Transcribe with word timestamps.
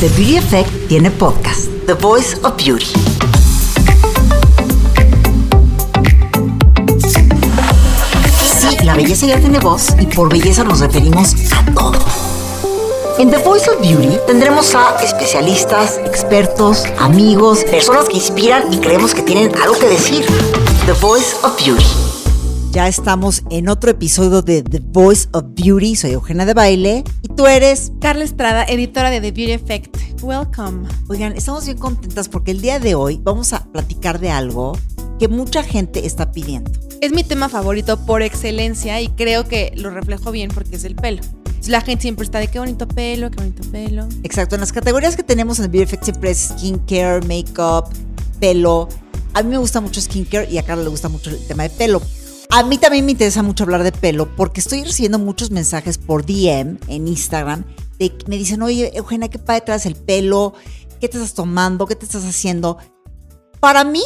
The 0.00 0.08
Beauty 0.16 0.38
Effect 0.38 0.88
tiene 0.88 1.10
podcast, 1.10 1.68
The 1.84 1.92
Voice 1.92 2.34
of 2.42 2.56
Beauty. 2.56 2.86
Sí, 8.58 8.78
la 8.82 8.94
belleza 8.94 9.26
ya 9.26 9.38
tiene 9.38 9.58
voz 9.58 9.88
y 10.00 10.06
por 10.06 10.30
belleza 10.30 10.64
nos 10.64 10.80
referimos 10.80 11.34
a 11.52 11.70
todo. 11.74 11.98
En 13.18 13.30
The 13.30 13.36
Voice 13.38 13.68
of 13.68 13.82
Beauty 13.82 14.16
tendremos 14.26 14.74
a 14.74 14.96
especialistas, 15.04 16.00
expertos, 16.06 16.84
amigos, 16.98 17.64
personas 17.64 18.08
que 18.08 18.16
inspiran 18.16 18.72
y 18.72 18.78
creemos 18.78 19.12
que 19.12 19.20
tienen 19.20 19.54
algo 19.60 19.78
que 19.78 19.86
decir. 19.86 20.24
The 20.86 20.92
Voice 20.92 21.36
of 21.42 21.62
Beauty. 21.62 22.09
Ya 22.72 22.86
estamos 22.86 23.42
en 23.50 23.68
otro 23.68 23.90
episodio 23.90 24.42
de 24.42 24.62
The 24.62 24.78
Voice 24.78 25.28
of 25.32 25.44
Beauty. 25.56 25.96
Soy 25.96 26.12
Eugenia 26.12 26.46
de 26.46 26.54
Baile 26.54 27.02
y 27.20 27.26
tú 27.34 27.48
eres 27.48 27.90
Carla 28.00 28.22
Estrada, 28.22 28.64
editora 28.64 29.10
de 29.10 29.20
The 29.20 29.32
Beauty 29.32 29.52
Effect. 29.54 29.96
Welcome. 30.22 30.88
Oigan, 31.08 31.32
estamos 31.36 31.64
bien 31.64 31.78
contentas 31.78 32.28
porque 32.28 32.52
el 32.52 32.60
día 32.60 32.78
de 32.78 32.94
hoy 32.94 33.18
vamos 33.24 33.52
a 33.54 33.64
platicar 33.72 34.20
de 34.20 34.30
algo 34.30 34.78
que 35.18 35.26
mucha 35.26 35.64
gente 35.64 36.06
está 36.06 36.30
pidiendo. 36.30 36.70
Es 37.00 37.12
mi 37.12 37.24
tema 37.24 37.48
favorito 37.48 38.06
por 38.06 38.22
excelencia 38.22 39.00
y 39.00 39.08
creo 39.08 39.48
que 39.48 39.72
lo 39.74 39.90
reflejo 39.90 40.30
bien 40.30 40.52
porque 40.54 40.76
es 40.76 40.84
el 40.84 40.94
pelo. 40.94 41.22
La 41.66 41.80
gente 41.80 42.02
siempre 42.02 42.24
está 42.24 42.38
de 42.38 42.46
qué 42.46 42.60
bonito 42.60 42.86
pelo, 42.86 43.32
qué 43.32 43.38
bonito 43.38 43.68
pelo. 43.72 44.06
Exacto, 44.22 44.54
en 44.54 44.60
las 44.60 44.72
categorías 44.72 45.16
que 45.16 45.24
tenemos 45.24 45.58
en 45.58 45.64
The 45.64 45.70
Beauty 45.72 45.84
Effect 45.88 46.04
siempre 46.04 46.30
es 46.30 46.52
skincare, 46.56 47.20
makeup, 47.22 47.92
pelo. 48.38 48.88
A 49.34 49.42
mí 49.42 49.50
me 49.50 49.58
gusta 49.58 49.80
mucho 49.80 50.00
skincare 50.00 50.48
y 50.48 50.58
a 50.58 50.62
Carla 50.62 50.84
le 50.84 50.90
gusta 50.90 51.08
mucho 51.08 51.30
el 51.30 51.44
tema 51.48 51.64
de 51.64 51.70
pelo. 51.70 52.00
A 52.52 52.64
mí 52.64 52.78
también 52.78 53.06
me 53.06 53.12
interesa 53.12 53.44
mucho 53.44 53.62
hablar 53.62 53.84
de 53.84 53.92
pelo 53.92 54.34
porque 54.34 54.58
estoy 54.58 54.82
recibiendo 54.82 55.20
muchos 55.20 55.52
mensajes 55.52 55.98
por 55.98 56.26
DM 56.26 56.78
en 56.88 57.06
Instagram 57.06 57.64
de 58.00 58.12
me 58.26 58.38
dicen, 58.38 58.60
oye, 58.62 58.90
Eugenia, 58.96 59.28
qué 59.28 59.38
padre 59.38 59.60
traes 59.60 59.86
el 59.86 59.94
pelo, 59.94 60.54
qué 61.00 61.08
te 61.08 61.16
estás 61.18 61.34
tomando, 61.34 61.86
qué 61.86 61.94
te 61.94 62.06
estás 62.06 62.24
haciendo. 62.24 62.78
Para 63.60 63.84
mí 63.84 64.02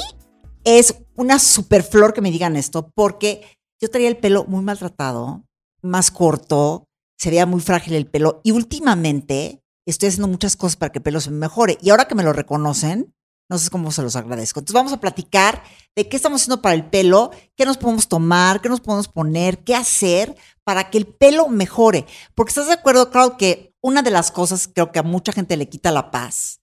es 0.62 0.94
una 1.16 1.38
super 1.38 1.82
flor 1.82 2.12
que 2.12 2.20
me 2.20 2.30
digan 2.30 2.56
esto 2.56 2.90
porque 2.94 3.42
yo 3.80 3.88
traía 3.88 4.08
el 4.08 4.18
pelo 4.18 4.44
muy 4.44 4.62
maltratado, 4.62 5.44
más 5.80 6.10
corto, 6.10 6.84
se 7.16 7.30
veía 7.30 7.46
muy 7.46 7.62
frágil 7.62 7.94
el 7.94 8.06
pelo 8.06 8.42
y 8.44 8.50
últimamente 8.50 9.62
estoy 9.86 10.10
haciendo 10.10 10.28
muchas 10.28 10.56
cosas 10.56 10.76
para 10.76 10.92
que 10.92 10.98
el 10.98 11.02
pelo 11.02 11.22
se 11.22 11.30
me 11.30 11.38
mejore 11.38 11.78
y 11.80 11.88
ahora 11.88 12.08
que 12.08 12.14
me 12.14 12.22
lo 12.22 12.34
reconocen, 12.34 13.13
no 13.48 13.58
sé 13.58 13.70
cómo 13.70 13.90
se 13.92 14.02
los 14.02 14.16
agradezco. 14.16 14.60
Entonces 14.60 14.74
vamos 14.74 14.92
a 14.92 15.00
platicar 15.00 15.62
de 15.94 16.08
qué 16.08 16.16
estamos 16.16 16.40
haciendo 16.40 16.62
para 16.62 16.74
el 16.74 16.88
pelo, 16.88 17.30
qué 17.56 17.64
nos 17.64 17.76
podemos 17.76 18.08
tomar, 18.08 18.60
qué 18.60 18.68
nos 18.68 18.80
podemos 18.80 19.08
poner, 19.08 19.62
qué 19.64 19.74
hacer 19.74 20.36
para 20.64 20.90
que 20.90 20.98
el 20.98 21.06
pelo 21.06 21.48
mejore. 21.48 22.06
Porque 22.34 22.50
estás 22.50 22.66
de 22.66 22.74
acuerdo, 22.74 23.10
claro, 23.10 23.36
que 23.36 23.74
una 23.82 24.02
de 24.02 24.10
las 24.10 24.30
cosas 24.30 24.68
creo 24.72 24.92
que 24.92 24.98
a 24.98 25.02
mucha 25.02 25.32
gente 25.32 25.56
le 25.56 25.68
quita 25.68 25.90
la 25.90 26.10
paz 26.10 26.60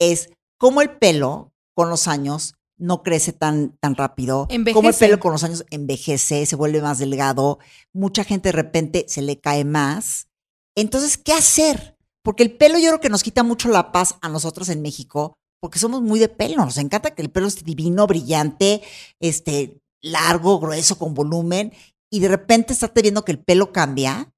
es 0.00 0.30
cómo 0.58 0.82
el 0.82 0.90
pelo 0.98 1.52
con 1.74 1.88
los 1.88 2.08
años 2.08 2.54
no 2.76 3.04
crece 3.04 3.32
tan, 3.32 3.76
tan 3.78 3.94
rápido. 3.94 4.46
Envejece. 4.50 4.74
Cómo 4.74 4.88
el 4.88 4.94
pelo 4.96 5.20
con 5.20 5.32
los 5.32 5.44
años 5.44 5.64
envejece, 5.70 6.44
se 6.46 6.56
vuelve 6.56 6.82
más 6.82 6.98
delgado. 6.98 7.60
Mucha 7.92 8.24
gente 8.24 8.48
de 8.48 8.52
repente 8.52 9.06
se 9.08 9.22
le 9.22 9.40
cae 9.40 9.64
más. 9.64 10.28
Entonces, 10.74 11.16
¿qué 11.16 11.32
hacer? 11.32 11.96
Porque 12.22 12.42
el 12.42 12.56
pelo 12.56 12.78
yo 12.78 12.88
creo 12.88 13.00
que 13.00 13.08
nos 13.08 13.22
quita 13.22 13.44
mucho 13.44 13.68
la 13.68 13.92
paz 13.92 14.16
a 14.20 14.28
nosotros 14.28 14.68
en 14.68 14.82
México 14.82 15.36
porque 15.64 15.78
somos 15.78 16.02
muy 16.02 16.20
de 16.20 16.28
pelo, 16.28 16.56
nos 16.56 16.76
encanta 16.76 17.14
que 17.14 17.22
el 17.22 17.30
pelo 17.30 17.46
esté 17.46 17.62
divino, 17.64 18.06
brillante, 18.06 18.82
este, 19.18 19.80
largo, 20.02 20.60
grueso, 20.60 20.98
con 20.98 21.14
volumen, 21.14 21.72
y 22.12 22.20
de 22.20 22.28
repente 22.28 22.74
estás 22.74 22.92
viendo 22.92 23.24
que 23.24 23.32
el 23.32 23.38
pelo 23.38 23.72
cambia, 23.72 24.30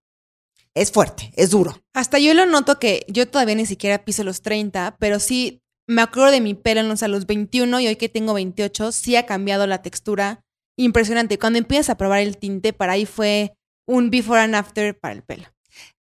es 0.72 0.92
fuerte, 0.92 1.33
es 1.34 1.50
duro. 1.50 1.83
Hasta 1.94 2.20
yo 2.20 2.33
lo 2.33 2.46
noto 2.46 2.78
que 2.78 3.05
yo 3.08 3.28
todavía 3.28 3.56
ni 3.56 3.66
siquiera 3.66 4.05
piso 4.05 4.22
los 4.22 4.41
30, 4.41 4.98
pero 5.00 5.18
sí 5.18 5.62
me 5.88 6.00
acuerdo 6.00 6.30
de 6.30 6.41
mi 6.41 6.55
pelo 6.55 6.83
en 6.83 6.88
los, 6.88 7.02
a 7.02 7.08
los 7.08 7.27
21 7.27 7.80
y 7.80 7.88
hoy 7.88 7.96
que 7.96 8.08
tengo 8.08 8.33
28, 8.33 8.92
sí 8.92 9.16
ha 9.16 9.27
cambiado 9.27 9.66
la 9.66 9.83
textura 9.83 10.44
impresionante. 10.78 11.40
Cuando 11.40 11.58
empiezas 11.58 11.90
a 11.90 11.96
probar 11.96 12.20
el 12.20 12.39
tinte, 12.39 12.72
para 12.72 12.92
ahí 12.92 13.05
fue 13.05 13.56
un 13.84 14.11
before 14.11 14.42
and 14.42 14.55
after 14.55 14.96
para 14.96 15.14
el 15.14 15.24
pelo. 15.24 15.48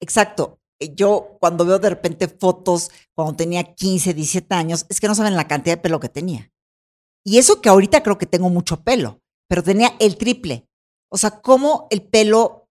Exacto. 0.02 0.60
Eh, 0.80 0.94
Yo 0.96 1.38
cuando 1.40 1.66
veo 1.66 1.80
de 1.80 1.90
repente 1.90 2.28
fotos 2.28 2.92
cuando 3.16 3.36
tenía 3.36 3.64
15, 3.64 4.14
17 4.14 4.54
años, 4.56 4.86
es 4.90 5.00
que 5.00 5.08
no 5.08 5.16
saben 5.16 5.36
la 5.36 5.48
cantidad 5.48 5.78
de 5.78 5.82
pelo 5.82 6.00
que 6.00 6.10
tenía. 6.10 6.52
Y 7.26 7.38
eso 7.38 7.62
que 7.62 7.70
ahorita 7.70 8.04
creo 8.04 8.18
que 8.18 8.26
tengo 8.26 8.50
mucho 8.50 8.84
pelo, 8.84 9.22
pero 9.48 9.64
tenía 9.64 9.94
el 10.00 10.18
triple. 10.18 10.68
O 11.10 11.18
sea, 11.18 11.42
cómo 11.42 11.88
el 11.90 12.02
pelo 12.02 12.68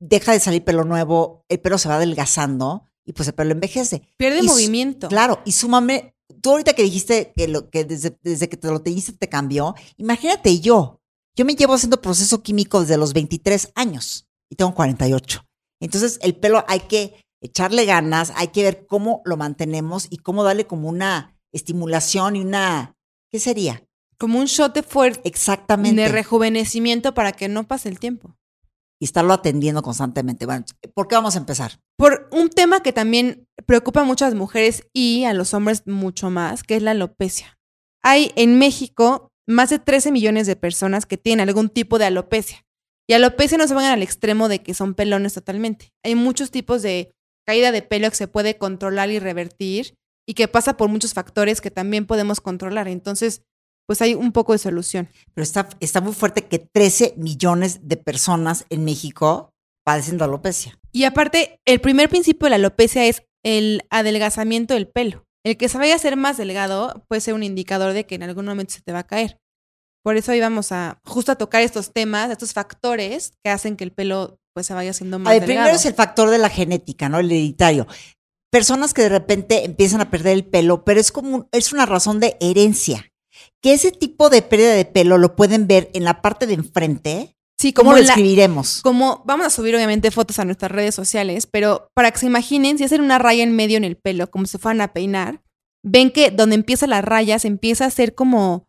deja 0.00 0.32
de 0.32 0.40
salir 0.40 0.64
pelo 0.64 0.84
nuevo, 0.84 1.44
el 1.48 1.60
pelo 1.60 1.78
se 1.78 1.88
va 1.88 1.96
adelgazando 1.96 2.84
y 3.06 3.12
pues 3.12 3.28
el 3.28 3.34
pelo 3.34 3.52
envejece. 3.52 4.02
Pierde 4.18 4.40
Y 4.40 4.42
movimiento. 4.42 5.08
Claro, 5.08 5.40
y 5.44 5.52
súmame, 5.52 6.14
tú 6.42 6.50
ahorita 6.50 6.74
que 6.74 6.82
dijiste 6.82 7.32
que, 7.34 7.48
lo, 7.48 7.70
que 7.70 7.84
desde, 7.84 8.18
desde 8.22 8.48
que 8.48 8.56
te 8.56 8.68
lo 8.68 8.82
teñiste 8.82 9.12
te 9.12 9.28
cambió, 9.28 9.74
imagínate 9.96 10.60
yo, 10.60 11.00
yo 11.36 11.44
me 11.44 11.54
llevo 11.54 11.74
haciendo 11.74 12.00
proceso 12.00 12.42
químico 12.42 12.80
desde 12.80 12.96
los 12.96 13.12
23 13.12 13.72
años 13.74 14.28
y 14.50 14.56
tengo 14.56 14.74
48. 14.74 15.44
Entonces 15.80 16.18
el 16.22 16.36
pelo 16.36 16.64
hay 16.68 16.80
que 16.80 17.23
echarle 17.44 17.84
ganas, 17.84 18.32
hay 18.36 18.48
que 18.48 18.62
ver 18.62 18.86
cómo 18.86 19.20
lo 19.24 19.36
mantenemos 19.36 20.06
y 20.10 20.16
cómo 20.16 20.42
darle 20.44 20.66
como 20.66 20.88
una 20.88 21.36
estimulación 21.52 22.36
y 22.36 22.40
una, 22.40 22.96
¿qué 23.30 23.38
sería? 23.38 23.84
Como 24.18 24.38
un 24.38 24.46
shot 24.46 24.74
de 24.74 24.82
fuerte 24.82 25.28
Exactamente. 25.28 26.00
de 26.00 26.08
rejuvenecimiento 26.08 27.12
para 27.14 27.32
que 27.32 27.48
no 27.48 27.68
pase 27.68 27.88
el 27.88 27.98
tiempo. 27.98 28.34
y 29.00 29.06
estarlo 29.06 29.34
atendiendo 29.34 29.82
constantemente. 29.82 30.46
Bueno, 30.46 30.64
¿por 30.94 31.08
qué 31.08 31.16
vamos 31.16 31.34
a 31.34 31.38
empezar? 31.38 31.80
Por 31.98 32.28
un 32.32 32.48
tema 32.48 32.80
que 32.80 32.92
también 32.92 33.46
preocupa 33.66 34.00
a 34.00 34.04
muchas 34.04 34.34
mujeres 34.34 34.84
y 34.94 35.24
a 35.24 35.34
los 35.34 35.52
hombres 35.52 35.82
mucho 35.86 36.30
más, 36.30 36.62
que 36.62 36.76
es 36.76 36.82
la 36.82 36.92
alopecia. 36.92 37.58
Hay 38.02 38.32
en 38.36 38.56
México 38.58 39.28
más 39.46 39.68
de 39.70 39.80
13 39.80 40.12
millones 40.12 40.46
de 40.46 40.56
personas 40.56 41.04
que 41.06 41.18
tienen 41.18 41.46
algún 41.48 41.68
tipo 41.68 41.98
de 41.98 42.06
alopecia. 42.06 42.64
Y 43.06 43.12
alopecia 43.12 43.58
no 43.58 43.66
se 43.66 43.74
van 43.74 43.84
al 43.86 44.02
extremo 44.02 44.48
de 44.48 44.62
que 44.62 44.72
son 44.72 44.94
pelones 44.94 45.34
totalmente. 45.34 45.92
Hay 46.02 46.14
muchos 46.14 46.50
tipos 46.50 46.80
de 46.80 47.12
caída 47.46 47.72
de 47.72 47.82
pelo 47.82 48.08
que 48.10 48.16
se 48.16 48.28
puede 48.28 48.58
controlar 48.58 49.10
y 49.10 49.18
revertir 49.18 49.94
y 50.26 50.34
que 50.34 50.48
pasa 50.48 50.76
por 50.76 50.88
muchos 50.88 51.14
factores 51.14 51.60
que 51.60 51.70
también 51.70 52.06
podemos 52.06 52.40
controlar. 52.40 52.88
Entonces, 52.88 53.42
pues 53.86 54.00
hay 54.02 54.14
un 54.14 54.32
poco 54.32 54.52
de 54.52 54.58
solución. 54.58 55.08
Pero 55.34 55.42
está, 55.42 55.68
está 55.80 56.00
muy 56.00 56.14
fuerte 56.14 56.46
que 56.46 56.58
13 56.58 57.14
millones 57.16 57.80
de 57.86 57.96
personas 57.96 58.64
en 58.70 58.84
México 58.84 59.50
padecen 59.84 60.18
de 60.18 60.24
alopecia. 60.24 60.78
Y 60.92 61.04
aparte, 61.04 61.60
el 61.66 61.80
primer 61.80 62.08
principio 62.08 62.46
de 62.46 62.50
la 62.50 62.56
alopecia 62.56 63.04
es 63.04 63.22
el 63.42 63.82
adelgazamiento 63.90 64.74
del 64.74 64.88
pelo. 64.88 65.26
El 65.44 65.58
que 65.58 65.68
se 65.68 65.76
vaya 65.76 65.92
a 65.92 65.96
hacer 65.96 66.16
más 66.16 66.38
delgado 66.38 67.04
puede 67.08 67.20
ser 67.20 67.34
un 67.34 67.42
indicador 67.42 67.92
de 67.92 68.06
que 68.06 68.14
en 68.14 68.22
algún 68.22 68.46
momento 68.46 68.72
se 68.72 68.80
te 68.80 68.92
va 68.92 69.00
a 69.00 69.06
caer. 69.06 69.38
Por 70.02 70.16
eso 70.16 70.32
hoy 70.32 70.40
vamos 70.40 70.72
a 70.72 71.00
justo 71.04 71.32
a 71.32 71.36
tocar 71.36 71.62
estos 71.62 71.92
temas, 71.92 72.30
estos 72.30 72.52
factores 72.54 73.32
que 73.42 73.50
hacen 73.50 73.76
que 73.76 73.84
el 73.84 73.92
pelo 73.92 74.38
pues 74.54 74.66
se 74.66 74.74
vaya 74.74 74.90
haciendo 74.92 75.18
más 75.18 75.30
A 75.30 75.34
ver, 75.34 75.40
delgado. 75.40 75.64
primero 75.66 75.76
es 75.76 75.84
el 75.84 75.94
factor 75.94 76.30
de 76.30 76.38
la 76.38 76.48
genética, 76.48 77.08
¿no? 77.08 77.18
El 77.18 77.26
hereditario. 77.26 77.86
Personas 78.50 78.94
que 78.94 79.02
de 79.02 79.08
repente 79.08 79.64
empiezan 79.64 80.00
a 80.00 80.10
perder 80.10 80.32
el 80.34 80.44
pelo, 80.46 80.84
pero 80.84 81.00
es 81.00 81.10
como 81.10 81.48
es 81.52 81.72
una 81.72 81.86
razón 81.86 82.20
de 82.20 82.36
herencia. 82.40 83.10
Que 83.60 83.72
ese 83.74 83.90
tipo 83.90 84.30
de 84.30 84.42
pérdida 84.42 84.72
de 84.74 84.84
pelo 84.84 85.18
lo 85.18 85.34
pueden 85.34 85.66
ver 85.66 85.90
en 85.92 86.04
la 86.04 86.22
parte 86.22 86.46
de 86.46 86.54
enfrente. 86.54 87.36
sí, 87.58 87.72
¿Cómo 87.72 87.90
como 87.90 87.98
lo 87.98 88.04
la- 88.04 88.12
escribiremos? 88.12 88.80
como 88.82 89.22
vamos 89.26 89.46
a 89.46 89.50
subir 89.50 89.74
obviamente 89.74 90.10
fotos 90.12 90.38
a 90.38 90.44
nuestras 90.44 90.70
redes 90.70 90.94
sociales, 90.94 91.46
pero 91.50 91.88
para 91.94 92.10
que 92.12 92.18
se 92.18 92.26
imaginen, 92.26 92.78
si 92.78 92.84
hacen 92.84 93.00
una 93.00 93.18
raya 93.18 93.42
en 93.42 93.56
medio 93.56 93.76
en 93.76 93.84
el 93.84 93.96
pelo, 93.96 94.30
como 94.30 94.46
si 94.46 94.58
fueran 94.58 94.80
a 94.82 94.92
peinar, 94.92 95.42
ven 95.82 96.10
que 96.12 96.30
donde 96.30 96.54
empieza 96.54 96.86
la 96.86 97.02
raya 97.02 97.38
se 97.40 97.48
empieza 97.48 97.84
a 97.84 97.88
hacer 97.88 98.14
como 98.14 98.68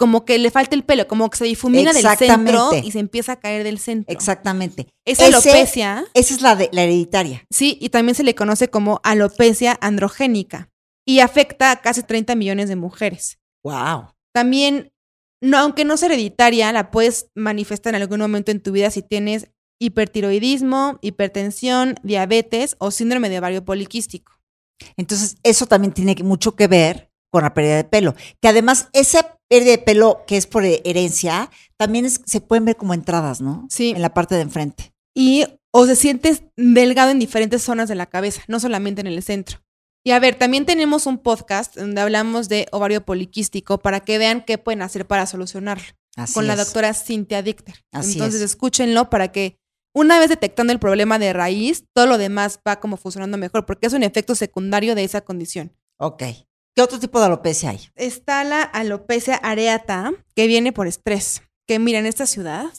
como 0.00 0.24
que 0.24 0.38
le 0.38 0.50
falta 0.50 0.74
el 0.74 0.82
pelo, 0.82 1.06
como 1.06 1.28
que 1.28 1.36
se 1.36 1.44
difumina 1.44 1.92
del 1.92 2.06
centro 2.16 2.70
y 2.82 2.90
se 2.90 3.00
empieza 3.00 3.32
a 3.32 3.36
caer 3.38 3.64
del 3.64 3.78
centro. 3.78 4.10
Exactamente. 4.10 4.86
Esa 5.06 5.26
Ese- 5.26 5.50
alopecia, 5.50 6.06
Esa 6.14 6.34
es 6.34 6.40
la, 6.40 6.56
de, 6.56 6.70
la 6.72 6.84
hereditaria. 6.84 7.44
sí, 7.50 7.76
y 7.82 7.90
también 7.90 8.14
se 8.14 8.24
le 8.24 8.34
conoce 8.34 8.68
como 8.68 9.00
alopecia 9.04 9.76
androgénica 9.82 10.70
y 11.06 11.20
afecta 11.20 11.70
a 11.70 11.82
casi 11.82 12.02
30 12.02 12.34
millones 12.34 12.70
de 12.70 12.76
mujeres. 12.76 13.38
Wow. 13.62 14.06
También, 14.32 14.90
no, 15.42 15.58
aunque 15.58 15.84
no 15.84 15.98
sea 15.98 16.06
hereditaria, 16.06 16.72
la 16.72 16.90
puedes 16.90 17.26
manifestar 17.34 17.94
en 17.94 18.00
algún 18.00 18.20
momento 18.20 18.50
en 18.52 18.62
tu 18.62 18.72
vida 18.72 18.90
si 18.90 19.02
tienes 19.02 19.50
hipertiroidismo, 19.82 20.98
hipertensión, 21.02 21.96
diabetes 22.02 22.74
o 22.78 22.90
síndrome 22.90 23.28
de 23.28 23.38
ovario 23.38 23.64
poliquístico. 23.66 24.32
Entonces, 24.96 25.36
eso 25.42 25.66
también 25.66 25.92
tiene 25.92 26.14
mucho 26.24 26.56
que 26.56 26.68
ver 26.68 27.10
con 27.30 27.42
la 27.42 27.52
pérdida 27.52 27.76
de 27.76 27.84
pelo. 27.84 28.14
Que 28.40 28.48
además, 28.48 28.88
esa 28.92 29.22
pérdida 29.22 29.39
de 29.50 29.78
pelo 29.78 30.22
que 30.28 30.36
es 30.36 30.46
por 30.46 30.64
herencia, 30.64 31.50
también 31.76 32.04
es- 32.04 32.20
se 32.24 32.40
pueden 32.40 32.64
ver 32.64 32.76
como 32.76 32.94
entradas, 32.94 33.40
¿no? 33.40 33.66
Sí. 33.68 33.90
En 33.90 34.02
la 34.02 34.14
parte 34.14 34.36
de 34.36 34.42
enfrente. 34.42 34.92
Y 35.14 35.44
o 35.72 35.86
se 35.86 35.96
sientes 35.96 36.44
delgado 36.56 37.10
en 37.10 37.18
diferentes 37.18 37.62
zonas 37.62 37.88
de 37.88 37.94
la 37.96 38.06
cabeza, 38.06 38.42
no 38.48 38.60
solamente 38.60 39.00
en 39.00 39.08
el 39.08 39.22
centro. 39.22 39.58
Y 40.04 40.12
a 40.12 40.18
ver, 40.20 40.36
también 40.36 40.64
tenemos 40.66 41.06
un 41.06 41.18
podcast 41.18 41.76
donde 41.76 42.00
hablamos 42.00 42.48
de 42.48 42.68
ovario 42.72 43.04
poliquístico 43.04 43.78
para 43.78 44.00
que 44.00 44.18
vean 44.18 44.44
qué 44.44 44.56
pueden 44.56 44.82
hacer 44.82 45.06
para 45.06 45.26
solucionarlo. 45.26 45.84
Así 46.16 46.34
con 46.34 46.46
la 46.46 46.56
doctora 46.56 46.94
Cynthia 46.94 47.42
Dichter. 47.42 47.84
Así 47.92 48.12
Entonces 48.12 48.40
es. 48.40 48.50
escúchenlo 48.50 49.10
para 49.10 49.30
que 49.30 49.58
una 49.94 50.18
vez 50.18 50.28
detectando 50.28 50.72
el 50.72 50.78
problema 50.78 51.18
de 51.18 51.32
raíz, 51.32 51.84
todo 51.92 52.06
lo 52.06 52.18
demás 52.18 52.60
va 52.66 52.80
como 52.80 52.96
funcionando 52.96 53.36
mejor, 53.36 53.66
porque 53.66 53.86
es 53.88 53.92
un 53.92 54.02
efecto 54.02 54.34
secundario 54.34 54.94
de 54.94 55.04
esa 55.04 55.20
condición. 55.20 55.76
Ok. 55.98 56.22
¿Qué 56.80 56.84
otro 56.84 56.98
tipo 56.98 57.20
de 57.20 57.26
alopecia 57.26 57.68
hay? 57.68 57.90
Está 57.94 58.42
la 58.42 58.62
alopecia 58.62 59.34
areata, 59.34 60.12
que 60.34 60.46
viene 60.46 60.72
por 60.72 60.86
estrés. 60.86 61.42
Que 61.68 61.78
mira, 61.78 61.98
en 61.98 62.06
esta 62.06 62.24
ciudad. 62.24 62.72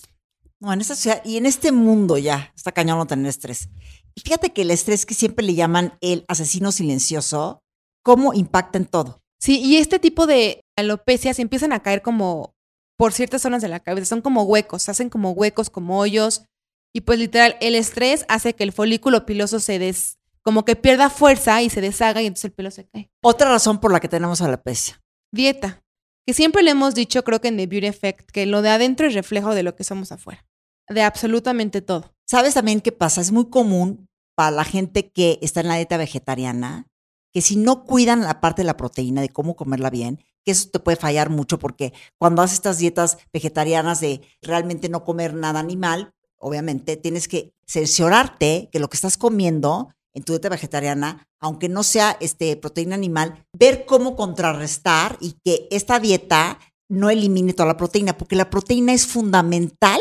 No, 0.59 0.73
en 0.73 0.81
esta 0.81 0.95
ciudad 0.95 1.21
y 1.23 1.37
en 1.37 1.45
este 1.45 1.71
mundo 1.71 2.17
ya 2.17 2.51
está 2.55 2.71
cañón 2.71 2.97
no 2.97 3.05
tener 3.05 3.27
estrés. 3.27 3.69
Y 4.15 4.21
fíjate 4.21 4.53
que 4.53 4.63
el 4.63 4.71
estrés 4.71 5.05
que 5.05 5.13
siempre 5.13 5.45
le 5.45 5.53
llaman 5.53 5.99
el 6.01 6.25
asesino 6.27 6.71
silencioso, 6.71 7.61
cómo 8.01 8.33
impacta 8.33 8.79
en 8.79 8.85
todo. 8.85 9.21
Sí, 9.39 9.59
y 9.59 9.77
este 9.77 9.99
tipo 9.99 10.25
de 10.25 10.65
alopecias 10.75 11.37
empiezan 11.37 11.71
a 11.71 11.83
caer 11.83 12.01
como 12.01 12.55
por 12.97 13.13
ciertas 13.13 13.43
zonas 13.43 13.61
de 13.61 13.67
la 13.67 13.81
cabeza. 13.81 14.07
Son 14.07 14.21
como 14.21 14.41
huecos, 14.41 14.81
se 14.81 14.89
hacen 14.89 15.11
como 15.11 15.29
huecos, 15.33 15.69
como 15.69 15.99
hoyos. 15.99 16.45
Y 16.91 17.01
pues 17.01 17.19
literal, 17.19 17.55
el 17.61 17.75
estrés 17.75 18.25
hace 18.29 18.55
que 18.55 18.63
el 18.63 18.71
folículo 18.71 19.27
piloso 19.27 19.59
se 19.59 19.77
des, 19.77 20.17
como 20.43 20.65
que 20.65 20.75
pierda 20.75 21.09
fuerza 21.09 21.61
y 21.61 21.69
se 21.69 21.81
deshaga 21.81 22.21
y 22.21 22.27
entonces 22.27 22.45
el 22.45 22.53
pelo 22.53 22.71
se 22.71 22.87
cae. 22.87 23.11
Otra 23.21 23.49
razón 23.49 23.79
por 23.79 23.91
la 23.91 23.99
que 23.99 24.07
tenemos 24.07 24.41
alopecia. 24.41 25.01
Dieta. 25.31 25.83
Que 26.25 26.33
siempre 26.33 26.61
le 26.63 26.71
hemos 26.71 26.93
dicho, 26.93 27.23
creo 27.23 27.41
que 27.41 27.47
en 27.47 27.57
The 27.57 27.67
Beauty 27.67 27.87
Effect, 27.87 28.31
que 28.31 28.45
lo 28.45 28.61
de 28.61 28.69
adentro 28.69 29.07
es 29.07 29.13
reflejo 29.13 29.55
de 29.55 29.63
lo 29.63 29.75
que 29.75 29.83
somos 29.83 30.11
afuera. 30.11 30.45
De 30.87 31.01
absolutamente 31.01 31.81
todo. 31.81 32.13
¿Sabes 32.27 32.53
también 32.53 32.81
qué 32.81 32.91
pasa? 32.91 33.21
Es 33.21 33.31
muy 33.31 33.49
común 33.49 34.07
para 34.35 34.51
la 34.51 34.63
gente 34.63 35.11
que 35.11 35.39
está 35.41 35.61
en 35.61 35.67
la 35.67 35.75
dieta 35.75 35.97
vegetariana 35.97 36.87
que 37.31 37.41
si 37.41 37.55
no 37.55 37.85
cuidan 37.85 38.21
la 38.21 38.41
parte 38.41 38.61
de 38.61 38.65
la 38.65 38.77
proteína, 38.77 39.21
de 39.21 39.29
cómo 39.29 39.55
comerla 39.55 39.89
bien, 39.89 40.23
que 40.43 40.51
eso 40.51 40.69
te 40.69 40.79
puede 40.79 40.97
fallar 40.97 41.29
mucho 41.29 41.59
porque 41.59 41.93
cuando 42.17 42.41
haces 42.41 42.55
estas 42.55 42.77
dietas 42.77 43.17
vegetarianas 43.31 44.01
de 44.01 44.21
realmente 44.41 44.89
no 44.89 45.03
comer 45.03 45.33
nada 45.33 45.59
animal, 45.59 46.13
obviamente 46.37 46.97
tienes 46.97 47.27
que 47.27 47.53
cerciorarte 47.65 48.69
que 48.71 48.79
lo 48.79 48.89
que 48.89 48.97
estás 48.97 49.17
comiendo 49.17 49.93
en 50.13 50.23
tu 50.23 50.33
dieta 50.33 50.49
vegetariana, 50.49 51.27
aunque 51.39 51.69
no 51.69 51.83
sea 51.83 52.17
este, 52.19 52.55
proteína 52.57 52.95
animal, 52.95 53.45
ver 53.57 53.85
cómo 53.85 54.15
contrarrestar 54.15 55.17
y 55.21 55.35
que 55.43 55.67
esta 55.71 55.99
dieta 55.99 56.59
no 56.89 57.09
elimine 57.09 57.53
toda 57.53 57.67
la 57.67 57.77
proteína, 57.77 58.17
porque 58.17 58.35
la 58.35 58.49
proteína 58.49 58.93
es 58.93 59.07
fundamental 59.07 59.99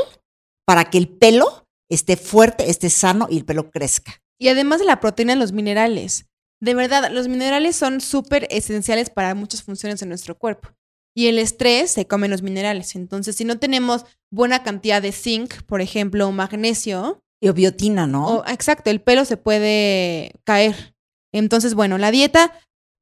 para 0.67 0.91
que 0.91 0.99
el 0.99 1.09
pelo 1.09 1.67
esté 1.89 2.17
fuerte, 2.17 2.71
esté 2.71 2.91
sano 2.91 3.27
y 3.31 3.39
el 3.39 3.45
pelo 3.45 3.71
crezca. 3.71 4.21
Y 4.41 4.49
además 4.49 4.81
de 4.81 4.87
la 4.87 5.01
proteína, 5.01 5.35
los 5.37 5.53
minerales. 5.53 6.27
De 6.63 6.75
verdad, 6.75 7.11
los 7.11 7.29
minerales 7.29 7.77
son 7.77 8.01
súper 8.01 8.47
esenciales 8.51 9.11
para 9.11 9.35
muchas 9.35 9.63
funciones 9.63 10.01
de 10.01 10.07
nuestro 10.07 10.37
cuerpo. 10.37 10.71
Y 11.15 11.27
el 11.27 11.39
estrés 11.39 11.91
se 11.91 12.07
come 12.07 12.29
los 12.29 12.43
minerales. 12.43 12.95
Entonces, 12.95 13.37
si 13.37 13.45
no 13.45 13.59
tenemos 13.59 14.05
buena 14.33 14.63
cantidad 14.63 15.03
de 15.03 15.13
zinc, 15.13 15.63
por 15.63 15.81
ejemplo, 15.81 16.29
o 16.29 16.33
magnesio. 16.33 17.23
Y 17.41 17.51
biotina, 17.51 18.07
¿no? 18.07 18.45
exacto, 18.47 18.91
el 18.91 19.01
pelo 19.01 19.25
se 19.25 19.37
puede 19.37 20.33
caer. 20.45 20.95
Entonces, 21.33 21.75
bueno, 21.75 21.97
la 21.97 22.11
dieta, 22.11 22.53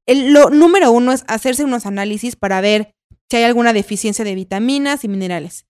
lo 0.07 0.49
número 0.49 0.91
uno 0.91 1.11
es 1.11 1.25
hacerse 1.27 1.63
unos 1.63 1.85
análisis 1.85 2.35
para 2.35 2.61
ver 2.61 2.95
si 3.29 3.37
hay 3.37 3.43
alguna 3.43 3.73
deficiencia 3.73 4.23
de 4.23 4.35
vitaminas 4.35 5.03
y 5.03 5.07
minerales. 5.07 5.65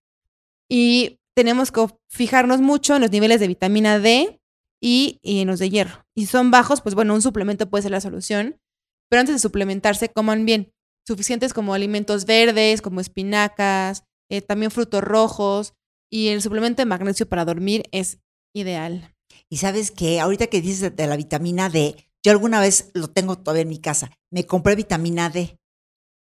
Y 0.69 1.19
tenemos 1.35 1.71
que 1.71 1.87
fijarnos 2.09 2.61
mucho 2.61 2.95
en 2.95 3.01
los 3.01 3.11
niveles 3.11 3.39
de 3.39 3.47
vitamina 3.47 3.97
D, 3.97 4.39
y, 4.81 5.19
en 5.23 5.47
los 5.47 5.59
de 5.59 5.69
hierro. 5.69 6.05
Y 6.15 6.25
son 6.27 6.51
bajos, 6.51 6.81
pues 6.81 6.95
bueno, 6.95 7.13
un 7.13 7.21
suplemento 7.21 7.69
puede 7.69 7.83
ser 7.83 7.91
la 7.91 8.01
solución. 8.01 8.59
Pero 9.09 9.21
antes 9.21 9.35
de 9.35 9.39
suplementarse, 9.39 10.09
coman 10.09 10.45
bien. 10.45 10.71
Suficientes 11.07 11.53
como 11.53 11.73
alimentos 11.73 12.25
verdes, 12.25 12.81
como 12.81 13.01
espinacas, 13.01 14.03
eh, 14.29 14.41
también 14.41 14.71
frutos 14.71 15.03
rojos. 15.03 15.73
Y 16.11 16.29
el 16.29 16.41
suplemento 16.41 16.81
de 16.81 16.85
magnesio 16.85 17.27
para 17.27 17.45
dormir 17.45 17.83
es 17.91 18.19
ideal. 18.53 19.15
Y 19.49 19.57
sabes 19.57 19.91
que 19.91 20.19
ahorita 20.19 20.47
que 20.47 20.61
dices 20.61 20.95
de 20.95 21.07
la 21.07 21.17
vitamina 21.17 21.69
D, 21.69 21.95
yo 22.23 22.31
alguna 22.31 22.59
vez 22.59 22.91
lo 22.93 23.09
tengo 23.09 23.37
todavía 23.37 23.63
en 23.63 23.69
mi 23.69 23.79
casa. 23.79 24.11
Me 24.31 24.45
compré 24.45 24.75
vitamina 24.75 25.29
D 25.29 25.57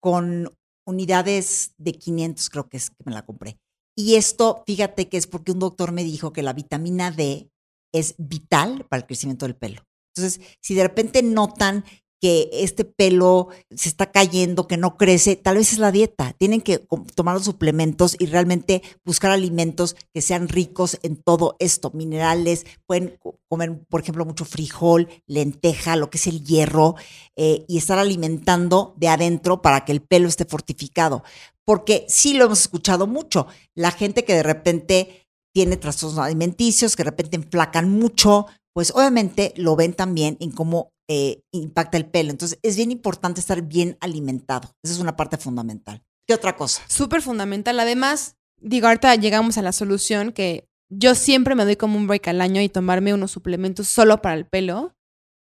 con 0.01 0.55
unidades 0.87 1.75
de 1.79 1.93
500, 1.93 2.51
creo 2.51 2.69
que 2.69 2.77
es 2.77 2.91
que 2.91 3.05
me 3.05 3.13
la 3.13 3.25
compré. 3.25 3.59
Y 3.97 4.17
esto, 4.17 4.63
fíjate 4.67 5.09
que 5.09 5.17
es 5.17 5.27
porque 5.27 5.53
un 5.53 5.59
doctor 5.59 5.93
me 5.93 6.05
dijo 6.05 6.33
que 6.33 6.43
la 6.43 6.53
vitamina 6.53 7.11
D 7.11 7.51
es 7.95 8.15
vital 8.19 8.87
para 8.89 9.01
el 9.01 9.07
crecimiento 9.07 9.47
del 9.47 9.57
pelo. 9.57 9.83
Entonces, 10.15 10.41
si 10.61 10.75
de 10.75 10.83
repente 10.83 11.23
notan 11.23 11.85
que 12.21 12.49
este 12.53 12.85
pelo 12.85 13.49
se 13.75 13.89
está 13.89 14.11
cayendo, 14.11 14.67
que 14.67 14.77
no 14.77 14.97
crece, 14.97 15.37
tal 15.37 15.57
vez 15.57 15.73
es 15.73 15.79
la 15.79 15.93
dieta. 15.93 16.33
Tienen 16.39 16.61
que 16.61 16.79
tomar 17.15 17.35
los 17.35 17.45
suplementos 17.45 18.17
y 18.19 18.27
realmente 18.27 18.83
buscar 19.05 19.31
alimentos 19.31 19.97
que 20.15 20.23
sean 20.23 20.49
ricos 20.49 20.99
en 21.03 21.17
todo 21.17 21.57
esto, 21.59 21.91
minerales. 21.93 22.65
Pueden 22.87 23.19
comer, 23.49 23.79
por 23.89 24.01
ejemplo, 24.01 24.25
mucho 24.25 24.45
frijol, 24.45 25.09
lenteja, 25.27 25.97
lo 25.97 26.11
que 26.11 26.19
es 26.19 26.27
el 26.27 26.45
hierro, 26.45 26.97
eh, 27.37 27.65
y 27.69 27.79
estar 27.79 27.99
alimentando 27.99 28.95
de 28.97 29.09
adentro 29.09 29.63
para 29.63 29.85
que 29.85 29.93
el 29.93 30.01
pelo 30.01 30.29
esté 30.29 30.45
fortificado. 30.45 31.23
Porque 31.65 32.07
sí 32.09 32.35
lo 32.35 32.47
hemos 32.47 32.61
escuchado 32.61 33.07
mucho. 33.07 33.47
La 33.75 33.91
gente 33.91 34.25
que 34.25 34.35
de 34.35 34.43
repente 34.43 35.27
tiene 35.55 35.77
trastornos 35.77 36.19
alimenticios, 36.19 36.97
que 36.97 37.03
de 37.03 37.11
repente 37.11 37.37
enflacan 37.37 37.91
mucho, 37.91 38.47
pues 38.75 38.93
obviamente 38.95 39.55
lo 39.57 39.75
ven 39.75 39.95
también 39.95 40.37
en 40.41 40.51
cómo 40.51 40.91
eh, 41.09 41.43
impacta 41.53 41.97
el 41.97 42.07
pelo. 42.07 42.31
Entonces 42.31 42.59
es 42.63 42.77
bien 42.77 42.91
importante 42.91 43.41
estar 43.41 43.63
bien 43.63 43.97
alimentado. 44.01 44.75
Esa 44.83 44.95
es 44.95 45.01
una 45.01 45.17
parte 45.17 45.37
fundamental. 45.37 46.03
¿Qué 46.27 46.35
otra 46.35 46.57
cosa? 46.57 46.83
Súper 46.89 47.23
fundamental. 47.23 47.79
Además, 47.79 48.37
digo, 48.61 48.89
ahorita 48.89 49.15
llegamos 49.15 49.59
a 49.59 49.63
la 49.63 49.73
solución 49.73 50.33
que 50.33 50.69
yo 50.91 51.15
siempre 51.15 51.55
me 51.55 51.65
doy 51.65 51.77
como 51.77 51.97
un 51.97 52.07
break 52.07 52.29
al 52.29 52.41
año 52.41 52.61
y 52.61 52.69
tomarme 52.69 53.15
unos 53.15 53.31
suplementos 53.31 53.89
solo 53.89 54.21
para 54.21 54.35
el 54.35 54.47
pelo. 54.47 54.95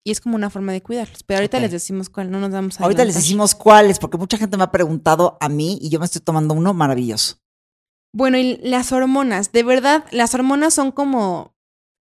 Y 0.05 0.11
es 0.11 0.21
como 0.21 0.35
una 0.35 0.49
forma 0.49 0.71
de 0.71 0.81
cuidarlos. 0.81 1.23
Pero 1.23 1.39
ahorita 1.39 1.59
les 1.59 1.71
decimos 1.71 2.09
cuál, 2.09 2.31
no 2.31 2.39
nos 2.39 2.51
damos 2.51 2.79
a 2.79 2.83
Ahorita 2.83 3.03
les 3.03 3.15
decimos 3.15 3.53
cuáles, 3.53 3.99
porque 3.99 4.17
mucha 4.17 4.37
gente 4.37 4.55
me 4.55 4.63
ha 4.63 4.71
preguntado 4.71 5.37
a 5.41 5.49
mí 5.49 5.77
y 5.81 5.89
yo 5.89 5.99
me 5.99 6.05
estoy 6.05 6.21
tomando 6.21 6.53
uno 6.53 6.73
maravilloso. 6.73 7.37
Bueno, 8.13 8.37
y 8.37 8.57
las 8.57 8.91
hormonas, 8.91 9.51
de 9.51 9.63
verdad, 9.63 10.05
las 10.11 10.33
hormonas 10.33 10.73
son 10.73 10.91
como 10.91 11.53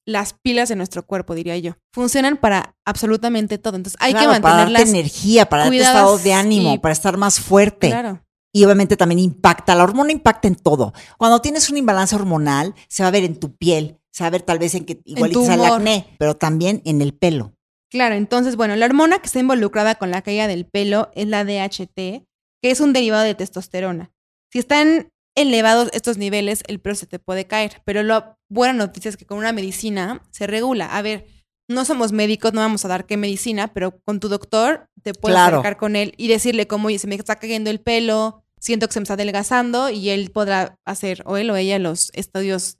las 0.08 0.32
pilas 0.32 0.70
de 0.70 0.76
nuestro 0.76 1.04
cuerpo, 1.04 1.34
diría 1.34 1.58
yo. 1.58 1.76
Funcionan 1.92 2.38
para 2.38 2.74
absolutamente 2.86 3.58
todo. 3.58 3.76
Entonces 3.76 4.00
hay 4.00 4.14
que 4.14 4.26
mantenerlas. 4.26 4.42
Para 4.42 4.70
darte 4.70 4.88
energía, 4.88 5.46
para 5.50 5.64
darte 5.64 5.78
estado 5.78 6.16
de 6.16 6.32
ánimo, 6.32 6.80
para 6.80 6.94
estar 6.94 7.18
más 7.18 7.38
fuerte. 7.38 7.88
Claro. 7.88 8.24
Y 8.50 8.64
obviamente 8.64 8.96
también 8.96 9.18
impacta, 9.18 9.74
la 9.74 9.84
hormona 9.84 10.10
impacta 10.10 10.48
en 10.48 10.54
todo. 10.54 10.94
Cuando 11.18 11.42
tienes 11.42 11.68
un 11.68 11.76
imbalance 11.76 12.16
hormonal, 12.16 12.74
se 12.88 13.02
va 13.02 13.08
a 13.08 13.12
ver 13.12 13.24
en 13.24 13.38
tu 13.38 13.54
piel, 13.54 13.98
se 14.10 14.24
va 14.24 14.28
a 14.28 14.30
ver 14.30 14.40
tal 14.40 14.58
vez 14.58 14.74
en 14.74 14.86
que 14.86 15.02
igual 15.04 15.30
te 15.30 15.54
el 15.54 15.64
acné, 15.64 16.16
pero 16.18 16.34
también 16.34 16.80
en 16.86 17.02
el 17.02 17.12
pelo. 17.12 17.52
Claro, 17.90 18.14
entonces, 18.14 18.56
bueno, 18.56 18.76
la 18.76 18.86
hormona 18.86 19.18
que 19.18 19.26
está 19.26 19.40
involucrada 19.40 19.96
con 19.96 20.10
la 20.10 20.22
caída 20.22 20.46
del 20.46 20.64
pelo 20.64 21.10
es 21.14 21.26
la 21.26 21.44
DHT, 21.44 21.94
que 21.94 22.24
es 22.62 22.80
un 22.80 22.94
derivado 22.94 23.24
de 23.24 23.34
testosterona. 23.34 24.10
Si 24.50 24.58
están 24.58 25.10
elevados 25.36 25.90
estos 25.92 26.16
niveles, 26.16 26.62
el 26.66 26.80
pelo 26.80 26.94
se 26.94 27.06
te 27.06 27.18
puede 27.18 27.46
caer. 27.46 27.82
Pero 27.84 28.02
la 28.02 28.37
buena 28.48 28.72
noticia 28.72 29.08
es 29.08 29.16
que 29.16 29.26
con 29.26 29.38
una 29.38 29.52
medicina 29.52 30.22
se 30.30 30.46
regula. 30.46 30.86
A 30.96 31.02
ver, 31.02 31.26
no 31.68 31.84
somos 31.84 32.12
médicos, 32.12 32.52
no 32.54 32.60
vamos 32.60 32.84
a 32.84 32.88
dar 32.88 33.06
qué 33.06 33.16
medicina, 33.16 33.72
pero 33.74 34.00
con 34.00 34.20
tu 34.20 34.28
doctor 34.28 34.88
te 35.02 35.12
puedes 35.12 35.38
acercar 35.38 35.76
con 35.76 35.96
él 35.96 36.14
y 36.16 36.28
decirle 36.28 36.66
cómo, 36.66 36.88
se 36.90 37.06
me 37.06 37.14
está 37.14 37.36
cayendo 37.36 37.70
el 37.70 37.80
pelo, 37.80 38.42
siento 38.58 38.86
que 38.86 38.94
se 38.94 39.00
me 39.00 39.04
está 39.04 39.14
adelgazando 39.14 39.90
y 39.90 40.08
él 40.10 40.30
podrá 40.30 40.78
hacer, 40.84 41.22
o 41.26 41.36
él 41.36 41.50
o 41.50 41.56
ella, 41.56 41.78
los 41.78 42.10
estudios 42.14 42.78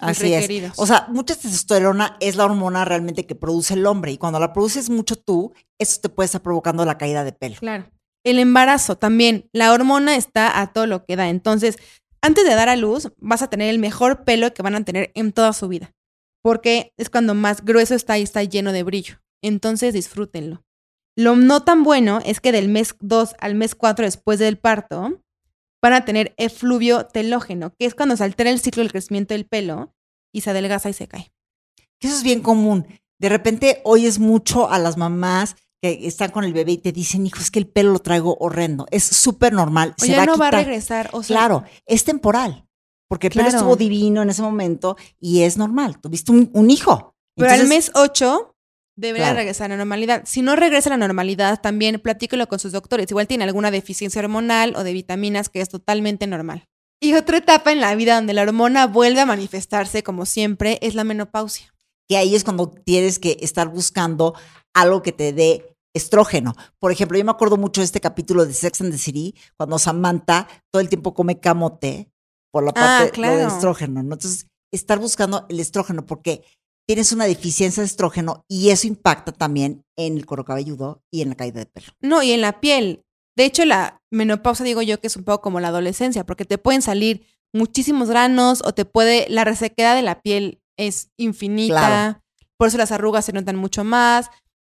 Así 0.00 0.22
requeridos. 0.22 0.72
Es. 0.72 0.78
O 0.78 0.86
sea, 0.86 1.06
mucha 1.08 1.36
testosterona 1.36 2.16
es 2.20 2.36
la 2.36 2.46
hormona 2.46 2.84
realmente 2.84 3.26
que 3.26 3.34
produce 3.34 3.74
el 3.74 3.86
hombre 3.86 4.12
y 4.12 4.18
cuando 4.18 4.40
la 4.40 4.52
produces 4.52 4.90
mucho 4.90 5.16
tú, 5.16 5.52
eso 5.78 6.00
te 6.00 6.08
puede 6.08 6.26
estar 6.26 6.42
provocando 6.42 6.84
la 6.84 6.98
caída 6.98 7.24
de 7.24 7.32
pelo. 7.32 7.56
Claro. 7.60 7.90
El 8.24 8.38
embarazo 8.38 8.96
también, 8.96 9.50
la 9.52 9.72
hormona 9.72 10.16
está 10.16 10.60
a 10.60 10.72
todo 10.72 10.86
lo 10.86 11.04
que 11.04 11.14
da. 11.14 11.28
Entonces, 11.28 11.76
antes 12.24 12.44
de 12.44 12.54
dar 12.54 12.70
a 12.70 12.76
luz, 12.76 13.12
vas 13.18 13.42
a 13.42 13.50
tener 13.50 13.68
el 13.68 13.78
mejor 13.78 14.24
pelo 14.24 14.54
que 14.54 14.62
van 14.62 14.74
a 14.74 14.82
tener 14.82 15.12
en 15.14 15.32
toda 15.32 15.52
su 15.52 15.68
vida, 15.68 15.92
porque 16.42 16.94
es 16.96 17.10
cuando 17.10 17.34
más 17.34 17.62
grueso 17.62 17.94
está 17.94 18.18
y 18.18 18.22
está 18.22 18.42
lleno 18.42 18.72
de 18.72 18.82
brillo. 18.82 19.20
Entonces, 19.42 19.92
disfrútenlo. 19.92 20.64
Lo 21.16 21.36
no 21.36 21.64
tan 21.64 21.82
bueno 21.82 22.20
es 22.24 22.40
que 22.40 22.50
del 22.50 22.68
mes 22.70 22.96
2 23.00 23.34
al 23.38 23.54
mes 23.54 23.74
4 23.74 24.06
después 24.06 24.38
del 24.38 24.56
parto, 24.56 25.20
van 25.82 25.92
a 25.92 26.06
tener 26.06 26.32
efluvio 26.38 27.04
telógeno, 27.04 27.74
que 27.78 27.84
es 27.84 27.94
cuando 27.94 28.16
se 28.16 28.24
altera 28.24 28.48
el 28.48 28.58
ciclo 28.58 28.82
del 28.82 28.90
crecimiento 28.90 29.34
del 29.34 29.44
pelo 29.44 29.94
y 30.32 30.40
se 30.40 30.48
adelgaza 30.48 30.88
y 30.88 30.94
se 30.94 31.08
cae. 31.08 31.30
Eso 32.00 32.16
es 32.16 32.22
bien 32.22 32.40
común. 32.40 32.86
De 33.20 33.28
repente 33.28 33.82
oyes 33.84 34.18
mucho 34.18 34.70
a 34.70 34.78
las 34.78 34.96
mamás 34.96 35.56
que 35.84 36.06
están 36.06 36.30
con 36.30 36.44
el 36.44 36.54
bebé 36.54 36.72
y 36.72 36.78
te 36.78 36.92
dicen, 36.92 37.26
hijo, 37.26 37.40
es 37.40 37.50
que 37.50 37.58
el 37.58 37.66
pelo 37.66 37.92
lo 37.92 37.98
traigo 37.98 38.38
horrendo. 38.40 38.86
Es 38.90 39.04
súper 39.04 39.52
normal. 39.52 39.94
O 40.00 40.06
ya 40.06 40.24
no 40.24 40.38
va 40.38 40.48
a 40.48 40.50
regresar. 40.50 41.10
O 41.12 41.20
claro, 41.20 41.64
es 41.84 42.04
temporal. 42.04 42.66
Porque 43.06 43.26
el 43.26 43.34
pelo 43.34 43.48
estuvo 43.48 43.76
divino 43.76 44.22
en 44.22 44.30
ese 44.30 44.40
momento 44.40 44.96
y 45.20 45.42
es 45.42 45.58
normal. 45.58 46.00
Tuviste 46.00 46.32
un, 46.32 46.70
hijo. 46.70 47.14
Pero 47.36 47.52
al 47.52 47.68
mes 47.68 47.90
8 47.94 48.56
debería 48.96 49.34
regresar 49.34 49.66
a 49.66 49.74
la 49.74 49.76
normalidad. 49.76 50.22
Si 50.24 50.40
no 50.40 50.56
regresa 50.56 50.88
a 50.88 50.96
la 50.96 50.96
normalidad, 50.96 51.60
también 51.60 52.00
platíquelo 52.00 52.48
con 52.48 52.58
sus 52.58 52.72
doctores. 52.72 53.10
Igual 53.10 53.26
tiene 53.26 53.44
alguna 53.44 53.70
deficiencia 53.70 54.22
hormonal 54.22 54.74
o 54.76 54.84
de 54.84 54.92
vitaminas 54.94 55.50
que 55.50 55.60
es 55.60 55.68
totalmente 55.68 56.26
normal. 56.26 56.66
Y 56.98 57.12
otra 57.12 57.36
etapa 57.36 57.72
en 57.72 57.82
la 57.82 57.94
vida 57.94 58.14
donde 58.14 58.32
la 58.32 58.40
hormona 58.40 58.86
vuelve 58.86 59.20
a 59.20 59.26
manifestarse, 59.26 60.02
como 60.02 60.24
siempre, 60.24 60.78
es 60.80 60.94
la 60.94 61.04
menopausia. 61.04 61.74
Que 62.08 62.16
ahí 62.16 62.34
es 62.34 62.42
cuando 62.42 62.70
tienes 62.70 63.18
que 63.18 63.36
estar 63.42 63.68
buscando 63.68 64.34
algo 64.72 65.02
que 65.02 65.12
te 65.12 65.34
dé 65.34 65.73
estrógeno. 65.94 66.54
Por 66.78 66.92
ejemplo, 66.92 67.16
yo 67.16 67.24
me 67.24 67.30
acuerdo 67.30 67.56
mucho 67.56 67.80
de 67.80 67.86
este 67.86 68.00
capítulo 68.00 68.44
de 68.44 68.52
Sex 68.52 68.80
and 68.80 68.92
the 68.92 68.98
City, 68.98 69.34
cuando 69.56 69.78
Samantha 69.78 70.48
todo 70.72 70.80
el 70.80 70.88
tiempo 70.88 71.14
come 71.14 71.40
camote 71.40 72.10
por 72.52 72.64
la 72.64 72.70
Ah, 72.70 72.72
parte 72.74 73.20
lo 73.20 73.28
del 73.28 73.36
claro. 73.38 73.54
estrógeno, 73.54 74.02
¿no? 74.02 74.14
Entonces, 74.14 74.46
estar 74.72 74.98
buscando 74.98 75.46
el 75.48 75.60
estrógeno 75.60 76.04
porque 76.04 76.44
tienes 76.86 77.12
una 77.12 77.24
deficiencia 77.24 77.80
de 77.82 77.86
estrógeno 77.86 78.44
y 78.48 78.70
eso 78.70 78.86
impacta 78.86 79.32
también 79.32 79.84
en 79.96 80.16
el 80.18 80.26
cuero 80.26 80.44
cabelludo 80.44 81.02
y 81.12 81.22
en 81.22 81.30
la 81.30 81.34
caída 81.36 81.60
de 81.60 81.66
pelo. 81.66 81.86
No, 82.00 82.22
y 82.22 82.32
en 82.32 82.40
la 82.42 82.60
piel. 82.60 83.02
De 83.36 83.44
hecho, 83.44 83.64
la 83.64 84.00
menopausa 84.12 84.62
digo 84.64 84.82
yo 84.82 85.00
que 85.00 85.06
es 85.06 85.16
un 85.16 85.24
poco 85.24 85.40
como 85.42 85.60
la 85.60 85.68
adolescencia, 85.68 86.24
porque 86.26 86.44
te 86.44 86.58
pueden 86.58 86.82
salir 86.82 87.26
muchísimos 87.52 88.08
granos 88.08 88.62
o 88.64 88.74
te 88.74 88.84
puede, 88.84 89.26
la 89.28 89.44
resequedad 89.44 89.94
de 89.96 90.02
la 90.02 90.20
piel 90.20 90.60
es 90.76 91.10
infinita, 91.16 91.74
Claro. 91.76 92.22
por 92.58 92.68
eso 92.68 92.78
las 92.78 92.92
arrugas 92.92 93.24
se 93.24 93.32
notan 93.32 93.56
mucho 93.56 93.82
más, 93.84 94.28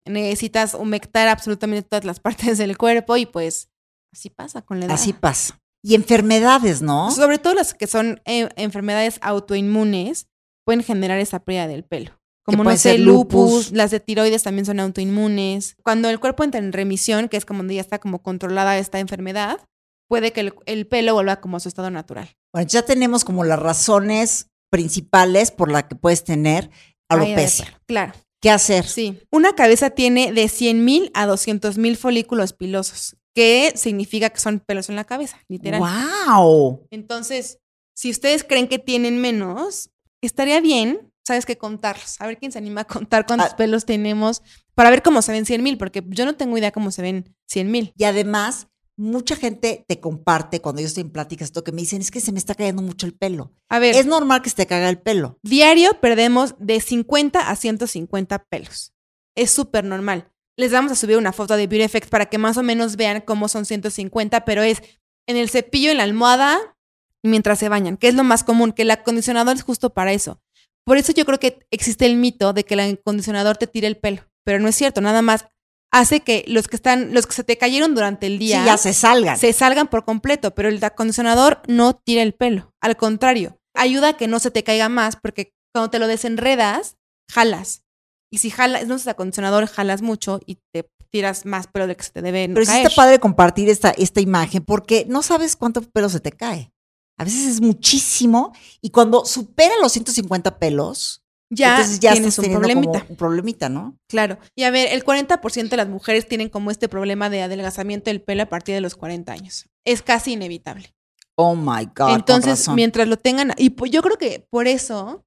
necesitas 0.09 0.73
humectar 0.73 1.27
absolutamente 1.27 1.87
todas 1.87 2.05
las 2.05 2.19
partes 2.19 2.57
del 2.57 2.77
cuerpo 2.77 3.17
y 3.17 3.25
pues 3.25 3.69
así 4.13 4.29
pasa 4.29 4.61
con 4.61 4.79
la 4.79 4.87
edad. 4.87 4.95
Así 4.95 5.13
pasa. 5.13 5.59
Y 5.83 5.95
enfermedades, 5.95 6.81
¿no? 6.81 7.11
Sobre 7.11 7.37
todo 7.37 7.53
las 7.53 7.73
que 7.73 7.87
son 7.87 8.21
eh, 8.25 8.49
enfermedades 8.55 9.19
autoinmunes 9.21 10.27
pueden 10.65 10.83
generar 10.83 11.19
esa 11.19 11.39
pérdida 11.39 11.67
del 11.67 11.83
pelo. 11.83 12.19
Como 12.43 12.63
no 12.63 12.75
sé, 12.77 12.97
lupus, 12.97 13.51
lupus. 13.51 13.71
las 13.71 13.91
de 13.91 13.99
tiroides 13.99 14.43
también 14.43 14.65
son 14.65 14.79
autoinmunes. 14.79 15.75
Cuando 15.83 16.09
el 16.09 16.19
cuerpo 16.19 16.43
entra 16.43 16.59
en 16.59 16.71
remisión, 16.71 17.27
que 17.27 17.37
es 17.37 17.45
como 17.45 17.59
donde 17.59 17.75
ya 17.75 17.81
está 17.81 17.99
como 17.99 18.23
controlada 18.23 18.77
esta 18.77 18.99
enfermedad, 18.99 19.59
puede 20.07 20.31
que 20.31 20.39
el, 20.41 20.53
el 20.65 20.87
pelo 20.87 21.13
vuelva 21.13 21.41
como 21.41 21.57
a 21.57 21.59
su 21.59 21.67
estado 21.67 21.89
natural. 21.91 22.37
Bueno, 22.53 22.67
ya 22.67 22.83
tenemos 22.83 23.25
como 23.25 23.43
las 23.43 23.59
razones 23.59 24.47
principales 24.69 25.51
por 25.51 25.71
las 25.71 25.83
que 25.83 25.95
puedes 25.95 26.23
tener 26.23 26.69
alopecia. 27.09 27.79
Claro, 27.85 28.13
¿Qué 28.41 28.49
hacer? 28.51 28.85
sí. 28.85 29.19
Una 29.31 29.53
cabeza 29.55 29.89
tiene 29.89 30.31
de 30.31 30.45
100.000 30.45 31.11
a 31.13 31.25
200.000 31.27 31.95
folículos 31.97 32.53
pilosos, 32.53 33.17
que 33.33 33.73
significa 33.75 34.29
que 34.29 34.39
son 34.39 34.59
pelos 34.59 34.89
en 34.89 34.95
la 34.95 35.03
cabeza, 35.05 35.39
literal. 35.47 35.81
¡Wow! 35.81 36.87
Entonces, 36.91 37.59
si 37.95 38.11
ustedes 38.11 38.43
creen 38.43 38.67
que 38.67 38.77
tienen 38.79 39.19
menos, 39.19 39.89
estaría 40.21 40.61
bien, 40.61 41.11
¿sabes 41.25 41.45
qué? 41.45 41.57
Contarlos. 41.57 42.15
A 42.19 42.27
ver 42.27 42.37
quién 42.37 42.51
se 42.51 42.59
anima 42.59 42.81
a 42.81 42.85
contar 42.85 43.25
cuántos 43.25 43.51
Ah. 43.53 43.57
pelos 43.57 43.85
tenemos 43.85 44.43
para 44.75 44.91
ver 44.91 45.01
cómo 45.01 45.21
se 45.23 45.31
ven 45.31 45.45
100 45.45 45.63
mil, 45.63 45.77
porque 45.79 46.03
yo 46.07 46.25
no 46.25 46.35
tengo 46.35 46.57
idea 46.57 46.71
cómo 46.71 46.91
se 46.91 47.01
ven 47.01 47.35
100 47.47 47.71
mil. 47.71 47.91
Y 47.97 48.03
además, 48.03 48.67
mucha 48.97 49.35
gente 49.35 49.85
te 49.87 49.99
comparte 49.99 50.59
cuando 50.59 50.81
yo 50.81 50.87
estoy 50.87 51.01
en 51.01 51.11
pláticas, 51.11 51.45
esto 51.45 51.63
que 51.63 51.71
me 51.71 51.81
dicen 51.81 52.01
es 52.01 52.11
que 52.11 52.19
se 52.19 52.31
me 52.31 52.39
está 52.39 52.55
cayendo 52.55 52.81
mucho 52.81 53.05
el 53.05 53.13
pelo. 53.13 53.53
A 53.69 53.79
ver, 53.79 53.95
Es 53.95 54.05
normal 54.05 54.41
que 54.41 54.49
se 54.49 54.55
te 54.55 54.65
caiga 54.65 54.89
el 54.89 54.99
pelo. 54.99 55.37
diario 55.43 55.99
perdemos 56.01 56.55
de 56.59 56.81
50 56.81 57.49
a 57.49 57.55
150 57.55 58.45
pelos. 58.49 58.93
Es 59.35 59.51
súper 59.51 59.83
normal. 59.83 60.31
Les 60.57 60.71
vamos 60.71 60.91
a 60.91 60.95
subir 60.95 61.17
una 61.17 61.31
foto 61.31 61.55
de 61.55 61.67
Beauty 61.67 61.83
Effect 61.83 62.09
para 62.09 62.25
que 62.25 62.39
más 62.39 62.57
o 62.57 62.63
menos 62.63 62.95
vean 62.95 63.21
cómo 63.21 63.47
son 63.47 63.65
150, 63.65 64.43
pero 64.43 64.63
es 64.63 64.81
en 65.27 65.37
el 65.37 65.49
cepillo, 65.49 65.91
en 65.91 65.97
la 65.97 66.03
almohada 66.03 66.75
mientras 67.23 67.59
se 67.59 67.69
bañan, 67.69 67.97
que 67.97 68.07
es 68.07 68.15
lo 68.15 68.23
más 68.23 68.43
común, 68.43 68.71
que 68.71 68.83
el 68.83 68.91
acondicionador 68.91 69.55
es 69.55 69.63
justo 69.63 69.93
para 69.93 70.13
eso. 70.13 70.41
Por 70.85 70.97
eso 70.97 71.11
yo 71.11 71.25
creo 71.25 71.39
que 71.39 71.67
existe 71.69 72.05
el 72.05 72.15
mito 72.15 72.53
de 72.53 72.63
que 72.63 72.73
el 72.75 72.79
acondicionador 72.79 73.57
te 73.57 73.67
tire 73.67 73.87
el 73.87 73.97
pelo, 73.97 74.23
pero 74.43 74.59
no 74.59 74.67
es 74.67 74.75
cierto, 74.75 75.01
nada 75.01 75.21
más 75.21 75.45
hace 75.91 76.19
que 76.21 76.43
los 76.47 76.67
que 76.67 76.75
están, 76.75 77.13
los 77.13 77.25
que 77.27 77.33
se 77.33 77.43
te 77.43 77.57
cayeron 77.57 77.95
durante 77.95 78.27
el 78.27 78.39
día 78.39 78.59
Sí, 78.61 78.65
ya 78.65 78.77
se 78.77 78.93
salgan. 78.93 79.37
se 79.37 79.53
salgan 79.53 79.87
por 79.87 80.05
completo, 80.05 80.53
pero 80.53 80.69
el 80.69 80.83
acondicionador 80.83 81.61
no 81.67 81.95
tira 81.95 82.21
el 82.21 82.33
pelo. 82.33 82.73
Al 82.81 82.97
contrario, 82.97 83.59
ayuda 83.73 84.09
a 84.09 84.17
que 84.17 84.27
no 84.27 84.39
se 84.39 84.51
te 84.51 84.63
caiga 84.63 84.89
más 84.89 85.15
porque 85.15 85.53
cuando 85.73 85.89
te 85.89 85.99
lo 85.99 86.07
desenredas, 86.07 86.97
jalas. 87.31 87.83
Y 88.31 88.39
si 88.39 88.49
jalas, 88.49 88.87
no 88.87 88.95
es 88.95 89.07
acondicionador, 89.07 89.67
jalas 89.67 90.01
mucho 90.01 90.39
y 90.45 90.59
te 90.73 90.89
tiras 91.09 91.45
más 91.45 91.67
pelo 91.67 91.87
de 91.87 91.95
que 91.95 92.03
se 92.03 92.11
te 92.11 92.21
debe 92.21 92.49
Pero 92.49 92.65
sí 92.65 92.71
caer. 92.71 92.87
está 92.87 92.95
padre 92.95 93.19
compartir 93.19 93.69
esta, 93.69 93.91
esta 93.91 94.19
imagen 94.19 94.63
porque 94.65 95.05
no 95.07 95.23
sabes 95.23 95.55
cuánto 95.55 95.81
pelo 95.81 96.09
se 96.09 96.19
te 96.19 96.31
cae. 96.33 96.71
A 97.17 97.23
veces 97.23 97.47
es 97.47 97.61
muchísimo 97.61 98.53
y 98.81 98.89
cuando 98.89 99.23
supera 99.25 99.73
los 99.81 99.93
150 99.93 100.59
pelos, 100.59 101.23
ya, 101.49 101.77
entonces 101.77 101.99
ya 101.99 102.13
tienes 102.13 102.37
un 102.39 102.51
problemita. 102.51 103.05
un 103.07 103.15
problemita, 103.15 103.69
¿no? 103.69 103.97
Claro. 104.07 104.37
Y 104.55 104.63
a 104.63 104.71
ver, 104.71 104.91
el 104.91 105.03
40% 105.03 105.69
de 105.69 105.77
las 105.77 105.87
mujeres 105.87 106.27
tienen 106.27 106.49
como 106.49 106.71
este 106.71 106.89
problema 106.89 107.29
de 107.29 107.41
adelgazamiento 107.41 108.09
del 108.09 108.21
pelo 108.21 108.43
a 108.43 108.47
partir 108.47 108.75
de 108.75 108.81
los 108.81 108.95
40 108.95 109.31
años. 109.31 109.69
Es 109.85 110.01
casi 110.01 110.33
inevitable. 110.33 110.93
Oh 111.35 111.55
my 111.55 111.87
God. 111.95 112.15
Entonces, 112.15 112.67
mientras 112.69 113.07
lo 113.07 113.17
tengan, 113.17 113.53
y 113.57 113.73
yo 113.89 114.01
creo 114.01 114.17
que 114.17 114.45
por 114.49 114.67
eso 114.67 115.23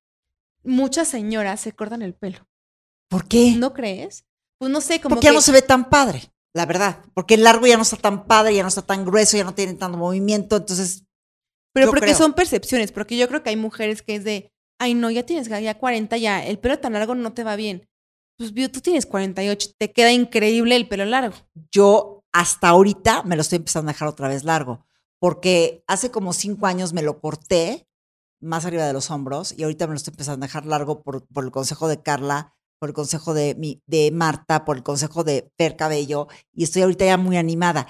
muchas 0.63 1.09
señoras 1.09 1.61
se 1.61 1.73
cortan 1.73 2.03
el 2.03 2.15
pelo. 2.15 2.47
¿Por 3.09 3.27
qué? 3.27 3.55
¿No 3.57 3.73
crees? 3.73 4.25
Pues 4.59 4.71
no 4.71 4.81
sé, 4.81 5.01
como 5.01 5.17
Porque 5.17 5.27
ya 5.27 5.33
no 5.33 5.41
se 5.41 5.53
ve 5.53 5.63
tan 5.63 5.89
padre, 5.89 6.31
la 6.53 6.67
verdad. 6.67 6.99
Porque 7.15 7.35
el 7.35 7.45
largo 7.45 7.67
ya 7.67 7.77
no 7.77 7.83
está 7.83 7.97
tan 7.97 8.27
padre, 8.27 8.55
ya 8.55 8.63
no 8.63 8.69
está 8.69 8.83
tan 8.83 9.05
grueso, 9.05 9.37
ya 9.37 9.45
no 9.45 9.55
tiene 9.55 9.75
tanto 9.75 9.97
movimiento. 9.97 10.57
Entonces, 10.57 11.05
Pero 11.73 11.87
porque 11.89 12.07
creo. 12.07 12.17
son 12.19 12.35
percepciones, 12.35 12.93
porque 12.93 13.17
yo 13.17 13.27
creo 13.29 13.43
que 13.43 13.51
hay 13.51 13.57
mujeres 13.57 14.03
que 14.03 14.17
es 14.17 14.25
de, 14.25 14.53
ay 14.81 14.95
no, 14.95 15.11
ya 15.11 15.25
tienes 15.25 15.49
ya 15.49 15.79
40, 15.79 16.17
ya 16.17 16.45
el 16.45 16.59
pelo 16.59 16.79
tan 16.79 16.95
largo 16.95 17.15
no 17.15 17.33
te 17.33 17.45
va 17.45 17.55
bien. 17.55 17.89
Pues 18.37 18.53
tú 18.73 18.81
tienes 18.81 19.07
48, 19.07 19.73
te 19.79 19.93
queda 19.93 20.13
increíble 20.13 20.75
el 20.75 20.89
pelo 20.89 21.05
largo. 21.05 21.37
yo 21.71 22.25
hasta 22.33 22.69
ahorita 22.69 23.23
me 23.25 23.37
lo 23.37 23.43
estoy 23.43 23.57
empezando 23.57 23.91
a 23.91 23.93
dejar 23.93 24.09
otra 24.09 24.29
vez 24.29 24.45
largo. 24.45 24.87
Porque 25.19 25.85
hace 25.87 26.11
como 26.11 26.33
cinco 26.33 26.67
años 26.67 26.93
me 26.93 27.03
lo 27.03 27.21
corté 27.21 27.87
más 28.41 28.65
arriba 28.65 28.87
de 28.87 28.95
los 28.95 29.11
hombros 29.11 29.53
y 29.57 29.65
ahorita 29.65 29.87
me 29.87 29.93
lo 29.93 29.97
estoy 29.99 30.13
empezando 30.13 30.45
a 30.45 30.47
dejar 30.47 30.65
largo 30.65 31.03
por, 31.03 31.27
por 31.27 31.45
el 31.45 31.51
consejo 31.51 31.89
de 31.89 32.01
Carla, 32.01 32.55
por 32.79 32.89
el 32.89 32.95
consejo 32.95 33.35
de, 33.35 33.55
mi, 33.57 33.83
de 33.87 34.11
Marta, 34.13 34.65
por 34.65 34.79
el 34.79 34.83
consejo 34.83 35.25
de 35.25 35.53
Per 35.57 35.77
Cabello 35.77 36.29
y 36.55 36.65
estoy 36.65 36.83
ahorita 36.83 37.05
ya 37.05 37.19
muy 37.19 37.37
animada. 37.37 37.87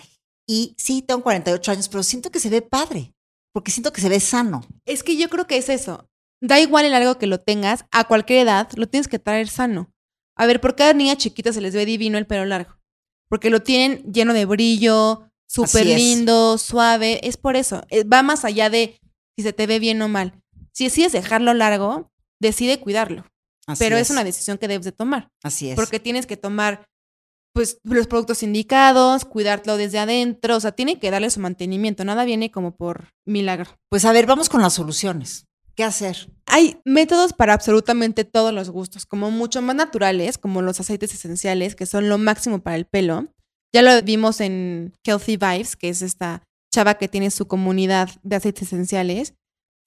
Y 0.49 0.75
sí, 0.77 1.03
tengo 1.03 1.23
48 1.23 1.71
años, 1.71 1.89
pero 1.89 2.03
siento 2.03 2.31
que 2.31 2.41
se 2.41 2.51
ve 2.51 2.63
padre, 2.63 3.15
porque 3.53 3.71
siento 3.71 3.93
que 3.93 4.01
se 4.01 4.09
ve 4.09 4.19
sano. 4.19 4.63
Es 4.85 5.05
que 5.05 5.17
yo 5.17 5.29
creo 5.29 5.47
que 5.47 5.59
es 5.59 5.69
eso. 5.69 6.10
Da 6.41 6.59
igual 6.59 6.85
el 6.85 6.93
largo 6.93 7.19
que 7.19 7.27
lo 7.27 7.39
tengas, 7.39 7.85
a 7.91 8.05
cualquier 8.05 8.41
edad, 8.41 8.69
lo 8.77 8.89
tienes 8.89 9.09
que 9.09 9.19
traer 9.19 9.49
sano. 9.49 9.93
A 10.37 10.47
ver, 10.47 10.61
por 10.61 10.75
cada 10.75 10.93
niña 10.95 11.17
chiquita 11.17 11.53
se 11.53 11.61
les 11.61 11.75
ve 11.75 11.85
divino 11.85 12.17
el 12.17 12.27
pelo 12.27 12.47
largo. 12.47 12.79
Porque 13.29 13.51
lo 13.51 13.61
tienen 13.61 14.03
lleno 14.11 14.33
de 14.33 14.47
brillo, 14.47 15.31
súper 15.47 15.87
es. 15.87 15.97
lindo, 15.97 16.57
suave. 16.59 17.21
Es 17.27 17.37
por 17.37 17.57
eso. 17.57 17.83
Eh, 17.91 18.05
Va 18.05 18.23
más 18.23 18.45
allá 18.45 18.71
de 18.71 18.99
si 19.37 19.43
se 19.43 19.53
te 19.53 19.67
ve 19.67 19.79
bien 19.79 20.01
o 20.03 20.09
mal. 20.09 20.41
Si 20.73 20.85
decides 20.85 21.13
dejarlo 21.13 21.53
largo, 21.53 22.11
decide 22.41 22.81
cuidarlo. 22.81 23.27
Así 23.67 23.85
pero 23.85 23.99
es. 23.99 24.11
una 24.11 24.25
decisión 24.25 24.59
que 24.59 24.67
debes 24.67 24.85
de 24.85 24.93
tomar. 24.93 25.31
Así 25.43 25.71
es. 25.71 25.77
Porque 25.77 26.01
tienes 26.01 26.27
que 26.27 26.37
tomar 26.37 26.87
pues 27.53 27.79
los 27.83 28.07
productos 28.07 28.43
indicados, 28.43 29.25
cuidarlo 29.25 29.77
desde 29.77 29.99
adentro, 29.99 30.57
o 30.57 30.61
sea, 30.61 30.73
tiene 30.73 30.99
que 31.01 31.11
darle 31.11 31.31
su 31.31 31.41
mantenimiento, 31.41 32.05
nada 32.05 32.25
viene 32.25 32.51
como 32.51 32.77
por 32.77 33.13
milagro. 33.27 33.77
Pues 33.89 34.05
a 34.05 34.13
ver, 34.13 34.27
vamos 34.27 34.49
con 34.49 34.63
las 34.63 34.75
soluciones. 34.75 35.47
¿Qué 35.81 35.85
hacer? 35.85 36.29
Hay 36.45 36.79
métodos 36.85 37.33
para 37.33 37.55
absolutamente 37.55 38.27
todos 38.27 38.53
los 38.53 38.69
gustos, 38.69 39.07
como 39.07 39.31
mucho 39.31 39.63
más 39.63 39.75
naturales, 39.75 40.37
como 40.37 40.61
los 40.61 40.79
aceites 40.79 41.15
esenciales, 41.15 41.75
que 41.75 41.87
son 41.87 42.11
lo 42.11 42.19
máximo 42.19 42.59
para 42.63 42.77
el 42.77 42.85
pelo. 42.85 43.29
Ya 43.73 43.81
lo 43.81 44.03
vimos 44.03 44.43
en 44.43 44.93
Healthy 45.05 45.39
Vibes, 45.39 45.77
que 45.77 45.89
es 45.89 46.03
esta 46.03 46.43
chava 46.71 46.99
que 46.99 47.09
tiene 47.09 47.31
su 47.31 47.47
comunidad 47.49 48.11
de 48.23 48.37
aceites 48.37 48.65
esenciales, 48.65 49.33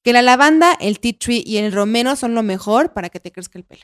que 0.04 0.14
la 0.14 0.24
lavanda, 0.24 0.74
el 0.82 1.00
tea 1.00 1.14
tree 1.16 1.44
y 1.46 1.58
el 1.58 1.72
romero 1.72 2.16
son 2.16 2.34
lo 2.34 2.42
mejor 2.42 2.94
para 2.94 3.10
que 3.10 3.20
te 3.20 3.32
crezca 3.32 3.60
el 3.60 3.66
pelo. 3.66 3.84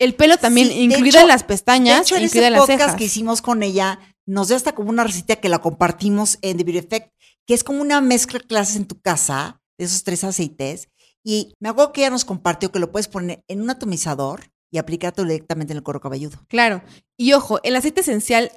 El 0.00 0.16
pelo 0.16 0.36
también, 0.38 0.66
Sí, 0.70 0.80
incluida 0.82 1.20
hecho- 1.20 1.28
las 1.28 1.44
pestañas, 1.44 1.98
De 1.98 2.02
hecho, 2.02 2.16
en 2.16 2.24
incluida 2.24 2.46
ese 2.48 2.50
las 2.50 2.60
podcast 2.62 2.80
cejas. 2.82 2.96
que 2.96 3.04
hicimos 3.04 3.42
con 3.42 3.62
ella, 3.62 4.00
nos 4.26 4.48
dio 4.48 4.56
hasta 4.56 4.74
como 4.74 4.90
una 4.90 5.04
receta 5.04 5.36
que 5.36 5.48
la 5.48 5.60
compartimos 5.60 6.36
en 6.42 6.56
The 6.56 6.64
Beauty 6.64 6.78
Effect, 6.84 7.14
que 7.46 7.54
es 7.54 7.62
como 7.62 7.80
una 7.80 8.00
mezcla 8.00 8.40
de 8.40 8.44
clases 8.48 8.74
en 8.74 8.86
tu 8.88 9.00
casa 9.00 9.60
de 9.78 9.84
esos 9.84 10.02
tres 10.02 10.24
aceites. 10.24 10.88
Y 11.24 11.54
me 11.58 11.70
acuerdo 11.70 11.92
que 11.92 12.02
ella 12.02 12.10
nos 12.10 12.24
compartió 12.24 12.70
que 12.70 12.78
lo 12.78 12.92
puedes 12.92 13.08
poner 13.08 13.42
en 13.48 13.62
un 13.62 13.70
atomizador 13.70 14.52
y 14.70 14.78
aplicártelo 14.78 15.28
directamente 15.28 15.72
en 15.72 15.78
el 15.78 15.82
cuero 15.82 16.00
cabelludo. 16.00 16.38
Claro. 16.48 16.82
Y 17.16 17.32
ojo, 17.32 17.60
el 17.62 17.76
aceite 17.76 18.02
esencial 18.02 18.52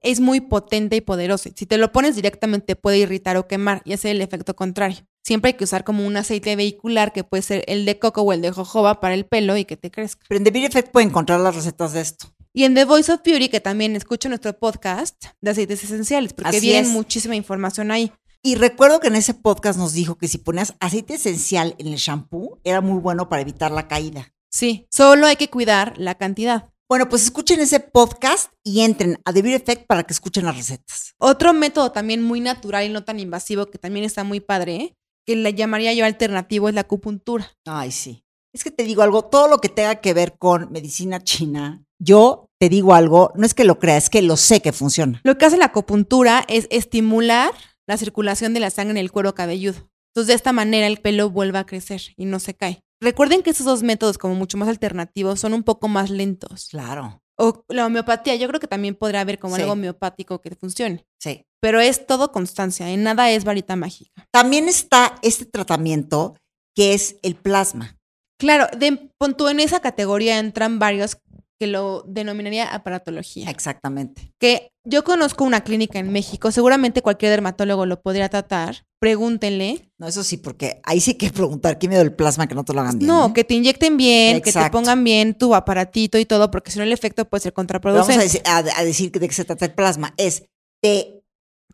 es 0.00 0.20
muy 0.20 0.40
potente 0.40 0.96
y 0.96 1.00
poderoso. 1.00 1.50
Si 1.54 1.66
te 1.66 1.78
lo 1.78 1.92
pones 1.92 2.16
directamente 2.16 2.76
puede 2.76 2.98
irritar 2.98 3.36
o 3.36 3.46
quemar 3.46 3.82
y 3.84 3.92
hacer 3.92 4.12
el 4.12 4.22
efecto 4.22 4.54
contrario. 4.56 5.06
Siempre 5.24 5.50
hay 5.50 5.54
que 5.54 5.64
usar 5.64 5.82
como 5.82 6.06
un 6.06 6.16
aceite 6.16 6.54
vehicular 6.54 7.12
que 7.12 7.24
puede 7.24 7.42
ser 7.42 7.64
el 7.66 7.84
de 7.84 7.98
coco 7.98 8.22
o 8.22 8.32
el 8.32 8.40
de 8.40 8.52
jojoba 8.52 9.00
para 9.00 9.14
el 9.14 9.26
pelo 9.26 9.56
y 9.56 9.64
que 9.64 9.76
te 9.76 9.90
crezca. 9.90 10.24
Pero 10.28 10.38
en 10.38 10.44
The 10.44 10.50
Beauty 10.52 10.66
Effect 10.66 10.92
pueden 10.92 11.08
encontrar 11.08 11.40
las 11.40 11.56
recetas 11.56 11.92
de 11.92 12.00
esto. 12.00 12.32
Y 12.52 12.64
en 12.64 12.74
The 12.74 12.84
Voice 12.84 13.12
of 13.12 13.22
Beauty, 13.24 13.48
que 13.48 13.60
también 13.60 13.96
escucho 13.96 14.28
nuestro 14.28 14.56
podcast 14.56 15.26
de 15.40 15.50
aceites 15.50 15.82
esenciales, 15.82 16.32
porque 16.32 16.56
Así 16.56 16.60
viene 16.60 16.86
es. 16.86 16.92
muchísima 16.92 17.34
información 17.34 17.90
ahí. 17.90 18.12
Y 18.46 18.54
recuerdo 18.54 19.00
que 19.00 19.08
en 19.08 19.16
ese 19.16 19.34
podcast 19.34 19.76
nos 19.76 19.92
dijo 19.92 20.18
que 20.18 20.28
si 20.28 20.38
ponías 20.38 20.76
aceite 20.78 21.14
esencial 21.14 21.74
en 21.78 21.88
el 21.88 21.96
shampoo, 21.96 22.60
era 22.62 22.80
muy 22.80 23.00
bueno 23.00 23.28
para 23.28 23.42
evitar 23.42 23.72
la 23.72 23.88
caída. 23.88 24.32
Sí, 24.52 24.86
solo 24.88 25.26
hay 25.26 25.34
que 25.34 25.50
cuidar 25.50 25.94
la 25.96 26.14
cantidad. 26.14 26.70
Bueno, 26.88 27.08
pues 27.08 27.24
escuchen 27.24 27.58
ese 27.58 27.80
podcast 27.80 28.52
y 28.62 28.82
entren 28.82 29.18
a 29.24 29.32
The 29.32 29.42
Beauty 29.42 29.56
Effect 29.56 29.88
para 29.88 30.04
que 30.04 30.12
escuchen 30.12 30.44
las 30.44 30.56
recetas. 30.56 31.16
Otro 31.18 31.52
método 31.54 31.90
también 31.90 32.22
muy 32.22 32.38
natural 32.38 32.86
y 32.86 32.88
no 32.88 33.02
tan 33.02 33.18
invasivo, 33.18 33.66
que 33.66 33.78
también 33.78 34.04
está 34.04 34.22
muy 34.22 34.38
padre, 34.38 34.76
¿eh? 34.76 34.96
que 35.26 35.34
le 35.34 35.52
llamaría 35.52 35.92
yo 35.94 36.04
alternativo, 36.04 36.68
es 36.68 36.76
la 36.76 36.82
acupuntura. 36.82 37.50
Ay, 37.64 37.90
sí. 37.90 38.22
Es 38.52 38.62
que 38.62 38.70
te 38.70 38.84
digo 38.84 39.02
algo, 39.02 39.24
todo 39.24 39.48
lo 39.48 39.58
que 39.58 39.70
tenga 39.70 39.96
que 39.96 40.14
ver 40.14 40.38
con 40.38 40.70
medicina 40.70 41.20
china, 41.20 41.82
yo 41.98 42.46
te 42.60 42.68
digo 42.68 42.94
algo, 42.94 43.32
no 43.34 43.44
es 43.44 43.54
que 43.54 43.64
lo 43.64 43.80
crea, 43.80 43.96
es 43.96 44.08
que 44.08 44.22
lo 44.22 44.36
sé 44.36 44.62
que 44.62 44.72
funciona. 44.72 45.20
Lo 45.24 45.36
que 45.36 45.46
hace 45.46 45.56
la 45.56 45.64
acupuntura 45.64 46.44
es 46.46 46.68
estimular 46.70 47.52
la 47.86 47.96
circulación 47.96 48.54
de 48.54 48.60
la 48.60 48.70
sangre 48.70 48.92
en 48.92 48.96
el 48.98 49.12
cuero 49.12 49.34
cabelludo. 49.34 49.88
Entonces, 50.10 50.28
de 50.28 50.34
esta 50.34 50.52
manera 50.52 50.86
el 50.86 50.98
pelo 50.98 51.30
vuelve 51.30 51.58
a 51.58 51.66
crecer 51.66 52.00
y 52.16 52.24
no 52.24 52.38
se 52.38 52.54
cae. 52.54 52.80
Recuerden 53.00 53.42
que 53.42 53.50
esos 53.50 53.66
dos 53.66 53.82
métodos, 53.82 54.16
como 54.16 54.34
mucho 54.34 54.56
más 54.56 54.68
alternativos, 54.68 55.40
son 55.40 55.52
un 55.52 55.62
poco 55.62 55.88
más 55.88 56.08
lentos. 56.10 56.68
Claro. 56.70 57.20
O 57.38 57.64
la 57.68 57.84
homeopatía, 57.84 58.34
yo 58.36 58.48
creo 58.48 58.60
que 58.60 58.66
también 58.66 58.94
podrá 58.94 59.20
haber 59.20 59.38
como 59.38 59.56
Sí. 59.56 59.60
algo 59.62 59.74
homeopático 59.74 60.40
que 60.40 60.54
funcione. 60.56 61.04
Sí. 61.20 61.44
Pero 61.60 61.80
es 61.80 62.06
todo 62.06 62.32
constancia, 62.32 62.88
en 62.90 63.02
nada 63.02 63.30
es 63.30 63.44
varita 63.44 63.76
mágica. 63.76 64.26
También 64.30 64.68
está 64.68 65.16
este 65.22 65.44
tratamiento 65.44 66.36
que 66.74 66.94
es 66.94 67.16
el 67.22 67.34
plasma. 67.36 67.98
Claro, 68.38 68.66
de, 68.78 68.86
en 69.20 69.60
esa 69.60 69.80
categoría 69.80 70.38
entran 70.38 70.78
varios 70.78 71.18
que 71.58 71.66
lo 71.66 72.04
denominaría 72.06 72.72
aparatología. 72.74 73.50
Exactamente. 73.50 74.32
Que 74.38 74.70
yo 74.86 75.04
conozco 75.04 75.44
una 75.44 75.62
clínica 75.62 75.98
en 75.98 76.10
México, 76.12 76.50
seguramente 76.52 77.02
cualquier 77.02 77.30
dermatólogo 77.32 77.84
lo 77.86 78.00
podría 78.00 78.28
tratar. 78.28 78.84
Pregúntenle. 78.98 79.90
No, 79.98 80.08
eso 80.08 80.24
sí, 80.24 80.36
porque 80.38 80.80
ahí 80.84 81.00
sí 81.00 81.12
hay 81.12 81.16
que 81.18 81.30
preguntar 81.30 81.78
qué 81.78 81.86
miedo 81.88 82.02
el 82.02 82.14
plasma 82.14 82.46
que 82.46 82.54
no 82.54 82.64
te 82.64 82.72
lo 82.72 82.80
hagan 82.80 82.98
bien. 82.98 83.06
No, 83.08 83.26
¿eh? 83.26 83.32
que 83.34 83.44
te 83.44 83.54
inyecten 83.54 83.96
bien, 83.96 84.40
que 84.40 84.52
te 84.52 84.70
pongan 84.70 85.04
bien 85.04 85.34
tu 85.34 85.54
aparatito 85.54 86.18
y 86.18 86.24
todo, 86.24 86.50
porque 86.50 86.70
si 86.70 86.78
no 86.78 86.84
el 86.84 86.92
efecto 86.92 87.24
puede 87.28 87.42
ser 87.42 87.52
Pero 87.52 87.68
Vamos 87.68 87.80
contraproducente. 88.06 88.20
a 88.20 88.24
decir, 88.24 88.42
a- 88.46 88.80
a 88.80 88.84
decir 88.84 89.10
de 89.12 89.28
qué 89.28 89.34
se 89.34 89.44
trata 89.44 89.64
el 89.66 89.74
plasma. 89.74 90.14
Es, 90.16 90.44
te 90.82 91.15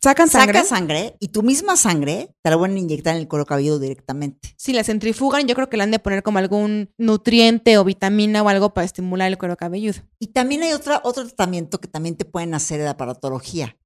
¿Sacan 0.02 0.28
sangre? 0.28 0.54
sacas 0.54 0.68
sangre 0.68 1.16
y 1.20 1.28
tu 1.28 1.44
misma 1.44 1.76
sangre 1.76 2.34
te 2.42 2.50
la 2.50 2.56
van 2.56 2.74
a 2.74 2.78
inyectar 2.78 3.14
en 3.14 3.20
el 3.20 3.28
cuero 3.28 3.46
cabelludo 3.46 3.78
directamente. 3.78 4.52
Si 4.56 4.72
la 4.72 4.82
centrifugan, 4.82 5.46
yo 5.46 5.54
creo 5.54 5.68
que 5.68 5.76
le 5.76 5.84
han 5.84 5.92
de 5.92 6.00
poner 6.00 6.24
como 6.24 6.38
algún 6.38 6.90
nutriente 6.98 7.78
o 7.78 7.84
vitamina 7.84 8.42
o 8.42 8.48
algo 8.48 8.74
para 8.74 8.84
estimular 8.84 9.28
el 9.28 9.38
cuero 9.38 9.56
cabelludo. 9.56 10.00
Y 10.18 10.28
también 10.28 10.64
hay 10.64 10.72
otra, 10.72 11.00
otro 11.04 11.24
tratamiento 11.24 11.80
que 11.80 11.86
también 11.86 12.16
te 12.16 12.24
pueden 12.24 12.52
hacer 12.54 12.80
de 12.80 12.88
aparatología. 12.88 13.76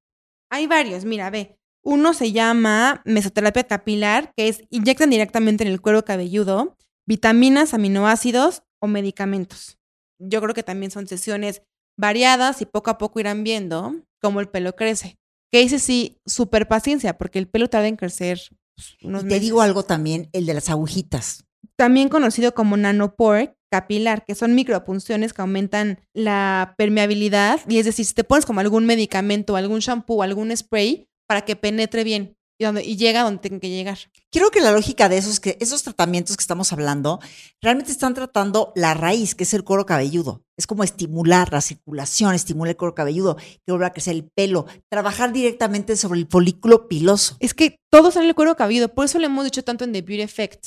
Hay 0.50 0.66
varios, 0.66 1.04
mira, 1.04 1.28
ve. 1.28 1.58
Uno 1.85 2.14
se 2.14 2.32
llama 2.32 3.02
mesoterapia 3.04 3.64
capilar, 3.64 4.32
que 4.35 4.49
es 4.49 4.62
inyectan 4.70 5.11
directamente 5.11 5.64
en 5.64 5.70
el 5.70 5.82
cuero 5.82 6.04
cabelludo 6.04 6.78
vitaminas, 7.06 7.75
aminoácidos 7.75 8.62
o 8.80 8.87
medicamentos. 8.87 9.78
Yo 10.18 10.40
creo 10.40 10.54
que 10.54 10.62
también 10.62 10.90
son 10.90 11.06
sesiones 11.06 11.62
variadas 11.99 12.62
y 12.62 12.66
poco 12.66 12.90
a 12.90 12.96
poco 12.99 13.20
irán 13.20 13.44
viendo 13.44 13.94
cómo 14.20 14.40
el 14.40 14.49
pelo 14.49 14.75
crece. 14.75 15.18
Que 15.56 15.62
dice 15.62 15.78
sí, 15.78 16.20
super 16.26 16.68
paciencia, 16.68 17.16
porque 17.16 17.38
el 17.38 17.48
pelo 17.48 17.70
tarda 17.70 17.88
en 17.88 17.96
crecer 17.96 18.42
pues, 18.75 18.94
unos 19.02 19.22
te 19.22 19.28
meses. 19.28 19.40
digo 19.40 19.62
algo 19.62 19.84
también, 19.84 20.28
el 20.34 20.44
de 20.44 20.52
las 20.52 20.68
agujitas. 20.68 21.46
También 21.76 22.10
conocido 22.10 22.52
como 22.52 22.76
nanopore 22.76 23.56
capilar, 23.70 24.26
que 24.26 24.34
son 24.34 24.54
micropunciones 24.54 25.32
que 25.32 25.40
aumentan 25.40 25.98
la 26.12 26.75
permeabilidad. 26.76 27.60
Y 27.70 27.78
es 27.78 27.86
decir, 27.86 28.04
si 28.04 28.12
te 28.12 28.22
pones 28.22 28.44
como 28.44 28.60
algún 28.60 28.84
medicamento, 28.84 29.56
algún 29.56 29.78
shampoo, 29.78 30.22
algún 30.22 30.54
spray, 30.54 31.08
para 31.26 31.46
que 31.46 31.56
penetre 31.56 32.04
bien 32.04 32.36
y, 32.58 32.64
donde, 32.64 32.82
y 32.84 32.96
llega 32.96 33.22
donde 33.22 33.40
tenga 33.40 33.60
que 33.60 33.68
llegar. 33.68 33.98
Creo 34.32 34.50
que 34.50 34.60
la 34.60 34.72
lógica 34.72 35.08
de 35.08 35.18
eso 35.18 35.30
es 35.30 35.40
que 35.40 35.58
esos 35.60 35.82
tratamientos 35.82 36.36
que 36.36 36.40
estamos 36.42 36.72
hablando 36.72 37.20
realmente 37.60 37.92
están 37.92 38.14
tratando 38.14 38.72
la 38.75 38.94
raíz, 38.94 39.34
que 39.34 39.44
es 39.44 39.52
el 39.54 39.64
cuero 39.64 39.84
cabelludo. 39.86 40.42
Es 40.56 40.66
como 40.66 40.82
estimular 40.84 41.52
la 41.52 41.60
circulación, 41.60 42.34
estimular 42.34 42.70
el 42.70 42.76
cuero 42.76 42.94
cabelludo, 42.94 43.36
que 43.36 43.72
vuelva 43.72 43.88
a 43.88 43.92
crecer 43.92 44.14
el 44.14 44.28
pelo, 44.34 44.66
trabajar 44.90 45.32
directamente 45.32 45.96
sobre 45.96 46.20
el 46.20 46.26
folículo 46.30 46.88
piloso. 46.88 47.36
Es 47.40 47.52
que 47.54 47.76
todo 47.90 48.10
sale 48.10 48.28
el 48.28 48.34
cuero 48.34 48.56
cabelludo. 48.56 48.88
Por 48.94 49.04
eso 49.04 49.18
le 49.18 49.26
hemos 49.26 49.44
dicho 49.44 49.62
tanto 49.62 49.84
en 49.84 49.92
The 49.92 50.02
Beauty 50.02 50.22
Effect. 50.22 50.66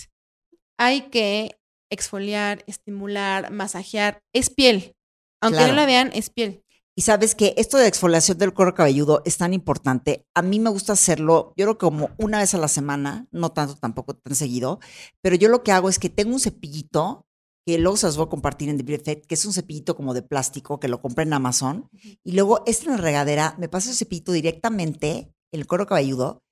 Hay 0.78 1.10
que 1.10 1.58
exfoliar, 1.92 2.64
estimular, 2.68 3.52
masajear. 3.52 4.20
Es 4.34 4.50
piel. 4.50 4.94
Aunque 5.42 5.58
Claro. 5.58 5.74
no 5.74 5.80
la 5.80 5.86
vean, 5.86 6.12
es 6.14 6.30
piel. 6.30 6.64
Y 7.00 7.04
sabes 7.04 7.34
que 7.34 7.54
esto 7.56 7.78
de 7.78 7.88
exfoliación 7.88 8.38
del 8.40 8.54
cuero 8.54 8.74
cabelludo 8.74 9.22
es 9.24 9.38
tan 9.38 9.54
importante. 9.54 10.28
A 10.36 10.42
mí 10.42 10.60
me 10.60 10.70
gusta 10.70 10.92
hacerlo, 10.92 11.54
yo 11.56 11.64
creo 11.64 11.78
que 11.78 11.86
como 11.86 12.10
una 12.18 12.40
vez 12.40 12.54
a 12.56 12.58
la 12.58 12.68
semana, 12.68 13.26
no 13.32 13.54
tanto 13.54 13.78
tampoco 13.78 14.16
tan 14.16 14.36
seguido, 14.36 14.82
pero 15.22 15.38
yo 15.38 15.48
lo 15.48 15.64
que 15.64 15.72
hago 15.72 15.88
es 15.88 15.98
que 15.98 16.10
tengo 16.10 16.34
un 16.34 16.42
cepillito 16.42 17.26
que 17.66 17.78
luego 17.78 17.96
se 17.96 18.08
los 18.08 18.18
voy 18.18 18.26
a 18.26 18.30
compartir 18.30 18.68
en 18.68 18.76
The 18.76 18.84
Beauty 18.84 19.02
Effect, 19.02 19.28
que 19.28 19.36
es 19.36 19.46
un 19.46 19.54
cepillito 19.54 19.96
como 19.96 20.14
de 20.14 20.24
plástico 20.24 20.82
que 20.82 20.90
lo 20.90 21.02
compré 21.02 21.24
en 21.24 21.32
Amazon. 21.32 21.88
Y 22.22 22.34
luego 22.34 22.64
este 22.66 22.88
en 22.88 22.92
la 22.92 22.98
regadera 22.98 23.56
me 23.58 23.70
paso 23.70 23.92
el 23.92 23.96
cepillito 23.96 24.34
directamente 24.34 25.34
en 25.54 25.62
el 25.62 25.68
cuero 25.68 25.88
cabelludo 25.88 26.44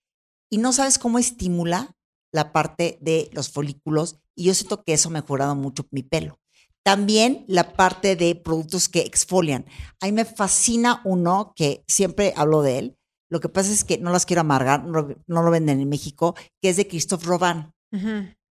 y 0.49 0.59
no 0.59 0.71
sabes 0.71 0.97
cómo 0.97 1.19
estimula 1.19 1.93
la 2.31 2.53
parte 2.53 2.99
de 3.01 3.29
los 3.33 3.49
folículos 3.49 4.21
y 4.33 4.45
yo 4.45 4.53
siento 4.53 4.81
que 4.85 4.93
eso 4.93 5.09
ha 5.09 5.11
mejorado 5.11 5.55
mucho 5.55 5.85
mi 5.91 6.03
pelo. 6.03 6.39
También 6.87 7.43
la 7.49 7.73
parte 7.73 8.15
de 8.15 8.33
productos 8.35 8.87
que 8.87 9.01
exfolian. 9.01 9.65
A 10.01 10.05
mí 10.05 10.13
me 10.13 10.23
fascina 10.23 11.01
uno 11.03 11.51
que 11.53 11.83
siempre 11.85 12.33
hablo 12.37 12.61
de 12.61 12.79
él. 12.79 12.95
Lo 13.29 13.41
que 13.41 13.49
pasa 13.49 13.73
es 13.73 13.83
que 13.83 13.97
no 13.97 14.09
las 14.11 14.25
quiero 14.25 14.39
amargar, 14.39 14.85
no, 14.85 15.01
lo- 15.01 15.15
no 15.27 15.43
lo 15.43 15.51
venden 15.51 15.81
en 15.81 15.89
México, 15.89 16.33
que 16.61 16.69
es 16.69 16.77
de 16.77 16.87
Christophe 16.87 17.25
Robin. 17.25 17.73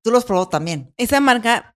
Tú 0.04 0.10
lo 0.10 0.18
has 0.18 0.26
probado 0.26 0.48
también. 0.50 0.92
Esa 0.98 1.18
marca, 1.20 1.74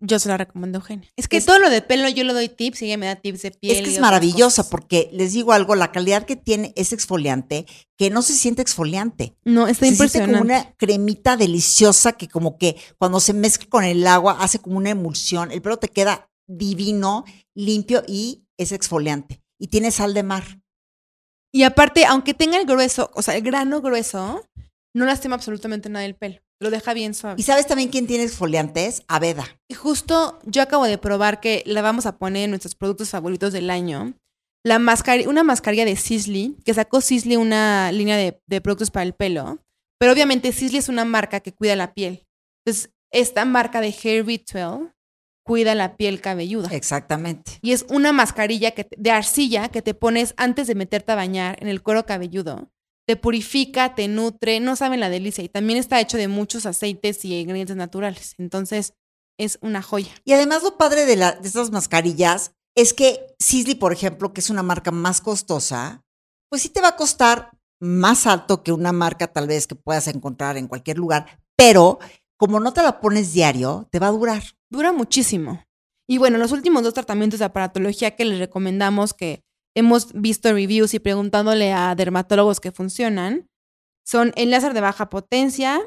yo 0.00 0.18
se 0.18 0.28
la 0.28 0.36
recomiendo, 0.36 0.78
Eugenia. 0.78 1.08
Es 1.16 1.28
que 1.28 1.36
Es- 1.36 1.46
todo 1.46 1.58
lo 1.58 1.68
de 1.70 1.82
pelo 1.82 2.08
yo 2.08 2.24
le 2.24 2.32
doy 2.32 2.48
tips 2.48 2.82
y 2.82 2.86
ella 2.86 2.96
me 2.98 3.06
da 3.06 3.16
tips 3.16 3.42
de 3.42 3.50
piel. 3.50 3.76
Es 3.76 3.82
que 3.82 3.90
es 3.94 4.00
maravillosa 4.00 4.62
cosas. 4.62 4.70
porque 4.70 5.10
les 5.12 5.32
digo 5.32 5.52
algo, 5.52 5.74
la 5.74 5.92
calidad 5.92 6.24
que 6.24 6.36
tiene 6.36 6.72
es 6.76 6.92
exfoliante, 6.92 7.66
que 7.98 8.10
no 8.10 8.22
se 8.22 8.32
siente 8.34 8.62
exfoliante. 8.62 9.36
No, 9.44 9.66
está 9.68 9.86
se 9.86 9.94
siente 9.96 10.04
impresionante. 10.18 10.32
como 10.38 10.44
una 10.44 10.74
cremita 10.76 11.36
deliciosa 11.36 12.12
que 12.12 12.28
como 12.28 12.58
que 12.58 12.76
cuando 12.98 13.20
se 13.20 13.32
mezcla 13.32 13.68
con 13.68 13.84
el 13.84 14.06
agua 14.06 14.38
hace 14.40 14.58
como 14.58 14.76
una 14.78 14.90
emulsión. 14.90 15.52
El 15.52 15.62
pelo 15.62 15.78
te 15.78 15.88
queda 15.88 16.28
divino, 16.48 17.24
limpio 17.54 18.02
y 18.06 18.44
es 18.58 18.72
exfoliante. 18.72 19.42
Y 19.58 19.68
tiene 19.68 19.90
sal 19.90 20.14
de 20.14 20.22
mar. 20.22 20.60
Y 21.52 21.62
aparte, 21.62 22.04
aunque 22.04 22.34
tenga 22.34 22.58
el 22.58 22.66
grueso, 22.66 23.10
o 23.14 23.22
sea, 23.22 23.34
el 23.36 23.42
grano 23.42 23.80
grueso, 23.80 24.46
no 24.94 25.04
lastima 25.06 25.34
absolutamente 25.36 25.88
nada 25.88 26.04
el 26.04 26.14
pelo. 26.14 26.40
Lo 26.60 26.70
deja 26.70 26.94
bien 26.94 27.14
suave. 27.14 27.36
¿Y 27.38 27.42
sabes 27.42 27.66
también 27.66 27.90
quién 27.90 28.06
tiene 28.06 28.24
exfoliantes? 28.24 29.02
Aveda. 29.08 29.44
Y 29.68 29.74
justo 29.74 30.38
yo 30.46 30.62
acabo 30.62 30.86
de 30.86 30.96
probar 30.98 31.40
que 31.40 31.62
la 31.66 31.82
vamos 31.82 32.06
a 32.06 32.16
poner 32.16 32.44
en 32.44 32.50
nuestros 32.50 32.74
productos 32.74 33.10
favoritos 33.10 33.52
del 33.52 33.68
año. 33.70 34.14
La 34.64 34.78
mascar 34.78 35.28
una 35.28 35.44
mascarilla 35.44 35.84
de 35.84 35.96
Sisley, 35.96 36.56
que 36.64 36.74
sacó 36.74 37.00
Sisley 37.00 37.36
una 37.36 37.92
línea 37.92 38.16
de, 38.16 38.40
de 38.46 38.60
productos 38.60 38.90
para 38.90 39.04
el 39.04 39.12
pelo. 39.12 39.58
Pero 39.98 40.12
obviamente 40.12 40.50
Sisley 40.52 40.78
es 40.78 40.88
una 40.88 41.04
marca 41.04 41.40
que 41.40 41.52
cuida 41.52 41.76
la 41.76 41.92
piel. 41.94 42.24
Entonces, 42.64 42.90
esta 43.12 43.44
marca 43.44 43.80
de 43.80 43.94
Hair 44.02 44.26
Ritual 44.26 44.92
cuida 45.44 45.74
la 45.76 45.96
piel 45.96 46.20
cabelluda. 46.20 46.68
Exactamente. 46.72 47.58
Y 47.62 47.72
es 47.72 47.86
una 47.90 48.12
mascarilla 48.12 48.72
que 48.72 48.84
te- 48.84 48.96
de 48.98 49.10
arcilla 49.12 49.68
que 49.68 49.82
te 49.82 49.94
pones 49.94 50.34
antes 50.36 50.66
de 50.66 50.74
meterte 50.74 51.12
a 51.12 51.16
bañar 51.16 51.56
en 51.62 51.68
el 51.68 51.82
cuero 51.82 52.04
cabelludo. 52.04 52.68
Te 53.06 53.16
purifica, 53.16 53.94
te 53.94 54.08
nutre, 54.08 54.60
no 54.60 54.76
saben 54.76 55.00
la 55.00 55.08
delicia. 55.08 55.44
Y 55.44 55.48
también 55.48 55.78
está 55.78 56.00
hecho 56.00 56.16
de 56.16 56.28
muchos 56.28 56.66
aceites 56.66 57.24
y 57.24 57.38
ingredientes 57.38 57.76
naturales. 57.76 58.34
Entonces, 58.38 58.94
es 59.38 59.58
una 59.60 59.82
joya. 59.82 60.12
Y 60.24 60.32
además 60.32 60.62
lo 60.62 60.76
padre 60.76 61.04
de, 61.04 61.16
la, 61.16 61.32
de 61.32 61.46
estas 61.46 61.70
mascarillas 61.70 62.52
es 62.74 62.92
que 62.92 63.34
Sisley, 63.38 63.74
por 63.74 63.92
ejemplo, 63.92 64.32
que 64.32 64.40
es 64.40 64.50
una 64.50 64.62
marca 64.62 64.90
más 64.90 65.20
costosa, 65.20 66.02
pues 66.50 66.62
sí 66.62 66.68
te 66.68 66.80
va 66.80 66.88
a 66.88 66.96
costar 66.96 67.50
más 67.80 68.26
alto 68.26 68.62
que 68.62 68.72
una 68.72 68.92
marca 68.92 69.32
tal 69.32 69.46
vez 69.46 69.66
que 69.66 69.74
puedas 69.74 70.08
encontrar 70.08 70.56
en 70.56 70.68
cualquier 70.68 70.98
lugar, 70.98 71.40
pero 71.56 71.98
como 72.38 72.60
no 72.60 72.72
te 72.72 72.82
la 72.82 73.00
pones 73.00 73.32
diario, 73.32 73.88
te 73.90 73.98
va 73.98 74.08
a 74.08 74.12
durar. 74.12 74.42
Dura 74.70 74.92
muchísimo. 74.92 75.64
Y 76.08 76.18
bueno, 76.18 76.38
los 76.38 76.52
últimos 76.52 76.82
dos 76.82 76.94
tratamientos 76.94 77.38
de 77.40 77.46
aparatología 77.46 78.14
que 78.14 78.24
les 78.24 78.38
recomendamos 78.38 79.14
que 79.14 79.42
hemos 79.76 80.12
visto 80.14 80.52
reviews 80.52 80.94
y 80.94 80.98
preguntándole 80.98 81.72
a 81.72 81.94
dermatólogos 81.94 82.60
que 82.60 82.72
funcionan 82.72 83.48
son 84.04 84.32
el 84.36 84.50
láser 84.50 84.72
de 84.72 84.80
baja 84.80 85.10
potencia 85.10 85.80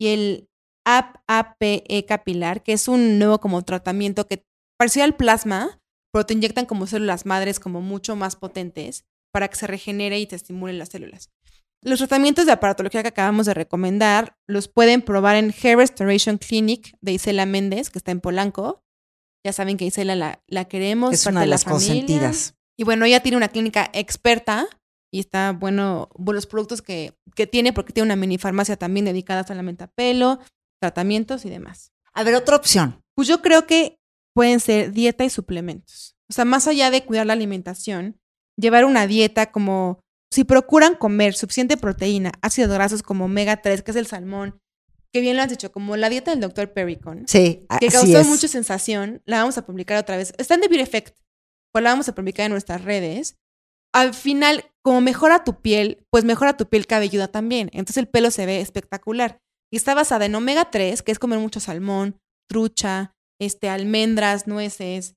y 0.00 0.08
el 0.08 0.48
APE 0.84 2.04
capilar, 2.06 2.62
que 2.62 2.72
es 2.72 2.88
un 2.88 3.18
nuevo 3.18 3.40
como 3.40 3.62
tratamiento 3.62 4.26
que 4.26 4.44
parecía 4.78 5.04
al 5.04 5.16
plasma, 5.16 5.80
pero 6.12 6.24
te 6.24 6.34
inyectan 6.34 6.66
como 6.66 6.86
células 6.86 7.26
madres 7.26 7.58
como 7.58 7.80
mucho 7.80 8.16
más 8.16 8.36
potentes 8.36 9.04
para 9.32 9.48
que 9.48 9.56
se 9.56 9.66
regenere 9.66 10.20
y 10.20 10.26
te 10.26 10.36
estimulen 10.36 10.78
las 10.78 10.90
células. 10.90 11.30
Los 11.82 11.98
tratamientos 11.98 12.46
de 12.46 12.52
aparatología 12.52 13.02
que 13.02 13.08
acabamos 13.08 13.46
de 13.46 13.54
recomendar 13.54 14.36
los 14.46 14.68
pueden 14.68 15.02
probar 15.02 15.34
en 15.34 15.52
Hair 15.52 15.78
Restoration 15.78 16.38
Clinic 16.38 16.96
de 17.00 17.12
Isela 17.12 17.46
Méndez, 17.46 17.90
que 17.90 17.98
está 17.98 18.12
en 18.12 18.20
Polanco. 18.20 18.84
Ya 19.44 19.52
saben 19.52 19.76
que 19.76 19.86
Isela 19.86 20.14
la, 20.14 20.44
la 20.46 20.66
queremos. 20.66 21.12
Es 21.12 21.24
parte 21.24 21.32
una 21.32 21.40
de 21.40 21.46
la 21.46 21.54
las 21.54 21.64
familia. 21.64 21.88
consentidas. 21.94 22.54
Y 22.78 22.84
bueno, 22.84 23.04
ella 23.04 23.20
tiene 23.20 23.36
una 23.36 23.48
clínica 23.48 23.90
experta 23.92 24.66
y 25.12 25.20
está 25.20 25.52
bueno, 25.52 26.08
bueno, 26.16 26.36
los 26.36 26.46
productos 26.46 26.80
que, 26.82 27.14
que 27.34 27.46
tiene, 27.46 27.72
porque 27.72 27.92
tiene 27.92 28.06
una 28.06 28.16
mini 28.16 28.38
farmacia 28.38 28.76
también 28.76 29.04
dedicada 29.04 29.46
solamente 29.46 29.84
a 29.84 29.88
pelo, 29.88 30.38
tratamientos 30.80 31.44
y 31.44 31.50
demás. 31.50 31.92
A 32.14 32.24
ver, 32.24 32.34
otra 32.34 32.56
opción. 32.56 33.02
Pues 33.14 33.28
yo 33.28 33.42
creo 33.42 33.66
que 33.66 33.98
pueden 34.34 34.60
ser 34.60 34.92
dieta 34.92 35.24
y 35.24 35.30
suplementos. 35.30 36.16
O 36.30 36.32
sea, 36.32 36.44
más 36.44 36.66
allá 36.66 36.90
de 36.90 37.04
cuidar 37.04 37.26
la 37.26 37.34
alimentación, 37.34 38.18
llevar 38.56 38.84
una 38.84 39.06
dieta 39.06 39.52
como 39.52 40.00
si 40.30 40.44
procuran 40.44 40.94
comer 40.94 41.34
suficiente 41.34 41.76
proteína, 41.76 42.32
ácidos 42.40 42.72
grasos 42.72 43.02
como 43.02 43.26
omega 43.26 43.60
3, 43.60 43.82
que 43.82 43.90
es 43.90 43.96
el 43.98 44.06
salmón, 44.06 44.58
que 45.12 45.20
bien 45.20 45.36
lo 45.36 45.42
has 45.42 45.50
dicho, 45.50 45.70
como 45.70 45.94
la 45.98 46.08
dieta 46.08 46.30
del 46.30 46.40
doctor 46.40 46.72
Perricon, 46.72 47.24
Sí, 47.28 47.66
que 47.78 47.88
causó 47.88 48.18
es. 48.18 48.26
mucha 48.26 48.48
sensación, 48.48 49.20
la 49.26 49.40
vamos 49.40 49.58
a 49.58 49.66
publicar 49.66 49.98
otra 49.98 50.16
vez. 50.16 50.32
Está 50.38 50.54
en 50.54 50.62
The 50.62 50.68
Beauty 50.68 50.82
Effect. 50.82 51.18
Pues 51.72 51.82
la 51.82 51.90
vamos 51.90 52.08
a 52.08 52.14
publicar 52.14 52.46
en 52.46 52.52
nuestras 52.52 52.84
redes. 52.84 53.36
Al 53.94 54.14
final, 54.14 54.70
como 54.82 55.00
mejora 55.00 55.44
tu 55.44 55.60
piel, 55.60 56.04
pues 56.10 56.24
mejora 56.24 56.56
tu 56.56 56.68
piel 56.68 56.86
cabelluda 56.86 57.28
también. 57.28 57.68
Entonces 57.72 57.98
el 57.98 58.08
pelo 58.08 58.30
se 58.30 58.46
ve 58.46 58.60
espectacular. 58.60 59.40
Y 59.70 59.76
está 59.76 59.94
basada 59.94 60.26
en 60.26 60.34
omega 60.34 60.70
3, 60.70 61.02
que 61.02 61.12
es 61.12 61.18
comer 61.18 61.38
mucho 61.38 61.60
salmón, 61.60 62.20
trucha, 62.48 63.14
este, 63.40 63.68
almendras, 63.68 64.46
nueces, 64.46 65.16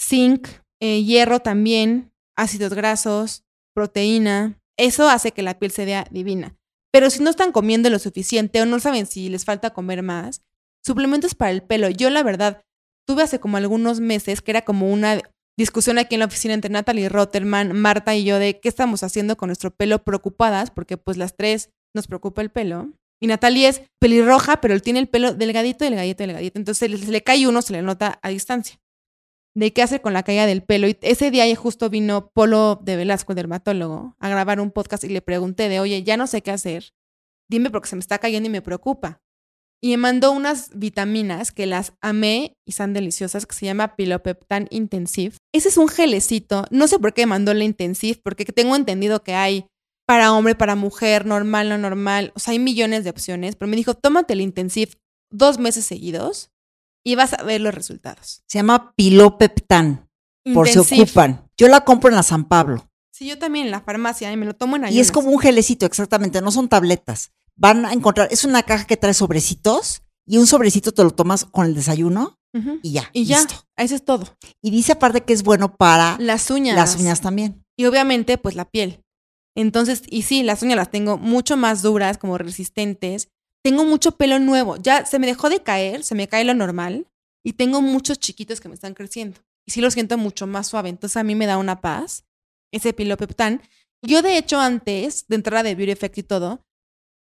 zinc, 0.00 0.48
eh, 0.80 1.02
hierro 1.02 1.40
también, 1.40 2.12
ácidos 2.36 2.74
grasos, 2.74 3.44
proteína. 3.74 4.60
Eso 4.78 5.08
hace 5.08 5.32
que 5.32 5.42
la 5.42 5.58
piel 5.58 5.70
se 5.70 5.86
vea 5.86 6.06
divina. 6.10 6.56
Pero 6.92 7.10
si 7.10 7.22
no 7.22 7.30
están 7.30 7.52
comiendo 7.52 7.90
lo 7.90 7.98
suficiente 7.98 8.60
o 8.60 8.66
no 8.66 8.80
saben 8.80 9.06
si 9.06 9.28
les 9.28 9.44
falta 9.44 9.72
comer 9.72 10.02
más, 10.02 10.42
suplementos 10.84 11.34
para 11.34 11.50
el 11.50 11.62
pelo. 11.62 11.90
Yo 11.90 12.10
la 12.10 12.22
verdad 12.22 12.62
tuve 13.06 13.22
hace 13.22 13.40
como 13.40 13.56
algunos 13.56 14.00
meses 14.00 14.40
que 14.40 14.52
era 14.52 14.62
como 14.62 14.92
una 14.92 15.20
discusión 15.56 15.98
aquí 15.98 16.14
en 16.14 16.20
la 16.20 16.26
oficina 16.26 16.54
entre 16.54 16.70
Natalie 16.70 17.08
Rotterman, 17.08 17.72
Marta 17.72 18.14
y 18.14 18.24
yo 18.24 18.38
de 18.38 18.60
qué 18.60 18.68
estamos 18.68 19.02
haciendo 19.02 19.36
con 19.36 19.48
nuestro 19.48 19.70
pelo 19.70 20.02
preocupadas, 20.04 20.70
porque 20.70 20.96
pues 20.96 21.16
las 21.16 21.36
tres 21.36 21.70
nos 21.94 22.06
preocupa 22.06 22.42
el 22.42 22.50
pelo. 22.50 22.90
Y 23.20 23.26
Natalie 23.28 23.68
es 23.68 23.82
pelirroja, 23.98 24.60
pero 24.60 24.74
él 24.74 24.82
tiene 24.82 24.98
el 24.98 25.08
pelo 25.08 25.32
delgadito, 25.32 25.84
delgadito, 25.84 26.22
delgadito. 26.22 26.58
Entonces 26.58 27.00
se 27.00 27.10
le 27.10 27.22
cae 27.22 27.48
uno, 27.48 27.62
se 27.62 27.72
le 27.72 27.82
nota 27.82 28.18
a 28.22 28.28
distancia. 28.28 28.78
De 29.54 29.72
qué 29.72 29.82
hacer 29.82 30.02
con 30.02 30.12
la 30.12 30.22
caída 30.22 30.44
del 30.44 30.62
pelo. 30.62 30.86
Y 30.86 30.98
ese 31.00 31.30
día 31.30 31.44
justo 31.56 31.88
vino 31.88 32.30
Polo 32.34 32.78
de 32.82 32.96
Velasco, 32.96 33.32
el 33.32 33.36
dermatólogo, 33.36 34.14
a 34.18 34.28
grabar 34.28 34.60
un 34.60 34.70
podcast 34.70 35.04
y 35.04 35.08
le 35.08 35.22
pregunté 35.22 35.70
de, 35.70 35.80
oye, 35.80 36.02
ya 36.02 36.18
no 36.18 36.26
sé 36.26 36.42
qué 36.42 36.50
hacer. 36.50 36.92
Dime 37.48 37.70
porque 37.70 37.88
se 37.88 37.96
me 37.96 38.00
está 38.00 38.18
cayendo 38.18 38.48
y 38.48 38.52
me 38.52 38.60
preocupa. 38.60 39.22
Y 39.86 39.90
me 39.90 39.98
mandó 39.98 40.32
unas 40.32 40.70
vitaminas 40.74 41.52
que 41.52 41.64
las 41.64 41.92
amé 42.00 42.56
y 42.66 42.72
son 42.72 42.92
deliciosas, 42.92 43.46
que 43.46 43.54
se 43.54 43.66
llama 43.66 43.94
Pilopeptan 43.94 44.66
Intensive. 44.70 45.36
Ese 45.54 45.68
es 45.68 45.76
un 45.76 45.86
gelecito. 45.86 46.64
No 46.72 46.88
sé 46.88 46.98
por 46.98 47.14
qué 47.14 47.24
mandó 47.24 47.54
la 47.54 47.62
Intensive, 47.62 48.20
porque 48.24 48.44
tengo 48.46 48.74
entendido 48.74 49.22
que 49.22 49.34
hay 49.34 49.68
para 50.04 50.32
hombre, 50.32 50.56
para 50.56 50.74
mujer, 50.74 51.24
normal, 51.24 51.68
no 51.68 51.78
normal. 51.78 52.32
O 52.34 52.40
sea, 52.40 52.50
hay 52.50 52.58
millones 52.58 53.04
de 53.04 53.10
opciones, 53.10 53.54
pero 53.54 53.70
me 53.70 53.76
dijo, 53.76 53.94
tómate 53.94 54.32
el 54.32 54.40
intensive 54.40 54.90
dos 55.30 55.60
meses 55.60 55.86
seguidos 55.86 56.50
y 57.04 57.14
vas 57.14 57.34
a 57.34 57.44
ver 57.44 57.60
los 57.60 57.72
resultados. 57.72 58.42
Se 58.48 58.58
llama 58.58 58.92
Pilopeptan, 58.96 60.10
por 60.52 60.66
si 60.66 60.80
ocupan. 60.80 61.48
Yo 61.56 61.68
la 61.68 61.84
compro 61.84 62.10
en 62.10 62.16
la 62.16 62.24
San 62.24 62.48
Pablo. 62.48 62.90
Sí, 63.12 63.28
yo 63.28 63.38
también 63.38 63.66
en 63.66 63.70
la 63.70 63.82
farmacia 63.82 64.32
y 64.32 64.36
me 64.36 64.46
lo 64.46 64.54
tomo 64.54 64.74
en 64.74 64.86
ayunas. 64.86 64.96
Y 64.96 65.00
es 65.00 65.12
como 65.12 65.30
un 65.30 65.38
gelecito, 65.38 65.86
exactamente, 65.86 66.40
no 66.40 66.50
son 66.50 66.68
tabletas. 66.68 67.30
Van 67.56 67.86
a 67.86 67.92
encontrar, 67.92 68.28
es 68.30 68.44
una 68.44 68.62
caja 68.62 68.86
que 68.86 68.96
trae 68.96 69.14
sobrecitos 69.14 70.02
y 70.26 70.38
un 70.38 70.46
sobrecito 70.46 70.92
te 70.92 71.02
lo 71.02 71.10
tomas 71.10 71.44
con 71.44 71.66
el 71.66 71.74
desayuno 71.74 72.38
y 72.82 72.92
ya. 72.92 73.10
Y 73.12 73.26
ya, 73.26 73.46
eso 73.76 73.94
es 73.94 74.04
todo. 74.04 74.36
Y 74.62 74.70
dice 74.70 74.92
aparte 74.92 75.22
que 75.22 75.32
es 75.32 75.42
bueno 75.42 75.76
para 75.76 76.16
las 76.18 76.50
uñas. 76.50 76.76
Las 76.76 76.96
uñas 76.96 77.20
también. 77.20 77.64
Y 77.76 77.84
obviamente, 77.84 78.38
pues 78.38 78.54
la 78.54 78.64
piel. 78.64 79.02
Entonces, 79.54 80.02
y 80.08 80.22
sí, 80.22 80.42
las 80.42 80.62
uñas 80.62 80.76
las 80.76 80.90
tengo 80.90 81.18
mucho 81.18 81.56
más 81.56 81.82
duras, 81.82 82.18
como 82.18 82.38
resistentes. 82.38 83.28
Tengo 83.62 83.84
mucho 83.84 84.12
pelo 84.12 84.38
nuevo. 84.38 84.76
Ya 84.76 85.04
se 85.06 85.18
me 85.18 85.26
dejó 85.26 85.50
de 85.50 85.62
caer, 85.62 86.02
se 86.04 86.14
me 86.14 86.28
cae 86.28 86.44
lo 86.44 86.54
normal. 86.54 87.08
Y 87.44 87.54
tengo 87.54 87.80
muchos 87.80 88.18
chiquitos 88.18 88.60
que 88.60 88.68
me 88.68 88.74
están 88.74 88.94
creciendo. 88.94 89.40
Y 89.66 89.72
sí 89.72 89.80
lo 89.80 89.90
siento 89.90 90.18
mucho 90.18 90.46
más 90.46 90.68
suave. 90.68 90.88
Entonces 90.88 91.16
a 91.16 91.24
mí 91.24 91.34
me 91.34 91.46
da 91.46 91.58
una 91.58 91.80
paz 91.80 92.24
ese 92.72 92.92
pilopeptán. 92.92 93.62
Yo, 94.02 94.22
de 94.22 94.38
hecho, 94.38 94.60
antes 94.60 95.26
de 95.28 95.36
entrar 95.36 95.60
a 95.60 95.62
de 95.62 95.74
Beauty 95.74 95.92
Effect 95.92 96.18
y 96.18 96.22
todo, 96.22 96.65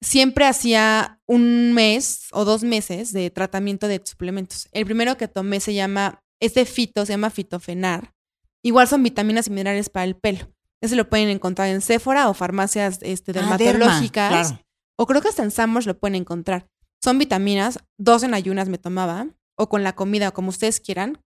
siempre 0.04 0.46
hacía 0.46 1.20
un 1.26 1.74
mes 1.74 2.28
o 2.32 2.46
dos 2.46 2.64
meses 2.64 3.14
de 3.14 3.30
tratamiento 3.32 3.88
de 3.88 4.02
suplementos. 4.04 4.68
El 4.72 4.86
primero 4.86 5.18
que 5.18 5.28
tomé 5.28 5.60
se 5.60 5.74
llama, 5.74 6.22
es 6.40 6.54
de 6.54 6.66
fito, 6.66 7.06
se 7.06 7.14
llama 7.14 7.30
fitofenar. 7.30 8.14
Igual 8.62 8.88
son 8.88 9.02
vitaminas 9.04 9.48
y 9.48 9.52
minerales 9.52 9.90
para 9.90 10.06
el 10.06 10.16
pelo. 10.16 10.48
Ese 10.82 10.96
lo 10.96 11.10
pueden 11.10 11.30
encontrar 11.30 11.70
en 11.70 11.82
Sephora 11.82 12.30
o 12.30 12.34
farmacias 12.34 13.00
este, 13.02 13.32
ah, 13.32 13.34
dermatológicas. 13.36 14.56
O 14.98 15.08
creo 15.08 15.22
que 15.22 15.30
hasta 15.30 15.44
en 15.44 15.52
Summers 15.52 15.86
lo 15.86 15.98
pueden 15.98 16.16
encontrar. 16.16 16.68
Son 17.02 17.18
vitaminas, 17.18 17.80
dos 17.98 18.24
en 18.24 18.34
ayunas 18.34 18.70
me 18.70 18.78
tomaba, 18.78 19.28
o 19.56 19.70
con 19.70 19.84
la 19.84 19.96
comida, 19.96 20.32
como 20.32 20.50
ustedes 20.50 20.80
quieran. 20.80 21.22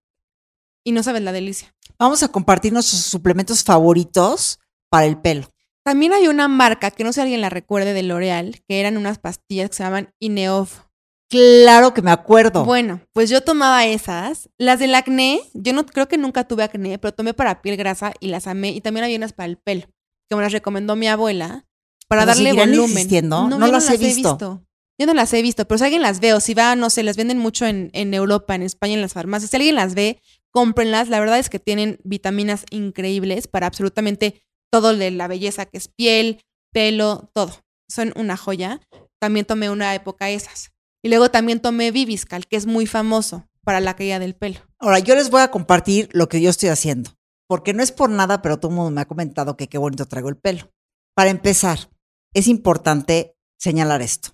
Y 0.84 0.92
no 0.92 1.04
sabes 1.04 1.22
la 1.22 1.32
delicia. 1.32 1.76
Vamos 2.00 2.24
a 2.24 2.30
compartir 2.30 2.72
nuestros 2.72 3.02
suplementos 3.02 3.64
favoritos 3.64 4.60
para 4.90 5.06
el 5.06 5.20
pelo. 5.20 5.50
También 5.88 6.12
hay 6.12 6.28
una 6.28 6.50
marca 6.50 6.92
que 6.92 7.06
no 7.06 7.14
sé 7.14 7.14
si 7.14 7.22
alguien 7.22 7.40
la 7.40 7.50
recuerde 7.50 7.94
de 7.94 8.04
L'Oreal, 8.04 8.62
que 8.68 8.82
eran 8.82 8.98
unas 8.98 9.20
pastillas 9.20 9.70
que 9.70 9.78
se 9.78 9.84
llaman 9.84 10.14
Ineof. 10.20 10.82
Claro 11.30 11.94
que 11.94 12.02
me 12.02 12.12
acuerdo. 12.12 12.66
Bueno, 12.66 13.00
pues 13.14 13.30
yo 13.30 13.40
tomaba 13.40 13.86
esas. 13.86 14.50
Las 14.58 14.80
del 14.80 14.94
acné, 14.96 15.40
yo 15.54 15.72
no 15.72 15.86
creo 15.86 16.10
que 16.10 16.18
nunca 16.18 16.46
tuve 16.46 16.64
acné, 16.64 17.00
pero 17.00 17.14
tomé 17.14 17.34
para 17.34 17.62
piel 17.62 17.78
grasa 17.78 18.12
y 18.20 18.28
las 18.28 18.48
amé. 18.48 18.72
Y 18.72 18.82
también 18.82 19.06
había 19.06 19.16
unas 19.16 19.32
para 19.32 19.48
el 19.48 19.56
pelo, 19.56 19.86
que 20.30 20.36
me 20.36 20.42
las 20.42 20.52
recomendó 20.52 20.98
mi 20.98 21.08
abuela 21.08 21.66
para 22.10 22.26
darle 22.26 22.52
volumen. 22.52 23.08
No, 23.30 23.48
no, 23.48 23.68
las, 23.68 23.90
he, 23.90 23.96
visto. 23.96 24.66
Yo 25.00 25.08
no 25.08 25.14
las 25.14 25.32
he 25.32 25.42
visto, 25.42 25.70
pero 25.70 25.78
si 25.78 25.86
alguien 25.86 26.02
las 26.02 26.20
ve 26.20 26.34
o 26.34 26.42
si 26.42 26.54
va, 26.54 26.76
no 26.76 26.90
sé, 26.90 27.02
las 27.02 27.16
venden 27.16 27.38
mucho 27.38 27.66
en, 27.66 27.92
en 27.94 28.14
Europa, 28.14 28.56
en 28.56 28.64
España, 28.64 28.96
en 28.96 29.02
las 29.02 29.14
farmacias. 29.14 29.52
Si 29.52 29.56
alguien 29.56 29.76
las 29.76 29.96
ve, 29.96 30.20
cómprenlas. 30.52 31.08
La 31.08 31.22
verdad 31.22 31.40
es 31.40 31.50
que 31.50 31.60
tienen 31.60 32.00
vitaminas 32.04 32.66
increíbles 32.72 33.48
para 33.48 33.68
absolutamente 33.68 34.44
todo 34.72 34.96
de 34.96 35.12
la 35.12 35.28
belleza 35.28 35.66
que 35.66 35.78
es 35.78 35.88
piel, 35.88 36.42
pelo, 36.72 37.30
todo. 37.34 37.54
Son 37.90 38.14
una 38.16 38.38
joya. 38.38 38.82
También 39.20 39.46
tomé 39.46 39.70
una 39.70 39.96
época 39.96 40.30
esas. 40.30 40.72
Y 41.04 41.10
luego 41.10 41.32
también 41.32 41.60
tomé 41.60 41.92
Viviscal, 41.92 42.48
que 42.48 42.58
es 42.58 42.66
muy 42.66 42.86
famoso 42.86 43.48
para 43.64 43.80
la 43.80 43.96
caída 43.96 44.20
del 44.20 44.36
pelo. 44.36 44.60
Ahora, 44.80 45.00
yo 45.00 45.16
les 45.16 45.30
voy 45.30 45.42
a 45.42 45.52
compartir 45.52 46.10
lo 46.14 46.30
que 46.30 46.42
yo 46.42 46.50
estoy 46.50 46.70
haciendo, 46.70 47.12
porque 47.48 47.74
no 47.74 47.84
es 47.84 47.92
por 47.92 48.10
nada, 48.10 48.42
pero 48.42 48.60
todo 48.60 48.72
el 48.72 48.78
mundo 48.78 48.92
me 48.92 49.02
ha 49.02 49.08
comentado 49.08 49.58
que 49.58 49.68
qué 49.68 49.78
bonito 49.78 50.06
traigo 50.06 50.30
el 50.30 50.38
pelo. 50.38 50.72
Para 51.16 51.30
empezar, 51.30 51.90
es 52.34 52.48
importante 52.48 53.36
señalar 53.58 54.02
esto. 54.02 54.30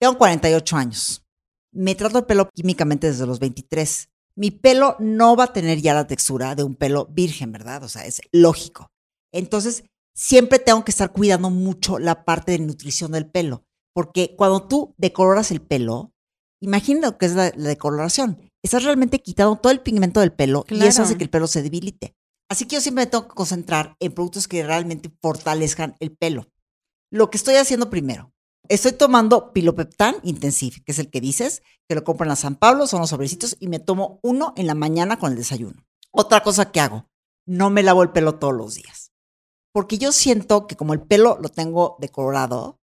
Tengo 0.00 0.16
48 0.16 0.76
años. 0.76 1.24
Me 1.72 1.94
trato 1.94 2.18
el 2.18 2.24
pelo 2.24 2.48
químicamente 2.54 3.08
desde 3.08 3.26
los 3.26 3.40
23. 3.40 4.08
Mi 4.36 4.50
pelo 4.50 4.96
no 5.00 5.36
va 5.36 5.44
a 5.44 5.52
tener 5.52 5.80
ya 5.80 5.94
la 5.94 6.06
textura 6.06 6.54
de 6.54 6.62
un 6.62 6.76
pelo 6.76 7.06
virgen, 7.06 7.52
¿verdad? 7.52 7.82
O 7.82 7.88
sea, 7.88 8.06
es 8.06 8.22
lógico. 8.30 8.88
Entonces, 9.32 9.84
siempre 10.14 10.58
tengo 10.58 10.84
que 10.84 10.90
estar 10.90 11.12
cuidando 11.12 11.50
mucho 11.50 11.98
la 11.98 12.24
parte 12.24 12.52
de 12.52 12.58
nutrición 12.58 13.12
del 13.12 13.30
pelo. 13.30 13.64
Porque 13.94 14.34
cuando 14.36 14.66
tú 14.66 14.94
decoloras 14.96 15.50
el 15.50 15.60
pelo, 15.60 16.12
imagina 16.60 17.08
lo 17.08 17.18
que 17.18 17.26
es 17.26 17.34
la, 17.34 17.50
decoloración. 17.50 18.38
Estás 18.62 18.84
realmente 18.84 19.20
quitando 19.20 19.56
todo 19.56 19.72
el 19.72 19.80
pigmento 19.80 20.20
del 20.20 20.32
pelo 20.32 20.64
y 20.68 20.84
eso 20.84 21.02
hace 21.02 21.16
que 21.16 21.24
el 21.24 21.30
pelo 21.30 21.46
se 21.46 21.62
debilite. 21.62 22.16
Así 22.50 22.64
que 22.66 22.76
yo 22.76 22.80
siempre 22.80 23.04
me 23.04 23.10
tengo 23.10 23.28
que 23.28 23.34
concentrar 23.34 23.96
en 24.00 24.12
productos 24.12 24.48
que 24.48 24.64
realmente 24.64 25.10
fortalezcan 25.20 25.96
el 26.00 26.16
pelo. 26.16 26.48
Lo 27.10 27.30
que 27.30 27.36
estoy 27.36 27.56
haciendo 27.56 27.90
primero, 27.90 28.32
estoy 28.68 28.92
tomando 28.92 29.52
Pilopeptan 29.52 30.16
Intensive, 30.22 30.82
que 30.84 30.92
es 30.92 30.98
el 30.98 31.10
que 31.10 31.20
dices, 31.20 31.62
que 31.88 31.94
lo 31.94 32.04
compro 32.04 32.24
en 32.24 32.30
la 32.30 32.36
San 32.36 32.56
Pablo, 32.56 32.86
son 32.86 33.00
los 33.00 33.10
sobrecitos, 33.10 33.56
y 33.60 33.68
me 33.68 33.78
tomo 33.78 34.18
uno 34.22 34.54
en 34.56 34.66
la 34.66 34.74
mañana 34.74 35.18
con 35.18 35.32
el 35.32 35.38
desayuno. 35.38 35.86
Otra 36.10 36.42
cosa 36.42 36.70
que 36.70 36.80
hago, 36.80 37.06
no 37.46 37.70
me 37.70 37.82
lavo 37.82 38.02
el 38.02 38.10
pelo 38.10 38.36
todos 38.36 38.54
los 38.54 38.74
días. 38.74 39.07
Porque 39.72 39.98
yo 39.98 40.12
siento 40.12 40.66
que 40.66 40.76
como 40.76 40.94
el 40.94 41.00
pelo 41.00 41.38
lo 41.40 41.48
tengo 41.48 41.96
decolorado, 42.00 42.80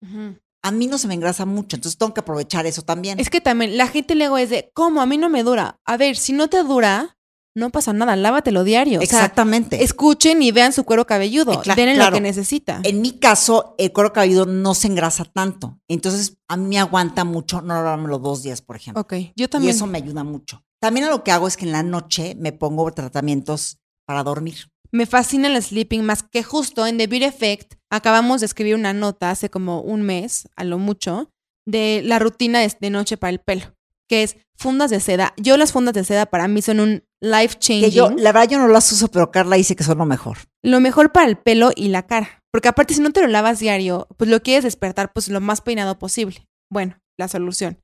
a 0.63 0.71
mí 0.71 0.87
no 0.87 0.99
se 0.99 1.09
me 1.09 1.15
engrasa 1.15 1.45
mucho, 1.45 1.77
entonces 1.77 1.99
tengo 1.99 2.15
que 2.15 2.21
aprovechar 2.21 2.67
eso 2.67 2.83
también. 2.83 3.19
Es 3.19 3.31
que 3.31 3.41
también 3.41 3.77
la 3.77 3.89
gente 3.89 4.15
luego 4.15 4.39
es 4.39 4.51
de, 4.51 4.71
¿cómo? 4.75 5.01
A 5.01 5.07
mí 5.07 5.19
no 5.19 5.29
me 5.29 5.43
dura. 5.43 5.81
A 5.85 5.97
ver, 5.97 6.17
si 6.17 6.33
no 6.33 6.49
te 6.49 6.63
dura, 6.63 7.17
no 7.55 7.71
pasa 7.71 7.93
nada, 7.93 8.17
lávatelo 8.17 8.65
diario. 8.65 9.01
Exactamente. 9.01 9.83
escuchen 9.83 10.43
y 10.43 10.53
vean 10.53 10.73
su 10.73 10.85
cuero 10.85 11.07
cabelludo, 11.07 11.63
denle 11.77 11.97
lo 11.97 12.11
que 12.11 12.21
necesita. 12.21 12.81
En 12.85 13.01
mi 13.01 13.19
caso, 13.19 13.75
el 13.79 13.93
cuero 13.93 14.13
cabelludo 14.13 14.47
no 14.47 14.75
se 14.75 14.89
engrasa 14.89 15.25
tanto, 15.25 15.79
entonces 15.89 16.39
a 16.49 16.57
mí 16.57 16.69
me 16.69 16.79
aguanta 16.79 17.25
mucho 17.25 17.61
no 17.61 17.75
lavármelo 17.75 18.19
dos 18.19 18.43
días, 18.43 18.63
por 18.63 18.77
ejemplo. 18.77 19.03
Ok, 19.03 19.15
yo 19.37 19.49
también. 19.49 19.75
Y 19.75 19.77
eso 19.77 19.87
me 19.87 19.99
ayuda 19.99 20.25
mucho. 20.25 20.65
También 20.81 21.09
lo 21.09 21.23
que 21.23 21.31
hago 21.31 21.47
es 21.47 21.57
que 21.57 21.65
en 21.65 21.73
la 21.73 21.83
noche 21.83 22.35
me 22.39 22.53
pongo 22.53 22.91
tratamientos 22.93 23.79
para 24.05 24.25
dormir 24.25 24.72
me 24.93 25.07
fascina 25.07 25.49
el 25.49 25.61
sleeping 25.61 26.03
más 26.03 26.23
que 26.23 26.43
justo 26.43 26.87
en 26.87 26.99
The 26.99 27.07
Beauty 27.07 27.25
Effect 27.25 27.75
acabamos 27.91 28.41
de 28.41 28.47
escribir 28.47 28.75
una 28.75 28.93
nota 28.93 29.31
hace 29.31 29.51
como 29.51 29.81
un 29.81 30.03
mes, 30.03 30.49
a 30.55 30.65
lo 30.65 30.79
mucho, 30.79 31.31
de 31.67 32.03
la 32.05 32.19
rutina 32.19 32.61
de 32.61 32.91
noche 32.91 33.17
para 33.17 33.31
el 33.31 33.39
pelo, 33.39 33.75
que 34.09 34.23
es 34.23 34.37
fundas 34.57 34.91
de 34.91 35.01
seda. 35.01 35.33
Yo 35.37 35.57
las 35.57 35.73
fundas 35.73 35.95
de 35.95 36.05
seda 36.05 36.27
para 36.27 36.47
mí 36.47 36.63
son 36.63 36.81
un 36.81 37.05
life 37.21 37.59
changing. 37.59 37.91
Que 37.91 37.91
yo, 37.91 38.11
la 38.11 38.33
verdad 38.33 38.51
yo 38.51 38.59
no 38.59 38.69
las 38.69 38.91
uso, 38.93 39.09
pero 39.09 39.31
Carla 39.31 39.57
dice 39.57 39.77
que 39.77 39.85
son 39.85 39.99
lo 39.99 40.07
mejor. 40.07 40.39
Lo 40.63 40.81
mejor 40.81 41.13
para 41.13 41.27
el 41.27 41.37
pelo 41.37 41.71
y 41.75 41.89
la 41.89 42.07
cara. 42.07 42.43
Porque 42.51 42.69
aparte 42.69 42.95
si 42.95 43.01
no 43.01 43.13
te 43.13 43.23
lo 43.23 43.29
lavas 43.29 43.61
diario, 43.61 44.09
pues 44.19 44.29
lo 44.29 44.43
quieres 44.43 44.65
despertar 44.65 45.13
pues 45.13 45.29
lo 45.29 45.41
más 45.41 45.63
peinado 45.63 45.99
posible. 45.99 46.47
Bueno, 46.71 46.99
la 47.19 47.29
solución. 47.29 47.79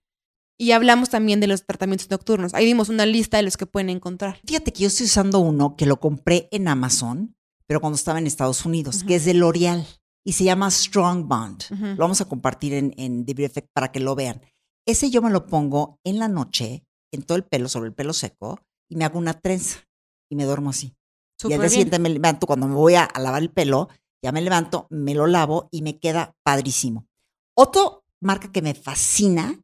Y 0.58 0.72
hablamos 0.72 1.08
también 1.08 1.38
de 1.38 1.46
los 1.46 1.64
tratamientos 1.64 2.10
nocturnos. 2.10 2.52
Ahí 2.52 2.66
dimos 2.66 2.88
una 2.88 3.06
lista 3.06 3.36
de 3.36 3.44
los 3.44 3.56
que 3.56 3.66
pueden 3.66 3.90
encontrar. 3.90 4.40
Fíjate 4.44 4.72
que 4.72 4.82
yo 4.82 4.88
estoy 4.88 5.06
usando 5.06 5.38
uno 5.38 5.76
que 5.76 5.86
lo 5.86 6.00
compré 6.00 6.48
en 6.50 6.66
Amazon, 6.66 7.36
pero 7.66 7.80
cuando 7.80 7.96
estaba 7.96 8.18
en 8.18 8.26
Estados 8.26 8.64
Unidos, 8.64 9.04
que 9.04 9.14
es 9.14 9.24
de 9.24 9.34
L'Oreal 9.34 9.86
y 10.24 10.32
se 10.32 10.44
llama 10.44 10.70
Strong 10.70 11.28
Bond. 11.28 11.64
Lo 11.70 11.96
vamos 11.96 12.20
a 12.20 12.24
compartir 12.24 12.74
en, 12.74 12.92
en 12.96 13.24
The 13.24 13.44
Effect 13.44 13.68
para 13.72 13.92
que 13.92 14.00
lo 14.00 14.16
vean. 14.16 14.42
Ese 14.84 15.10
yo 15.10 15.22
me 15.22 15.30
lo 15.30 15.46
pongo 15.46 16.00
en 16.02 16.18
la 16.18 16.28
noche, 16.28 16.84
en 17.12 17.22
todo 17.22 17.36
el 17.36 17.44
pelo, 17.44 17.68
sobre 17.68 17.88
el 17.88 17.94
pelo 17.94 18.12
seco, 18.12 18.58
y 18.88 18.96
me 18.96 19.04
hago 19.04 19.18
una 19.18 19.34
trenza 19.34 19.80
y 20.28 20.34
me 20.34 20.44
duermo 20.44 20.70
así. 20.70 20.96
y 21.44 21.52
al 21.52 21.60
día 21.60 21.68
siguiente 21.68 21.98
me 21.98 22.08
levanto, 22.08 22.46
cuando 22.46 22.66
me 22.66 22.74
voy 22.74 22.94
a, 22.94 23.04
a 23.04 23.20
lavar 23.20 23.42
el 23.42 23.50
pelo, 23.50 23.88
ya 24.22 24.32
me 24.32 24.40
levanto, 24.40 24.86
me 24.90 25.14
lo 25.14 25.26
lavo 25.26 25.68
y 25.70 25.82
me 25.82 25.98
queda 25.98 26.34
padrísimo. 26.42 27.06
Otro 27.54 28.04
marca 28.20 28.50
que 28.50 28.62
me 28.62 28.74
fascina 28.74 29.60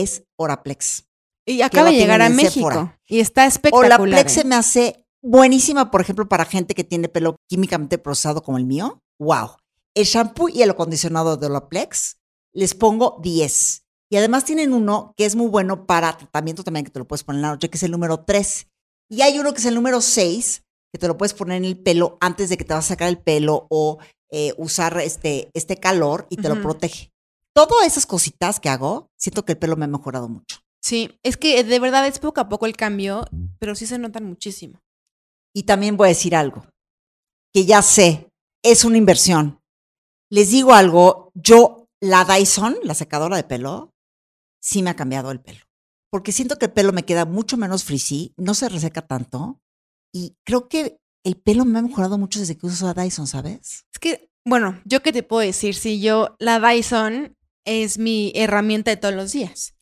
es 0.00 0.24
Oraplex. 0.36 1.06
Y 1.46 1.62
acaba 1.62 1.90
de 1.90 1.96
llegar 1.96 2.22
a 2.22 2.28
México. 2.28 2.68
Sephora. 2.68 3.00
Y 3.06 3.20
está 3.20 3.46
espectacular. 3.46 4.00
Olaplex 4.00 4.32
¿eh? 4.32 4.40
se 4.40 4.44
me 4.44 4.54
hace 4.54 5.06
buenísima, 5.22 5.90
por 5.90 6.00
ejemplo, 6.00 6.28
para 6.28 6.44
gente 6.44 6.74
que 6.74 6.84
tiene 6.84 7.08
pelo 7.08 7.36
químicamente 7.48 7.98
procesado 7.98 8.42
como 8.42 8.58
el 8.58 8.64
mío. 8.64 9.02
Wow. 9.18 9.56
El 9.94 10.04
shampoo 10.04 10.48
y 10.48 10.62
el 10.62 10.70
acondicionador 10.70 11.38
de 11.38 11.46
Olaplex 11.46 12.18
les 12.54 12.74
pongo 12.74 13.18
10. 13.22 13.82
Y 14.10 14.16
además 14.16 14.44
tienen 14.44 14.72
uno 14.72 15.14
que 15.16 15.24
es 15.24 15.34
muy 15.34 15.48
bueno 15.48 15.86
para 15.86 16.16
tratamiento 16.16 16.62
también, 16.62 16.84
que 16.84 16.90
te 16.90 16.98
lo 16.98 17.08
puedes 17.08 17.24
poner 17.24 17.38
en 17.38 17.42
la 17.42 17.50
noche, 17.52 17.70
que 17.70 17.76
es 17.76 17.82
el 17.82 17.90
número 17.90 18.24
3. 18.24 18.66
Y 19.10 19.22
hay 19.22 19.38
uno 19.38 19.52
que 19.52 19.58
es 19.58 19.66
el 19.66 19.74
número 19.74 20.00
6, 20.00 20.62
que 20.92 20.98
te 20.98 21.08
lo 21.08 21.16
puedes 21.16 21.34
poner 21.34 21.56
en 21.56 21.64
el 21.64 21.78
pelo 21.78 22.18
antes 22.20 22.48
de 22.50 22.56
que 22.56 22.64
te 22.64 22.74
vas 22.74 22.84
a 22.84 22.88
sacar 22.88 23.08
el 23.08 23.18
pelo 23.18 23.66
o 23.70 23.98
eh, 24.30 24.52
usar 24.58 24.98
este, 25.00 25.50
este 25.54 25.76
calor 25.76 26.26
y 26.30 26.36
te 26.36 26.48
lo 26.48 26.60
protege. 26.60 27.10
Todas 27.54 27.86
esas 27.86 28.06
cositas 28.06 28.60
que 28.60 28.68
hago, 28.68 29.10
siento 29.18 29.44
que 29.44 29.52
el 29.52 29.58
pelo 29.58 29.76
me 29.76 29.84
ha 29.84 29.88
mejorado 29.88 30.28
mucho. 30.28 30.58
Sí, 30.82 31.18
es 31.22 31.36
que 31.36 31.62
de 31.62 31.78
verdad 31.78 32.06
es 32.06 32.18
poco 32.18 32.40
a 32.40 32.48
poco 32.48 32.66
el 32.66 32.76
cambio, 32.76 33.24
pero 33.58 33.74
sí 33.74 33.86
se 33.86 33.98
notan 33.98 34.24
muchísimo. 34.24 34.80
Y 35.54 35.64
también 35.64 35.96
voy 35.96 36.06
a 36.06 36.08
decir 36.08 36.34
algo, 36.34 36.66
que 37.52 37.66
ya 37.66 37.82
sé, 37.82 38.30
es 38.64 38.84
una 38.84 38.96
inversión. 38.96 39.60
Les 40.30 40.50
digo 40.50 40.72
algo, 40.72 41.30
yo, 41.34 41.88
la 42.00 42.24
Dyson, 42.24 42.76
la 42.82 42.94
secadora 42.94 43.36
de 43.36 43.44
pelo, 43.44 43.92
sí 44.60 44.82
me 44.82 44.90
ha 44.90 44.96
cambiado 44.96 45.30
el 45.30 45.40
pelo. 45.40 45.60
Porque 46.10 46.32
siento 46.32 46.58
que 46.58 46.66
el 46.66 46.72
pelo 46.72 46.92
me 46.92 47.04
queda 47.04 47.26
mucho 47.26 47.56
menos 47.56 47.84
frizzy, 47.84 48.34
no 48.36 48.54
se 48.54 48.68
reseca 48.68 49.06
tanto. 49.06 49.60
Y 50.12 50.36
creo 50.44 50.68
que 50.68 50.98
el 51.24 51.36
pelo 51.36 51.64
me 51.64 51.78
ha 51.78 51.82
mejorado 51.82 52.18
mucho 52.18 52.40
desde 52.40 52.56
que 52.56 52.66
uso 52.66 52.86
la 52.86 53.02
Dyson, 53.02 53.26
¿sabes? 53.26 53.84
Es 53.92 53.98
que, 54.00 54.30
bueno, 54.44 54.80
yo 54.84 55.02
qué 55.02 55.12
te 55.12 55.22
puedo 55.22 55.42
decir, 55.42 55.74
si 55.74 56.00
yo, 56.00 56.34
la 56.38 56.58
Dyson 56.60 57.36
es 57.64 57.98
mi 57.98 58.32
herramienta 58.34 58.90
de 58.90 58.96
todos 58.96 59.14
los 59.14 59.32
días. 59.32 59.74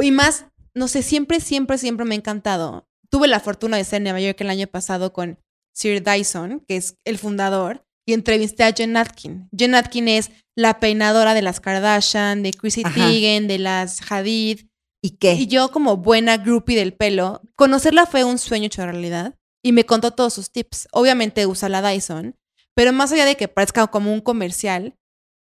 Y 0.00 0.10
más, 0.10 0.46
no 0.74 0.88
sé, 0.88 1.02
siempre, 1.02 1.40
siempre, 1.40 1.78
siempre 1.78 2.06
me 2.06 2.14
ha 2.14 2.18
encantado. 2.18 2.88
Tuve 3.10 3.28
la 3.28 3.40
fortuna 3.40 3.76
de 3.76 3.84
ser 3.84 3.98
en 3.98 4.04
Nueva 4.04 4.20
York 4.20 4.40
el 4.40 4.50
año 4.50 4.66
pasado 4.66 5.12
con 5.12 5.38
Sir 5.74 6.02
Dyson, 6.02 6.64
que 6.66 6.76
es 6.76 6.96
el 7.04 7.18
fundador, 7.18 7.84
y 8.06 8.12
entrevisté 8.12 8.64
a 8.64 8.72
Jen 8.72 8.96
Atkin. 8.96 9.48
Jen 9.56 9.74
Atkin 9.74 10.08
es 10.08 10.30
la 10.56 10.80
peinadora 10.80 11.34
de 11.34 11.42
las 11.42 11.60
Kardashian, 11.60 12.42
de 12.42 12.52
Chrissy. 12.52 12.82
Teigen, 12.82 13.48
de 13.48 13.58
las 13.58 14.00
Hadid. 14.10 14.66
¿Y 15.02 15.10
qué? 15.18 15.34
Y 15.34 15.46
yo, 15.46 15.70
como 15.70 15.98
buena 15.98 16.38
groupie 16.38 16.76
del 16.76 16.94
pelo, 16.94 17.42
conocerla 17.54 18.06
fue 18.06 18.24
un 18.24 18.38
sueño 18.38 18.66
hecho 18.66 18.84
realidad. 18.84 19.36
Y 19.62 19.72
me 19.72 19.84
contó 19.84 20.12
todos 20.12 20.34
sus 20.34 20.50
tips. 20.50 20.88
Obviamente 20.92 21.46
usa 21.46 21.68
la 21.68 21.82
Dyson, 21.82 22.36
pero 22.74 22.92
más 22.92 23.12
allá 23.12 23.24
de 23.24 23.36
que 23.36 23.48
parezca 23.48 23.86
como 23.88 24.12
un 24.12 24.20
comercial, 24.20 24.96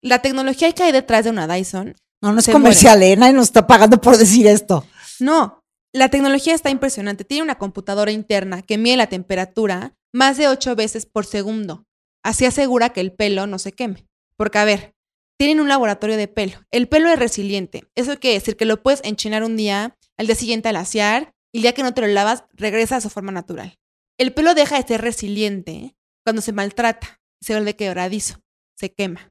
la 0.03 0.21
tecnología 0.21 0.71
que 0.73 0.83
hay 0.83 0.93
detrás 0.93 1.25
de 1.25 1.31
una 1.31 1.47
Dyson, 1.47 1.95
no, 2.23 2.33
no 2.33 2.39
es 2.39 2.49
comercial, 2.49 3.03
¿eh? 3.03 3.17
Nadie 3.17 3.33
nos 3.33 3.47
está 3.47 3.67
pagando 3.67 4.01
por 4.01 4.17
decir 4.17 4.47
esto. 4.47 4.87
no. 5.19 5.59
La 5.95 6.09
tecnología 6.09 6.55
está 6.55 6.71
impresionante. 6.71 7.23
Tiene 7.23 7.43
una 7.43 7.59
computadora 7.59 8.13
interna 8.13 8.63
que 8.63 8.79
mide 8.79 8.97
la 8.97 9.09
temperatura 9.09 9.95
más 10.11 10.39
de 10.39 10.49
ocho 10.49 10.75
veces 10.75 11.05
por 11.05 11.27
segundo. 11.27 11.85
Así 12.25 12.47
asegura 12.47 12.95
que 12.95 13.03
el 13.03 13.13
pelo 13.13 13.47
no 13.47 13.59
se 13.59 13.73
queme. 13.73 14.07
Porque, 14.39 14.57
a 14.57 14.65
ver, 14.65 14.95
tienen 15.39 15.61
un 15.61 15.69
laboratorio 15.69 16.17
de 16.17 16.29
pelo. 16.29 16.65
El 16.71 16.89
pelo 16.89 17.11
es 17.11 17.19
resiliente. 17.19 17.91
Eso 17.95 18.19
quiere 18.19 18.39
decir 18.39 18.57
que 18.57 18.65
lo 18.65 18.83
puedes 18.83 19.03
enchinar 19.05 19.45
un 19.45 19.57
día, 19.57 19.99
al 20.17 20.27
día 20.27 20.35
siguiente 20.35 20.71
alaciar, 20.71 21.35
y 21.53 21.59
el 21.59 21.63
día 21.63 21.75
que 21.75 21.83
no 21.83 21.93
te 21.93 22.01
lo 22.01 22.07
lavas, 22.07 22.45
regresa 22.55 22.97
a 22.97 23.01
su 23.03 23.11
forma 23.11 23.33
natural. 23.33 23.79
El 24.17 24.33
pelo 24.33 24.55
deja 24.55 24.81
de 24.81 24.89
ser 24.89 25.03
resiliente 25.03 25.95
cuando 26.25 26.41
se 26.41 26.53
maltrata, 26.53 27.21
se 27.43 27.53
vuelve 27.53 27.77
quebradizo, 27.77 28.41
se 28.79 28.95
quema. 28.95 29.31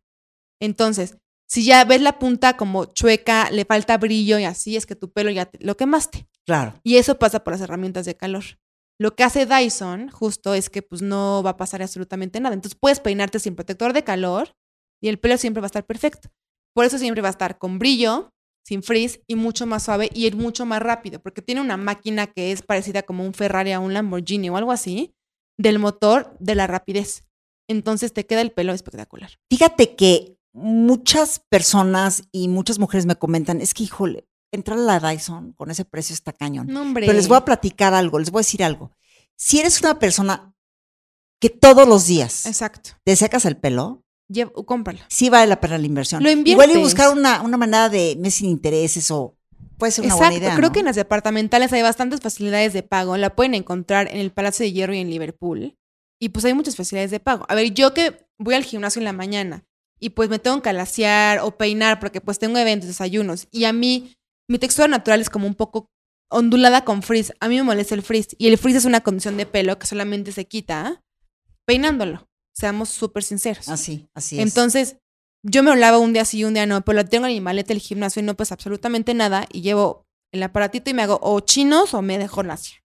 Entonces, 0.61 1.17
si 1.49 1.65
ya 1.65 1.83
ves 1.83 2.01
la 2.01 2.17
punta 2.19 2.55
como 2.55 2.85
chueca, 2.85 3.49
le 3.51 3.65
falta 3.65 3.97
brillo 3.97 4.39
y 4.39 4.45
así, 4.45 4.77
es 4.77 4.85
que 4.85 4.95
tu 4.95 5.11
pelo 5.11 5.31
ya 5.31 5.45
te- 5.45 5.63
lo 5.63 5.75
quemaste. 5.75 6.27
Claro. 6.45 6.79
Y 6.83 6.95
eso 6.97 7.19
pasa 7.19 7.43
por 7.43 7.51
las 7.53 7.61
herramientas 7.61 8.05
de 8.05 8.15
calor. 8.15 8.43
Lo 8.99 9.15
que 9.15 9.23
hace 9.23 9.45
Dyson 9.45 10.09
justo 10.09 10.53
es 10.53 10.69
que 10.69 10.81
pues 10.81 11.01
no 11.01 11.41
va 11.43 11.51
a 11.51 11.57
pasar 11.57 11.81
absolutamente 11.81 12.39
nada. 12.39 12.53
Entonces 12.53 12.77
puedes 12.79 12.99
peinarte 12.99 13.39
sin 13.39 13.55
protector 13.55 13.93
de 13.93 14.03
calor 14.03 14.53
y 15.01 15.09
el 15.09 15.19
pelo 15.19 15.37
siempre 15.37 15.59
va 15.61 15.65
a 15.65 15.67
estar 15.73 15.85
perfecto. 15.85 16.29
Por 16.73 16.85
eso 16.85 16.97
siempre 16.99 17.21
va 17.21 17.29
a 17.29 17.31
estar 17.31 17.57
con 17.57 17.79
brillo, 17.79 18.29
sin 18.65 18.83
frizz 18.83 19.19
y 19.27 19.35
mucho 19.35 19.65
más 19.65 19.83
suave 19.83 20.09
y 20.13 20.27
es 20.27 20.35
mucho 20.35 20.65
más 20.67 20.81
rápido 20.81 21.19
porque 21.19 21.41
tiene 21.41 21.61
una 21.61 21.77
máquina 21.77 22.27
que 22.27 22.51
es 22.51 22.61
parecida 22.61 23.01
como 23.01 23.25
un 23.25 23.33
Ferrari 23.33 23.71
a 23.71 23.79
un 23.79 23.93
Lamborghini 23.93 24.49
o 24.49 24.57
algo 24.57 24.71
así 24.71 25.13
del 25.57 25.79
motor 25.79 26.37
de 26.39 26.55
la 26.55 26.67
rapidez. 26.67 27.23
Entonces 27.67 28.13
te 28.13 28.25
queda 28.25 28.41
el 28.41 28.51
pelo 28.51 28.71
espectacular. 28.73 29.31
Fíjate 29.51 29.95
que 29.95 30.37
muchas 30.53 31.39
personas 31.49 32.23
y 32.31 32.47
muchas 32.47 32.79
mujeres 32.79 33.05
me 33.05 33.15
comentan, 33.15 33.61
es 33.61 33.73
que, 33.73 33.83
híjole, 33.83 34.27
entrar 34.51 34.77
a 34.77 34.81
la 34.81 34.99
Dyson 34.99 35.53
con 35.53 35.71
ese 35.71 35.85
precio 35.85 36.13
está 36.13 36.33
cañón. 36.33 36.67
No. 36.67 36.85
Pero 36.93 37.13
les 37.13 37.27
voy 37.27 37.37
a 37.37 37.45
platicar 37.45 37.93
algo, 37.93 38.19
les 38.19 38.31
voy 38.31 38.39
a 38.39 38.45
decir 38.45 38.63
algo. 38.63 38.91
Si 39.37 39.59
eres 39.59 39.79
una 39.81 39.97
persona 39.97 40.53
que 41.39 41.49
todos 41.49 41.87
los 41.87 42.05
días 42.05 42.45
Exacto. 42.45 42.91
te 43.03 43.15
secas 43.15 43.45
el 43.45 43.57
pelo, 43.57 44.03
Lleva- 44.29 44.51
cómpralo. 44.65 44.99
sí 45.07 45.29
vale 45.29 45.47
la 45.47 45.59
pena 45.59 45.77
la 45.77 45.85
inversión. 45.87 46.21
Lo 46.21 46.29
Igual 46.29 46.47
y 46.47 46.51
inviertes. 46.73 46.81
buscar 46.81 47.11
una, 47.17 47.41
una 47.41 47.57
manera 47.57 47.89
de 47.89 48.15
mes 48.19 48.35
sin 48.35 48.49
intereses 48.49 49.09
o 49.09 49.35
puede 49.77 49.91
ser 49.91 50.05
una 50.05 50.13
Exacto, 50.13 50.31
buena 50.33 50.45
idea. 50.45 50.55
creo 50.55 50.69
¿no? 50.69 50.73
que 50.73 50.79
en 50.79 50.85
las 50.85 50.95
departamentales 50.95 51.73
hay 51.73 51.81
bastantes 51.81 52.19
facilidades 52.21 52.73
de 52.73 52.83
pago. 52.83 53.17
La 53.17 53.35
pueden 53.35 53.55
encontrar 53.55 54.07
en 54.11 54.17
el 54.17 54.31
Palacio 54.31 54.63
de 54.63 54.71
Hierro 54.73 54.93
y 54.93 54.99
en 54.99 55.09
Liverpool. 55.09 55.75
Y 56.19 56.29
pues 56.29 56.45
hay 56.45 56.53
muchas 56.53 56.75
facilidades 56.75 57.09
de 57.09 57.19
pago. 57.19 57.45
A 57.49 57.55
ver, 57.55 57.73
yo 57.73 57.93
que 57.95 58.27
voy 58.37 58.53
al 58.53 58.63
gimnasio 58.63 58.99
en 58.99 59.05
la 59.05 59.13
mañana 59.13 59.65
y 60.01 60.09
pues 60.09 60.29
me 60.29 60.39
tengo 60.39 60.61
que 60.61 60.69
alaciar 60.69 61.39
o 61.39 61.55
peinar 61.55 61.99
porque 61.99 62.19
pues 62.19 62.39
tengo 62.39 62.57
eventos, 62.57 62.87
desayunos. 62.87 63.47
Y 63.51 63.65
a 63.65 63.71
mí, 63.71 64.15
mi 64.49 64.57
textura 64.57 64.87
natural 64.87 65.21
es 65.21 65.29
como 65.29 65.45
un 65.45 65.53
poco 65.53 65.85
ondulada 66.29 66.83
con 66.83 67.03
frizz. 67.03 67.31
A 67.39 67.47
mí 67.47 67.55
me 67.55 67.63
molesta 67.63 67.93
el 67.93 68.01
frizz. 68.01 68.29
Y 68.39 68.47
el 68.47 68.57
frizz 68.57 68.77
es 68.77 68.85
una 68.85 69.01
condición 69.01 69.37
de 69.37 69.45
pelo 69.45 69.77
que 69.77 69.85
solamente 69.85 70.31
se 70.31 70.47
quita 70.47 71.01
peinándolo. 71.67 72.27
Seamos 72.53 72.89
súper 72.89 73.23
sinceros. 73.23 73.69
Así, 73.69 74.09
así 74.15 74.39
es. 74.39 74.43
Entonces, 74.43 74.97
yo 75.43 75.61
me 75.61 75.75
lavo 75.75 75.99
un 75.99 76.13
día 76.13 76.25
sí 76.25 76.39
y 76.39 76.43
un 76.45 76.55
día 76.55 76.65
no, 76.65 76.81
pero 76.81 76.97
lo 76.97 77.05
tengo 77.05 77.27
en 77.27 77.33
mi 77.33 77.41
maleta 77.41 77.69
del 77.69 77.79
gimnasio 77.79 78.21
y 78.21 78.25
no 78.25 78.35
pues 78.35 78.51
absolutamente 78.51 79.13
nada 79.13 79.47
y 79.51 79.61
llevo 79.61 80.07
el 80.33 80.41
aparatito 80.41 80.89
y 80.89 80.93
me 80.95 81.03
hago 81.03 81.19
o 81.21 81.39
chinos 81.41 81.93
o 81.93 82.01
me 82.01 82.17
dejo 82.17 82.41
lacia. 82.41 82.83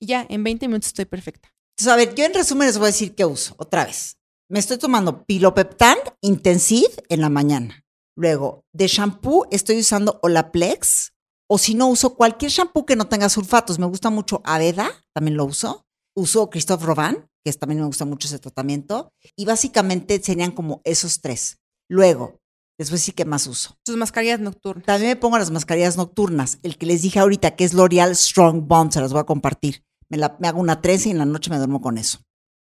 Y 0.00 0.06
ya, 0.06 0.26
en 0.28 0.44
20 0.44 0.68
minutos 0.68 0.88
estoy 0.88 1.06
perfecta. 1.06 1.48
Entonces, 1.78 1.92
a 1.92 1.96
ver, 1.96 2.14
yo 2.14 2.24
en 2.26 2.34
resumen 2.34 2.66
les 2.66 2.76
voy 2.76 2.86
a 2.86 2.88
decir 2.88 3.14
qué 3.14 3.24
uso, 3.24 3.54
otra 3.56 3.86
vez. 3.86 4.17
Me 4.50 4.58
estoy 4.58 4.78
tomando 4.78 5.24
Pilopeptan 5.24 5.96
Intensive 6.22 6.90
en 7.08 7.20
la 7.20 7.28
mañana. 7.28 7.84
Luego, 8.16 8.64
de 8.72 8.86
shampoo 8.88 9.46
estoy 9.50 9.78
usando 9.80 10.18
Olaplex 10.22 11.12
o 11.50 11.58
si 11.58 11.74
no 11.74 11.88
uso 11.88 12.14
cualquier 12.14 12.50
shampoo 12.50 12.86
que 12.86 12.96
no 12.96 13.08
tenga 13.08 13.28
sulfatos. 13.28 13.78
Me 13.78 13.86
gusta 13.86 14.10
mucho 14.10 14.40
Aveda, 14.44 14.90
también 15.14 15.36
lo 15.36 15.44
uso. 15.44 15.84
Uso 16.16 16.50
Christophe 16.50 16.84
Robin, 16.84 17.26
que 17.44 17.52
también 17.52 17.80
me 17.80 17.86
gusta 17.86 18.04
mucho 18.04 18.26
ese 18.26 18.38
tratamiento. 18.38 19.12
Y 19.36 19.44
básicamente 19.44 20.20
serían 20.22 20.50
como 20.50 20.80
esos 20.84 21.20
tres. 21.20 21.58
Luego, 21.88 22.40
a 22.80 22.84
decir 22.84 23.14
qué 23.14 23.24
más 23.24 23.46
uso. 23.46 23.76
Tus 23.84 23.96
mascarillas 23.96 24.40
nocturnas. 24.40 24.84
También 24.84 25.10
me 25.10 25.16
pongo 25.16 25.38
las 25.38 25.50
mascarillas 25.50 25.96
nocturnas. 25.96 26.58
El 26.62 26.76
que 26.76 26.86
les 26.86 27.02
dije 27.02 27.18
ahorita, 27.18 27.54
que 27.54 27.64
es 27.64 27.72
L'Oreal 27.74 28.16
Strong 28.16 28.66
Bond, 28.66 28.92
se 28.92 29.00
las 29.00 29.12
voy 29.12 29.20
a 29.20 29.24
compartir. 29.24 29.84
Me, 30.08 30.16
la- 30.16 30.36
me 30.40 30.48
hago 30.48 30.60
una 30.60 30.80
trenza 30.80 31.08
y 31.08 31.12
en 31.12 31.18
la 31.18 31.24
noche 31.24 31.50
me 31.50 31.56
duermo 31.58 31.80
con 31.80 31.98
eso. 31.98 32.20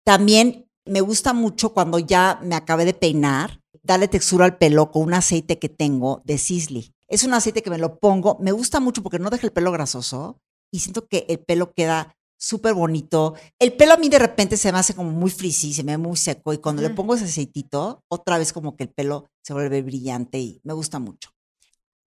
También 0.07 0.69
me 0.87 1.01
gusta 1.01 1.33
mucho 1.33 1.73
cuando 1.73 1.99
ya 1.99 2.39
me 2.43 2.55
acabé 2.55 2.85
de 2.85 2.95
peinar, 2.95 3.61
darle 3.83 4.09
textura 4.09 4.45
al 4.45 4.59
pelo 4.59 4.91
con 4.91 5.03
un 5.03 5.15
aceite 5.15 5.59
que 5.59 5.69
tengo 5.69 6.23
de 6.25 6.39
Sisley. 6.39 6.93
Es 7.09 7.25
un 7.25 7.35
aceite 7.35 7.63
que 7.63 7.71
me 7.71 7.79
lo 7.79 7.99
pongo, 7.99 8.39
me 8.41 8.53
gusta 8.53 8.81
mucho 8.81 9.03
porque 9.03 9.19
no 9.19 9.31
deja 9.31 9.47
el 9.47 9.53
pelo 9.53 9.73
grasoso 9.73 10.39
y 10.73 10.81
siento 10.81 11.07
que 11.07 11.27
el 11.29 11.39
pelo 11.39 11.73
queda 11.73 12.17
súper 12.37 12.75
bonito. 12.75 13.35
El 13.59 13.73
pelo 13.75 13.95
a 13.95 13.97
mí 13.97 14.09
de 14.09 14.19
repente 14.19 14.57
se 14.57 14.73
me 14.73 14.79
hace 14.79 14.95
como 14.95 15.11
muy 15.11 15.31
frizzy, 15.31 15.73
se 15.73 15.85
me 15.85 15.93
ve 15.93 15.99
muy 15.99 16.17
seco 16.17 16.53
y 16.53 16.59
cuando 16.59 16.83
le 16.83 16.89
Ujú. 16.89 16.97
pongo 16.97 17.15
ese 17.15 17.25
aceitito, 17.25 18.03
otra 18.09 18.39
vez 18.39 18.53
como 18.53 18.77
que 18.77 18.85
el 18.85 18.91
pelo 18.91 19.27
se 19.43 19.53
vuelve 19.53 19.83
brillante 19.83 20.39
y 20.39 20.61
me 20.65 20.73
gusta 20.73 20.99
mucho. 20.99 21.31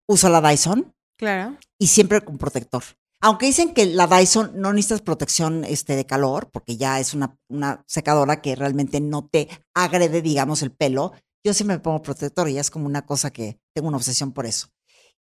Uso 0.08 0.30
la 0.30 0.42
Dyson 0.48 0.94
Claro. 1.18 1.58
y 1.80 1.88
siempre 1.88 2.22
con 2.22 2.38
protector. 2.38 2.84
Aunque 3.22 3.48
dicen 3.48 3.74
que 3.74 3.86
la 3.88 4.08
Dyson 4.08 4.52
no 4.56 4.74
necesitas 4.74 5.02
protección 5.02 5.64
este, 5.64 5.96
de 5.96 6.06
calor, 6.06 6.50
porque 6.52 6.78
ya 6.78 7.00
es 7.00 7.14
una, 7.14 7.36
una 7.50 7.84
secadora 7.88 8.42
que 8.42 8.56
realmente 8.56 9.02
no 9.02 9.28
te 9.28 9.48
agrede, 9.74 10.22
digamos, 10.22 10.62
el 10.62 10.72
pelo, 10.72 11.14
yo 11.44 11.54
siempre 11.54 11.78
me 11.78 11.82
pongo 11.82 12.02
protector 12.02 12.48
y 12.50 12.54
ya 12.54 12.62
es 12.62 12.70
como 12.70 12.86
una 12.86 13.06
cosa 13.06 13.32
que 13.32 13.60
tengo 13.74 13.88
una 13.88 13.98
obsesión 13.98 14.34
por 14.34 14.46
eso. 14.46 14.68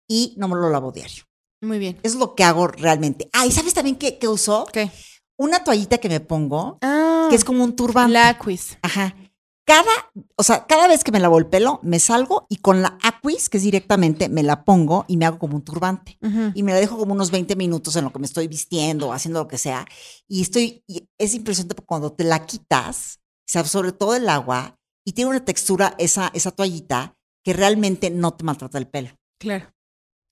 Y 0.10 0.34
no 0.38 0.48
me 0.48 0.56
lo 0.56 0.70
lavo 0.70 0.92
diario. 0.92 1.24
Muy 1.62 1.80
bien. 1.80 1.98
Eso 2.04 2.16
es 2.16 2.20
lo 2.20 2.36
que 2.36 2.44
hago 2.44 2.68
realmente. 2.68 3.30
Ah, 3.34 3.46
¿y 3.46 3.52
sabes 3.52 3.74
también 3.74 3.96
qué, 3.96 4.18
qué. 4.18 4.92
Una 5.38 5.64
toallita 5.64 5.98
que 5.98 6.10
me 6.10 6.20
pongo, 6.20 6.78
Ah, 6.82 7.28
que 7.30 7.36
es 7.36 7.44
como 7.44 7.64
un 7.64 7.76
turbante. 7.76 8.14
la 8.14 8.38
quiz. 8.38 8.78
Ajá. 8.82 9.16
Cada, 9.66 9.92
o 10.36 10.44
sea, 10.44 10.68
cada 10.68 10.88
vez 10.88 11.04
que 11.04 11.12
me 11.12 11.20
lavo 11.20 11.40
el 11.40 11.48
pelo, 11.48 11.80
me 11.82 12.00
salgo 12.00 12.46
y 12.50 12.58
con 12.58 12.84
la 12.84 13.00
Aquis, 13.02 13.50
que 13.50 13.58
es 13.58 13.64
directamente, 13.64 14.30
me 14.30 14.44
la 14.44 14.64
pongo 14.64 15.06
y 15.08 15.18
me 15.18 15.26
hago 15.26 15.40
como 15.40 15.56
un 15.56 15.64
turbante. 15.64 16.20
Y 16.54 16.62
me 16.62 16.72
la 16.72 16.80
dejo 16.80 16.98
como 16.98 17.14
unos 17.14 17.32
20 17.32 17.56
minutos 17.56 17.96
en 17.96 18.04
lo 18.04 18.14
que 18.14 18.20
me 18.20 18.28
estoy 18.28 18.48
vistiendo, 18.48 19.12
haciendo 19.12 19.40
lo 19.40 19.48
que 19.48 19.58
sea. 19.58 19.86
Y 20.28 20.44
estoy, 20.44 20.84
y 20.88 21.10
es 21.18 21.34
impresionante 21.34 21.74
porque 21.74 21.88
cuando 21.88 22.14
te 22.14 22.24
la 22.24 22.46
quitas, 22.46 23.20
se 23.48 23.58
absorbe 23.58 23.92
todo 23.92 24.16
el 24.16 24.30
agua 24.30 24.78
y 25.04 25.14
tiene 25.14 25.32
una 25.32 25.44
textura, 25.44 25.96
esa, 25.98 26.30
esa 26.34 26.52
toallita, 26.52 27.18
que 27.44 27.54
realmente 27.54 28.10
no 28.10 28.34
te 28.34 28.44
maltrata 28.44 28.78
el 28.78 28.88
pelo. 28.88 29.10
Claro. 29.40 29.74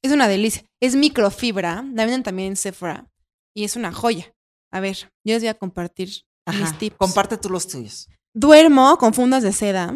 Es 0.04 0.12
una 0.12 0.28
delicia. 0.28 0.63
Es 0.80 0.96
microfibra. 0.96 1.84
La 1.93 2.06
venden 2.06 2.24
también 2.24 2.50
en 2.50 2.56
Sephora. 2.56 3.10
Y 3.56 3.63
es 3.63 3.76
una 3.76 3.91
joya. 3.91 4.34
A 4.72 4.80
ver, 4.80 4.98
yo 5.24 5.34
les 5.34 5.41
voy 5.41 5.48
a 5.48 5.54
compartir 5.58 6.24
mis 6.48 6.78
tips. 6.78 6.98
Comparte 6.98 7.38
tú 7.38 7.50
los 7.50 7.67
tuyos. 7.67 8.10
Duermo 8.36 8.98
con 8.98 9.13
fundas 9.13 9.43
de 9.43 9.54
seda. 9.54 9.96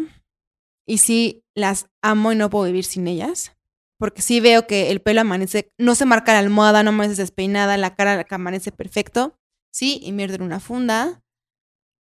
Y 0.86 1.00
sí, 1.00 1.44
las 1.56 1.90
amo 2.02 2.32
y 2.32 2.36
no 2.36 2.50
puedo 2.50 2.66
vivir 2.66 2.86
sin 2.86 3.08
ellas. 3.08 3.58
Porque 4.00 4.22
sí 4.22 4.40
veo 4.40 4.68
que 4.68 4.92
el 4.92 5.02
pelo 5.02 5.22
amanece, 5.22 5.72
no 5.80 5.96
se 5.96 6.06
marca 6.06 6.34
la 6.34 6.40
almohada, 6.40 6.84
no 6.84 6.90
amanece 6.90 7.22
despeinada, 7.22 7.78
la 7.78 7.96
cara 7.96 8.24
que 8.24 8.36
amanece 8.36 8.72
perfecto. 8.72 9.36
Sí, 9.72 10.00
invierto 10.04 10.36
en 10.36 10.44
una 10.44 10.60
funda. 10.60 11.24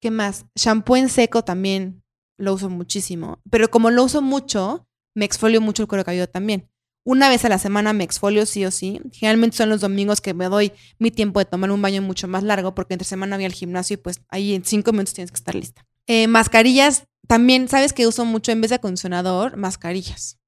¿Qué 0.01 0.11
más? 0.11 0.45
Shampoo 0.55 0.97
en 0.97 1.09
seco 1.09 1.43
también 1.43 2.05
lo 2.39 2.53
uso 2.53 2.69
muchísimo. 2.69 3.41
Pero 3.51 3.71
como 3.71 3.91
lo 3.91 4.05
uso 4.05 4.21
mucho, 4.21 4.87
me 5.15 5.25
exfolio 5.25 5.63
mucho 5.63 5.83
el 5.83 5.89
cuero 5.89 6.05
cabelludo 6.05 6.29
también. 6.29 6.69
Una 7.03 7.31
vez 7.31 7.45
a 7.47 7.49
la 7.49 7.59
semana 7.59 7.93
me 7.95 8.05
exfolio 8.05 8.45
sí 8.45 8.65
o 8.67 8.71
sí. 8.71 9.01
Generalmente 9.13 9.57
son 9.57 9.71
los 9.71 9.81
domingos 9.81 10.21
que 10.21 10.35
me 10.35 10.47
doy 10.47 10.73
mi 10.99 11.11
tiempo 11.11 11.39
de 11.39 11.47
tomar 11.47 11.71
un 11.71 11.81
baño 11.81 12.03
mucho 12.03 12.29
más 12.29 12.43
largo 12.43 12.75
porque 12.75 12.95
entre 12.95 13.07
semana 13.07 13.37
voy 13.37 13.47
al 13.47 13.53
gimnasio 13.53 13.95
y 13.95 13.99
pues 13.99 14.21
ahí 14.29 14.55
en 14.55 14.65
cinco 14.65 14.93
minutos 14.93 15.15
tienes 15.15 15.31
que 15.31 15.37
estar 15.37 15.55
lista. 15.55 15.87
Eh, 16.07 16.29
mascarillas, 16.29 17.05
también, 17.27 17.69
¿sabes 17.69 17.93
que 17.93 18.07
uso 18.07 18.25
mucho 18.25 18.53
en 18.53 18.61
vez 18.61 18.71
de 18.71 18.77
acondicionador? 18.77 19.57
Mascarillas. 19.57 20.39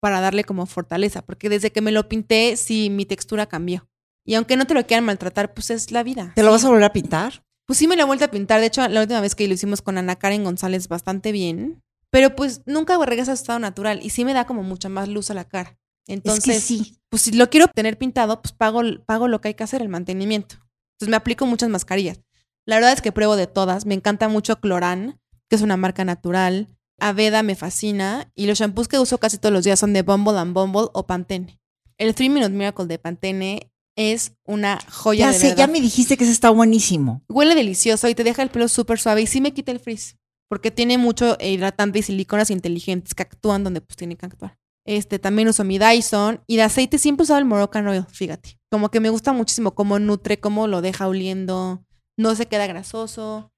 Para 0.00 0.20
darle 0.20 0.44
como 0.44 0.66
fortaleza. 0.66 1.22
Porque 1.22 1.48
desde 1.48 1.70
que 1.70 1.80
me 1.80 1.92
lo 1.92 2.08
pinté, 2.08 2.56
sí, 2.56 2.90
mi 2.90 3.04
textura 3.04 3.46
cambió. 3.46 3.88
Y 4.24 4.34
aunque 4.34 4.56
no 4.56 4.66
te 4.66 4.74
lo 4.74 4.86
quieran 4.86 5.04
maltratar, 5.04 5.52
pues 5.52 5.70
es 5.70 5.90
la 5.92 6.02
vida. 6.02 6.32
¿Te 6.34 6.42
lo 6.42 6.50
vas 6.50 6.64
a 6.64 6.68
volver 6.68 6.84
a 6.84 6.92
pintar? 6.92 7.44
Pues 7.66 7.78
sí 7.78 7.86
me 7.86 7.96
lo 7.96 8.02
he 8.02 8.06
vuelto 8.06 8.24
a 8.24 8.30
pintar. 8.30 8.60
De 8.60 8.66
hecho, 8.66 8.86
la 8.88 9.00
última 9.00 9.20
vez 9.20 9.34
que 9.34 9.46
lo 9.46 9.54
hicimos 9.54 9.82
con 9.82 9.98
Ana 9.98 10.16
Karen 10.16 10.44
González 10.44 10.88
bastante 10.88 11.32
bien. 11.32 11.82
Pero 12.10 12.34
pues 12.36 12.62
nunca 12.66 12.96
regresa 13.04 13.32
a 13.32 13.36
su 13.36 13.42
estado 13.42 13.58
natural. 13.58 14.00
Y 14.02 14.10
sí 14.10 14.24
me 14.24 14.32
da 14.32 14.46
como 14.46 14.62
mucha 14.62 14.88
más 14.88 15.08
luz 15.08 15.30
a 15.30 15.34
la 15.34 15.44
cara. 15.44 15.78
Entonces, 16.06 16.48
es 16.48 16.54
que 16.54 16.60
sí. 16.60 16.98
pues 17.08 17.22
si 17.22 17.32
lo 17.32 17.48
quiero 17.50 17.68
tener 17.68 17.98
pintado, 17.98 18.40
pues 18.40 18.52
pago, 18.52 18.82
pago 19.06 19.28
lo 19.28 19.40
que 19.40 19.48
hay 19.48 19.54
que 19.54 19.64
hacer, 19.64 19.82
el 19.82 19.88
mantenimiento. 19.88 20.56
Entonces 20.94 21.10
me 21.10 21.16
aplico 21.16 21.46
muchas 21.46 21.70
mascarillas. 21.70 22.20
La 22.66 22.76
verdad 22.76 22.92
es 22.92 23.02
que 23.02 23.12
pruebo 23.12 23.36
de 23.36 23.46
todas. 23.46 23.86
Me 23.86 23.94
encanta 23.94 24.28
mucho 24.28 24.60
Cloran, 24.60 25.20
que 25.48 25.56
es 25.56 25.62
una 25.62 25.76
marca 25.76 26.04
natural. 26.04 26.68
Aveda 26.98 27.42
me 27.42 27.54
fascina. 27.56 28.30
Y 28.34 28.46
los 28.46 28.58
shampoos 28.58 28.88
que 28.88 28.98
uso 28.98 29.18
casi 29.18 29.38
todos 29.38 29.52
los 29.52 29.64
días 29.64 29.78
son 29.78 29.92
de 29.92 30.02
Bumble 30.02 30.38
and 30.38 30.54
Bumble 30.54 30.88
o 30.92 31.06
Pantene. 31.06 31.58
El 31.98 32.14
3 32.14 32.30
Minute 32.30 32.50
Miracle 32.52 32.86
de 32.86 32.98
Pantene 32.98 33.70
es 33.96 34.32
una 34.44 34.80
joya 34.90 35.26
Ya 35.26 35.32
de 35.32 35.38
sé, 35.38 35.46
verdad. 35.48 35.58
ya 35.58 35.72
me 35.72 35.80
dijiste 35.80 36.16
que 36.16 36.24
ese 36.24 36.32
está 36.32 36.50
buenísimo. 36.50 37.22
Huele 37.28 37.54
delicioso 37.54 38.08
y 38.08 38.14
te 38.14 38.24
deja 38.24 38.42
el 38.42 38.50
pelo 38.50 38.66
súper 38.68 38.98
suave 38.98 39.22
y 39.22 39.26
sí 39.26 39.40
me 39.40 39.52
quita 39.54 39.70
el 39.70 39.78
frizz. 39.80 40.16
Porque 40.48 40.70
tiene 40.70 40.98
mucho 40.98 41.36
hidratante 41.40 42.00
y 42.00 42.02
siliconas 42.02 42.50
inteligentes 42.50 43.14
que 43.14 43.22
actúan 43.22 43.62
donde 43.64 43.80
pues 43.80 43.96
tienen 43.96 44.16
que 44.16 44.26
actuar. 44.26 44.58
Este, 44.86 45.18
también 45.18 45.48
uso 45.48 45.64
mi 45.64 45.78
Dyson 45.78 46.42
y 46.46 46.56
de 46.56 46.62
aceite 46.62 46.98
siempre 46.98 47.22
usaba 47.22 47.38
el 47.38 47.44
Moroccan 47.46 47.86
Oil, 47.88 48.04
fíjate. 48.10 48.58
Como 48.70 48.90
que 48.90 49.00
me 49.00 49.08
gusta 49.08 49.32
muchísimo 49.32 49.74
cómo 49.74 49.98
nutre, 49.98 50.40
cómo 50.40 50.66
lo 50.66 50.82
deja 50.82 51.06
oliendo, 51.08 51.84
no 52.16 52.34
se 52.34 52.46
queda 52.46 52.66
grasoso 52.66 53.52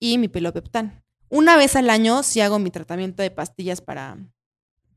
y 0.00 0.18
mi 0.18 0.28
pelo 0.28 0.52
Peptan. 0.52 1.04
Una 1.28 1.56
vez 1.56 1.76
al 1.76 1.88
año 1.90 2.22
sí 2.22 2.40
hago 2.40 2.58
mi 2.58 2.70
tratamiento 2.70 3.22
de 3.22 3.30
pastillas 3.30 3.80
para, 3.80 4.18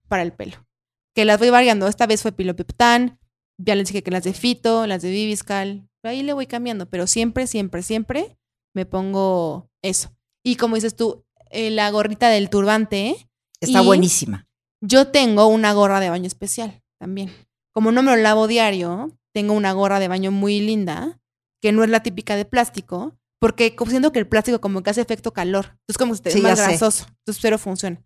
para 0.07 0.23
el 0.23 0.33
pelo. 0.33 0.65
Que 1.13 1.23
las 1.25 1.39
voy 1.39 1.49
variando. 1.49 1.87
Esta 1.87 2.07
vez 2.07 2.21
fue 2.21 2.33
Pilopeptan, 2.33 3.19
ya 3.57 3.75
les 3.75 3.87
dije 3.87 4.03
que 4.03 4.11
las 4.11 4.23
de 4.25 4.33
Fito, 4.33 4.85
las 4.85 5.01
de 5.01 5.11
Viviscal, 5.11 5.87
ahí 6.03 6.23
le 6.23 6.33
voy 6.33 6.45
cambiando, 6.45 6.89
pero 6.89 7.07
siempre, 7.07 7.47
siempre, 7.47 7.81
siempre 7.83 8.37
me 8.73 8.85
pongo 8.85 9.69
eso. 9.81 10.11
Y 10.43 10.57
como 10.57 10.75
dices 10.75 10.95
tú, 10.95 11.23
eh, 11.51 11.71
la 11.71 11.89
gorrita 11.89 12.29
del 12.29 12.49
turbante, 12.49 13.29
Está 13.61 13.81
Y- 13.81 13.85
buenísima. 13.85 14.45
yo 14.81 15.07
tengo 15.07 15.47
una 15.47 15.71
gorra 15.73 16.01
de 16.01 16.09
baño 16.09 16.27
especial 16.27 16.83
también. 16.99 17.31
Como 17.73 17.91
no 17.93 18.03
me 18.03 18.11
lo 18.11 18.17
lavo 18.21 18.47
diario, 18.47 19.17
tengo 19.33 19.53
una 19.53 19.71
gorra 19.71 19.99
de 20.01 20.09
baño 20.09 20.31
muy 20.31 20.59
linda, 20.59 21.19
que 21.65 21.71
no 21.71 21.83
es 21.83 21.89
la 21.89 22.03
típica 22.03 22.35
de 22.35 22.45
plástico, 22.45 23.17
porque 23.41 23.75
siento 23.89 24.11
que 24.11 24.19
el 24.19 24.27
plástico 24.27 24.61
como 24.61 24.83
que 24.83 24.91
hace 24.91 25.01
efecto 25.01 25.33
calor. 25.33 25.65
Entonces 25.79 25.97
como 25.97 26.13
que 26.13 26.19
te 26.19 26.29
Sí, 26.29 26.37
es 26.37 26.43
más 26.43 26.59
ya 26.59 26.63
sé. 26.65 26.69
grasoso. 26.69 27.05
Entonces 27.07 27.41
cero 27.41 27.57
funciona. 27.57 28.03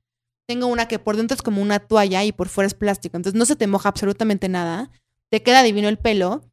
Tengo 0.47 0.67
una 0.67 0.87
que 0.87 0.97
por 0.97 1.17
dentro 1.17 1.35
es 1.35 1.41
como 1.41 1.61
una 1.61 1.79
toalla 1.79 2.23
y 2.23 2.31
por 2.31 2.47
fuera 2.47 2.67
es 2.67 2.73
plástico. 2.73 3.17
Entonces 3.17 3.37
no 3.37 3.43
se 3.45 3.57
te 3.57 3.67
moja 3.67 3.89
absolutamente 3.89 4.47
nada. 4.47 4.89
Te 5.29 5.43
queda 5.43 5.61
divino 5.61 5.89
el 5.89 5.97
pelo. 5.97 6.49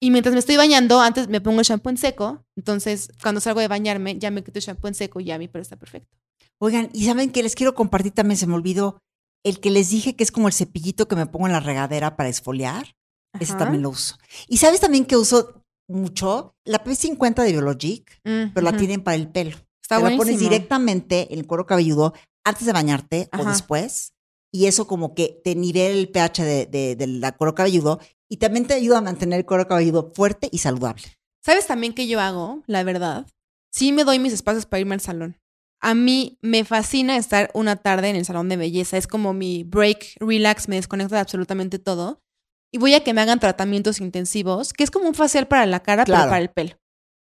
Y 0.00 0.10
mientras 0.10 0.32
me 0.32 0.38
estoy 0.38 0.56
bañando, 0.56 1.02
antes 1.02 1.28
me 1.28 1.42
pongo 1.42 1.60
el 1.60 1.66
shampoo 1.66 1.90
en 1.90 1.98
seco. 1.98 2.42
Entonces, 2.56 3.10
cuando 3.22 3.42
salgo 3.42 3.60
de 3.60 3.68
bañarme, 3.68 4.18
ya 4.18 4.30
me 4.30 4.42
quito 4.42 4.58
el 4.58 4.64
shampoo 4.64 4.88
en 4.88 4.94
seco 4.94 5.20
y 5.20 5.24
ya 5.24 5.36
mi 5.36 5.48
pelo 5.48 5.60
está 5.60 5.76
perfecto. 5.76 6.16
Oigan, 6.62 6.88
y 6.94 7.04
saben 7.04 7.30
que 7.30 7.42
les 7.42 7.54
quiero 7.54 7.74
compartir 7.74 8.12
también, 8.12 8.38
se 8.38 8.46
me 8.46 8.54
olvidó, 8.54 9.02
el 9.44 9.60
que 9.60 9.70
les 9.70 9.90
dije 9.90 10.16
que 10.16 10.24
es 10.24 10.32
como 10.32 10.46
el 10.48 10.54
cepillito 10.54 11.08
que 11.08 11.14
me 11.16 11.26
pongo 11.26 11.44
en 11.46 11.52
la 11.52 11.60
regadera 11.60 12.16
para 12.16 12.30
esfoliar. 12.30 12.96
Ese 13.38 13.54
también 13.54 13.82
lo 13.82 13.90
uso. 13.90 14.16
Y 14.48 14.56
sabes 14.56 14.80
también 14.80 15.04
que 15.04 15.16
uso 15.18 15.62
mucho 15.88 16.54
la 16.64 16.82
P50 16.84 17.42
de 17.42 17.52
Biologic, 17.52 18.20
Mm, 18.24 18.52
pero 18.54 18.64
la 18.64 18.76
tienen 18.76 19.02
para 19.02 19.16
el 19.16 19.28
pelo. 19.30 19.56
Está 19.82 19.96
Te 19.96 20.02
la 20.02 20.08
pones 20.10 20.16
buenísimo. 20.18 20.50
directamente 20.50 21.32
en 21.32 21.38
el 21.40 21.46
cuero 21.46 21.66
cabelludo 21.66 22.12
antes 22.44 22.66
de 22.66 22.72
bañarte 22.72 23.28
o 23.38 23.44
después. 23.44 24.12
Y 24.52 24.66
eso 24.66 24.86
como 24.86 25.14
que 25.14 25.40
te 25.44 25.54
nivela 25.54 25.94
el 25.98 26.08
pH 26.10 26.42
de, 26.44 26.66
de, 26.66 26.96
del 26.96 27.22
cuero 27.36 27.54
cabelludo 27.54 28.00
y 28.30 28.38
también 28.38 28.66
te 28.66 28.74
ayuda 28.74 28.98
a 28.98 29.02
mantener 29.02 29.38
el 29.40 29.46
cuero 29.46 29.66
cabelludo 29.68 30.12
fuerte 30.14 30.48
y 30.52 30.58
saludable. 30.58 31.02
¿Sabes 31.44 31.66
también 31.66 31.94
qué 31.94 32.06
yo 32.06 32.20
hago? 32.20 32.62
La 32.66 32.82
verdad. 32.82 33.26
Sí 33.70 33.92
me 33.92 34.04
doy 34.04 34.18
mis 34.18 34.32
espacios 34.32 34.66
para 34.66 34.80
irme 34.80 34.94
al 34.94 35.00
salón. 35.00 35.36
A 35.80 35.94
mí 35.94 36.38
me 36.42 36.64
fascina 36.64 37.16
estar 37.16 37.50
una 37.54 37.76
tarde 37.76 38.08
en 38.08 38.16
el 38.16 38.24
salón 38.24 38.48
de 38.48 38.56
belleza. 38.56 38.96
Es 38.96 39.06
como 39.06 39.32
mi 39.32 39.64
break, 39.64 40.16
relax, 40.18 40.68
me 40.68 40.76
desconecto 40.76 41.14
de 41.14 41.20
absolutamente 41.20 41.78
todo. 41.78 42.20
Y 42.72 42.78
voy 42.78 42.94
a 42.94 43.02
que 43.02 43.14
me 43.14 43.20
hagan 43.20 43.40
tratamientos 43.40 44.00
intensivos, 44.00 44.72
que 44.72 44.84
es 44.84 44.90
como 44.90 45.08
un 45.08 45.14
facial 45.14 45.48
para 45.48 45.66
la 45.66 45.80
cara, 45.80 46.04
Claro. 46.04 46.22
pero 46.22 46.30
para 46.30 46.42
el 46.42 46.50
pelo. 46.50 46.78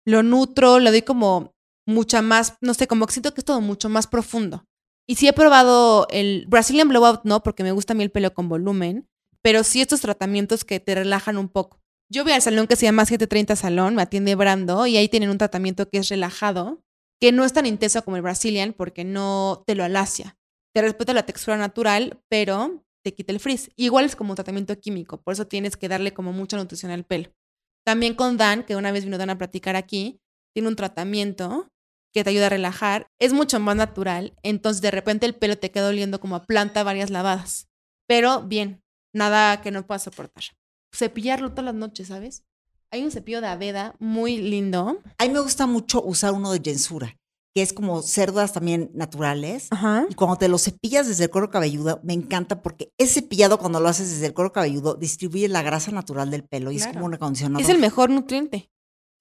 Lo 0.05 0.23
nutro, 0.23 0.79
le 0.79 0.91
doy 0.91 1.01
como 1.01 1.55
mucha 1.85 2.21
más, 2.21 2.55
no 2.61 2.73
sé, 2.73 2.87
como 2.87 3.05
que 3.05 3.13
siento 3.13 3.33
que 3.33 3.41
es 3.41 3.45
todo 3.45 3.61
mucho 3.61 3.89
más 3.89 4.07
profundo. 4.07 4.65
Y 5.07 5.15
sí 5.15 5.27
he 5.27 5.33
probado 5.33 6.07
el 6.09 6.45
Brazilian 6.47 6.87
Blowout, 6.89 7.21
no, 7.25 7.43
porque 7.43 7.63
me 7.63 7.71
gusta 7.71 7.93
a 7.93 7.95
mí 7.95 8.03
el 8.03 8.11
pelo 8.11 8.33
con 8.33 8.49
volumen, 8.49 9.07
pero 9.41 9.63
sí 9.63 9.81
estos 9.81 10.01
tratamientos 10.01 10.63
que 10.63 10.79
te 10.79 10.95
relajan 10.95 11.37
un 11.37 11.49
poco. 11.49 11.79
Yo 12.09 12.23
voy 12.23 12.33
al 12.33 12.41
salón 12.41 12.67
que 12.67 12.75
se 12.75 12.85
llama 12.85 13.05
730 13.05 13.55
Salón, 13.55 13.95
me 13.95 14.01
atiende 14.03 14.35
Brando 14.35 14.87
y 14.87 14.97
ahí 14.97 15.09
tienen 15.09 15.29
un 15.29 15.37
tratamiento 15.37 15.89
que 15.89 15.99
es 15.99 16.09
relajado, 16.09 16.81
que 17.19 17.31
no 17.31 17.43
es 17.43 17.53
tan 17.53 17.65
intenso 17.65 18.03
como 18.03 18.15
el 18.15 18.23
Brazilian 18.23 18.73
porque 18.73 19.03
no 19.03 19.63
te 19.67 19.75
lo 19.75 19.83
alacia. 19.83 20.37
Te 20.73 20.81
respeta 20.81 21.13
la 21.13 21.25
textura 21.25 21.57
natural, 21.57 22.19
pero 22.29 22.83
te 23.05 23.13
quita 23.13 23.31
el 23.31 23.39
frizz. 23.39 23.69
Igual 23.75 24.05
es 24.05 24.15
como 24.15 24.31
un 24.31 24.35
tratamiento 24.35 24.77
químico, 24.79 25.21
por 25.21 25.33
eso 25.33 25.45
tienes 25.45 25.77
que 25.77 25.87
darle 25.87 26.11
como 26.15 26.33
mucha 26.33 26.57
nutrición 26.57 26.91
al 26.91 27.05
pelo. 27.05 27.29
También 27.85 28.15
con 28.15 28.35
Dan, 28.35 28.63
que 28.63 28.75
una 28.75 28.91
vez 28.91 29.05
vino 29.05 29.19
Dan 29.19 29.29
a 29.29 29.37
platicar 29.37 29.75
aquí, 29.75 30.19
tiene 30.55 30.69
un 30.69 30.75
tratamiento 30.75 31.69
que 32.11 32.23
te 32.23 32.31
ayuda 32.31 32.47
a 32.47 32.49
relajar. 32.49 33.11
Es 33.19 33.31
mucho 33.31 33.59
más 33.59 33.75
natural, 33.75 34.33
entonces 34.41 34.81
de 34.81 34.89
repente 34.89 35.27
el 35.27 35.35
pelo 35.35 35.55
te 35.55 35.69
queda 35.69 35.89
oliendo 35.89 36.19
como 36.19 36.35
a 36.35 36.45
planta 36.45 36.81
varias 36.81 37.11
lavadas. 37.11 37.67
Pero 38.07 38.41
bien, 38.41 38.81
nada 39.13 39.61
que 39.61 39.69
no 39.69 39.85
puedas 39.85 40.01
soportar. 40.01 40.43
Cepillarlo 40.91 41.51
todas 41.51 41.65
las 41.65 41.75
noches, 41.75 42.07
¿sabes? 42.07 42.43
Hay 42.89 43.03
un 43.03 43.11
cepillo 43.11 43.39
de 43.39 43.47
Aveda 43.47 43.95
muy 43.99 44.37
lindo. 44.37 44.99
A 45.19 45.25
mí 45.25 45.29
me 45.29 45.41
gusta 45.41 45.67
mucho 45.67 46.01
usar 46.01 46.33
uno 46.33 46.51
de 46.53 46.61
Jensura, 46.63 47.15
que 47.55 47.61
es 47.61 47.71
como 47.71 48.01
cerdas 48.01 48.51
también 48.51 48.91
naturales. 48.93 49.69
Ajá. 49.71 50.05
Y 50.09 50.13
cuando 50.15 50.35
te 50.35 50.49
lo 50.49 50.57
cepillas 50.57 51.07
desde 51.07 51.23
el 51.23 51.29
cuero 51.29 51.49
cabelludo, 51.49 52.01
me 52.03 52.11
encanta 52.11 52.61
porque 52.61 52.91
ese 52.97 53.21
cepillado 53.21 53.57
cuando 53.57 53.79
lo 53.79 53.87
haces 53.87 54.09
desde 54.09 54.25
el 54.25 54.33
cuero 54.33 54.51
cabelludo 54.51 54.95
distribuye 54.95 55.47
la 55.47 55.61
grasa 55.61 55.91
natural 55.91 56.29
del 56.29 56.43
pelo 56.43 56.71
y 56.71 56.77
es 56.77 56.87
como 56.87 57.05
un 57.05 57.13
acondicionador. 57.13 57.61
Es 57.61 57.69
el 57.69 57.79
mejor 57.79 58.09
nutriente, 58.09 58.69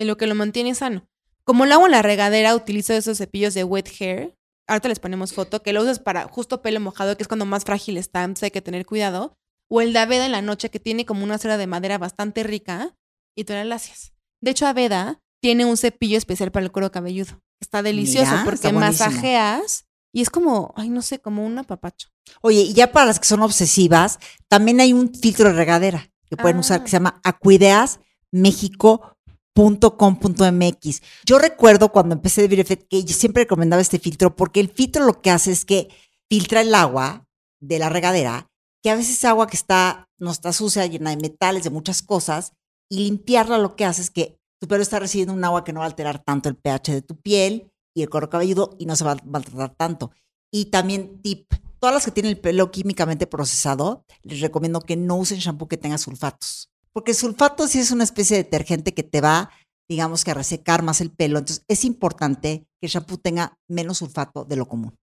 en 0.01 0.09
lo 0.09 0.17
que 0.17 0.27
lo 0.27 0.35
mantiene 0.35 0.75
sano. 0.75 1.07
Como 1.45 1.65
lo 1.65 1.75
hago 1.75 1.87
en 1.87 1.93
la 1.93 2.03
regadera, 2.03 2.57
utilizo 2.57 2.93
esos 2.93 3.19
cepillos 3.19 3.55
de 3.55 3.63
wet 3.63 3.89
hair. 4.01 4.35
Ahorita 4.67 4.89
les 4.89 4.99
ponemos 4.99 5.33
foto, 5.33 5.63
que 5.63 5.73
lo 5.73 5.83
usas 5.83 6.01
para 6.01 6.27
justo 6.27 6.61
pelo 6.61 6.81
mojado, 6.81 7.17
que 7.17 7.23
es 7.23 7.29
cuando 7.29 7.45
más 7.45 7.65
frágil 7.65 7.99
está, 7.99 8.25
entonces 8.25 8.45
hay 8.45 8.51
que 8.51 8.63
tener 8.63 8.85
cuidado. 8.85 9.37
O 9.71 9.81
el 9.81 9.93
de 9.93 10.01
Aveda 10.01 10.27
en 10.27 10.33
la 10.33 10.43
noche, 10.43 10.71
que 10.71 10.81
tiene 10.81 11.07
como 11.07 11.23
una 11.23 11.39
cera 11.39 11.57
de 11.57 11.69
madera 11.69 11.99
bastante 11.99 12.43
rica 12.43 12.97
y 13.37 13.45
tú 13.45 13.53
la 13.53 13.65
lacias. 13.65 14.13
De 14.41 14.51
hecho, 14.51 14.67
Aveda 14.67 15.21
tiene 15.41 15.67
un 15.67 15.77
cepillo 15.77 16.19
especial 16.19 16.51
para 16.51 16.67
el 16.67 16.73
cuero 16.73 16.91
cabelludo. 16.91 17.39
Está 17.61 17.83
delicioso 17.83 18.31
Mira, 18.31 18.45
porque 18.45 18.69
está 18.69 18.73
masajeas 18.73 19.87
y 20.13 20.23
es 20.23 20.31
como, 20.31 20.73
ay, 20.77 20.91
no 20.91 21.03
sé, 21.03 21.19
como 21.19 21.45
un 21.45 21.59
apapacho. 21.59 22.09
Oye, 22.41 22.61
y 22.61 22.73
ya 22.73 22.93
para 22.93 23.07
las 23.07 23.19
que 23.19 23.27
son 23.27 23.43
obsesivas, 23.43 24.19
también 24.49 24.81
hay 24.81 24.93
un 24.93 25.13
filtro 25.15 25.49
de 25.49 25.57
regadera 25.57 26.13
que 26.29 26.37
pueden 26.37 26.59
usar 26.59 26.81
Ah. 26.81 26.85
que 26.85 26.91
se 26.91 26.97
llama 26.97 27.21
Acuideas 27.25 28.01
México 28.31 29.15
.com.mx. 29.55 31.03
Yo 31.25 31.39
recuerdo 31.39 31.93
cuando 31.93 32.15
empecé 32.15 32.43
de 32.43 32.49
Beauty 32.49 32.77
que 32.89 33.05
yo 33.05 33.15
siempre 33.15 33.45
recomendaba 33.45 33.81
este 33.81 33.99
filtro 34.01 34.35
porque 34.35 34.61
el 34.61 34.69
filtro 34.69 35.05
lo 35.05 35.23
que 35.23 35.31
hace 35.31 35.53
es 35.53 35.65
que 35.65 35.89
filtra 36.29 36.61
el 36.61 36.75
agua 36.75 37.27
de 37.61 37.79
la 37.79 37.89
regadera, 37.89 38.51
que 38.83 38.91
a 38.91 38.97
veces 38.97 39.19
es 39.19 39.25
agua 39.25 39.47
que 39.47 39.57
está, 39.57 40.09
no 40.19 40.33
está 40.33 40.53
sucia, 40.53 40.87
llena 40.87 41.11
de 41.11 41.17
metales, 41.17 41.63
de 41.65 41.71
muchas 41.71 42.03
cosas, 42.03 42.53
y 42.91 43.05
limpiarla 43.05 43.59
lo 43.59 43.77
que 43.77 43.85
hace 43.85 44.03
es 44.03 44.11
que 44.11 44.39
tu 44.65 44.69
pelo 44.69 44.83
está 44.83 44.99
recibiendo 44.99 45.35
un 45.35 45.45
agua 45.45 45.63
que 45.63 45.75
no 45.75 45.81
va 45.81 45.85
a 45.85 45.89
alterar 45.91 46.25
tanto 46.25 46.49
el 46.49 46.57
pH 46.57 46.95
de 46.95 47.03
tu 47.03 47.21
piel 47.21 47.71
y 47.95 48.01
el 48.01 48.09
cuero 48.09 48.31
cabelludo 48.31 48.75
y 48.79 48.87
no 48.87 48.97
se 48.97 49.05
va 49.05 49.13
a 49.13 49.17
maltratar 49.23 49.75
tanto. 49.77 50.11
Y 50.51 50.67
también 50.67 51.21
tip, 51.21 51.53
todas 51.81 51.93
las 51.93 52.07
que 52.07 52.11
tienen 52.11 52.31
el 52.31 52.41
pelo 52.41 52.71
químicamente 52.71 53.27
procesado, 53.27 54.07
les 54.23 54.41
recomiendo 54.41 54.81
que 54.81 54.97
no 54.97 55.17
usen 55.17 55.39
shampoo 55.39 55.69
que 55.69 55.77
tenga 55.77 55.99
sulfatos. 55.99 56.71
Porque 56.95 57.11
el 57.11 57.17
sulfato 57.19 57.69
sí 57.69 57.79
es 57.79 57.91
una 57.91 58.05
especie 58.05 58.39
de 58.39 58.45
detergente 58.45 58.95
que 58.95 59.03
te 59.03 59.21
va, 59.21 59.51
digamos 59.87 60.25
que 60.25 60.31
a 60.31 60.35
resecar 60.35 60.83
más 60.83 61.03
el 61.03 61.11
pelo. 61.11 61.41
Entonces 61.41 61.63
es 61.69 61.85
importante 61.85 62.67
que 62.81 62.87
el 62.87 62.91
shampoo 62.91 63.19
tenga 63.19 63.59
menos 63.69 63.99
sulfato 63.99 64.47
de 64.47 64.57
lo 64.57 64.67
común. 64.67 64.97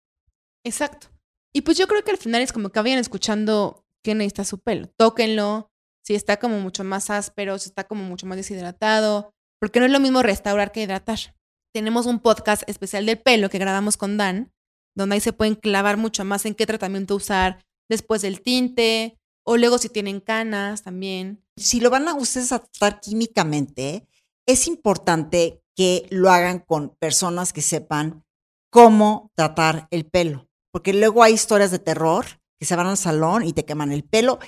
Exacto. 0.64 1.06
Y 1.52 1.60
pues 1.60 1.78
yo 1.78 1.86
creo 1.86 2.02
que 2.02 2.10
al 2.10 2.18
final 2.18 2.42
es 2.42 2.52
como 2.52 2.70
que 2.70 2.80
vayan 2.80 2.98
escuchando 2.98 3.84
qué 4.02 4.16
necesita 4.16 4.44
su 4.44 4.58
pelo. 4.58 4.88
Tóquenlo. 4.96 5.68
Si 6.04 6.16
está 6.16 6.40
como 6.40 6.58
mucho 6.58 6.82
más 6.82 7.10
áspero, 7.10 7.60
si 7.60 7.68
está 7.68 7.84
como 7.84 8.02
mucho 8.02 8.26
más 8.26 8.36
deshidratado. 8.36 9.32
Porque 9.62 9.78
no 9.78 9.86
es 9.86 9.92
lo 9.92 10.00
mismo 10.00 10.24
restaurar 10.24 10.72
que 10.72 10.82
hidratar. 10.82 11.36
Tenemos 11.72 12.06
un 12.06 12.18
podcast 12.18 12.68
especial 12.68 13.06
del 13.06 13.20
pelo 13.20 13.48
que 13.48 13.60
grabamos 13.60 13.96
con 13.96 14.16
Dan, 14.16 14.52
donde 14.96 15.14
ahí 15.14 15.20
se 15.20 15.32
pueden 15.32 15.54
clavar 15.54 15.96
mucho 15.98 16.24
más 16.24 16.44
en 16.46 16.56
qué 16.56 16.66
tratamiento 16.66 17.14
usar 17.14 17.64
después 17.88 18.22
del 18.22 18.42
tinte, 18.42 19.20
o 19.44 19.56
luego 19.56 19.78
si 19.78 19.88
tienen 19.88 20.18
canas 20.18 20.82
también. 20.82 21.44
Si 21.56 21.78
lo 21.78 21.90
van 21.90 22.08
a 22.08 22.14
ustedes 22.14 22.50
a 22.50 22.58
tratar 22.58 23.00
químicamente, 23.00 24.08
es 24.46 24.66
importante 24.66 25.62
que 25.76 26.08
lo 26.10 26.32
hagan 26.32 26.58
con 26.58 26.96
personas 26.96 27.52
que 27.52 27.62
sepan 27.62 28.24
cómo 28.68 29.30
tratar 29.36 29.86
el 29.92 30.06
pelo. 30.06 30.48
Porque 30.72 30.92
luego 30.92 31.22
hay 31.22 31.34
historias 31.34 31.70
de 31.70 31.78
terror 31.78 32.26
que 32.58 32.66
se 32.66 32.74
van 32.74 32.88
al 32.88 32.96
salón 32.96 33.44
y 33.44 33.52
te 33.52 33.64
queman 33.64 33.92
el 33.92 34.02
pelo. 34.02 34.40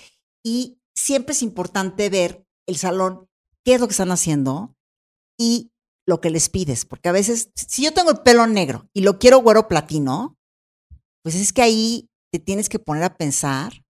Y 0.42 0.80
siempre 0.92 1.34
es 1.34 1.42
importante 1.42 2.10
ver 2.10 2.44
el 2.66 2.78
salón, 2.78 3.28
qué 3.62 3.74
es 3.74 3.80
lo 3.80 3.86
que 3.86 3.92
están 3.92 4.10
haciendo 4.10 4.74
y 5.38 5.70
lo 6.06 6.20
que 6.20 6.30
les 6.30 6.48
pides. 6.48 6.84
Porque 6.84 7.08
a 7.08 7.12
veces, 7.12 7.50
si 7.54 7.84
yo 7.84 7.92
tengo 7.92 8.10
el 8.10 8.18
pelo 8.20 8.46
negro 8.46 8.88
y 8.92 9.00
lo 9.02 9.18
quiero 9.18 9.38
güero 9.38 9.68
platino, 9.68 10.36
pues 11.22 11.34
es 11.34 11.52
que 11.52 11.62
ahí 11.62 12.08
te 12.32 12.38
tienes 12.38 12.68
que 12.68 12.78
poner 12.78 13.04
a 13.04 13.16
pensar 13.16 13.84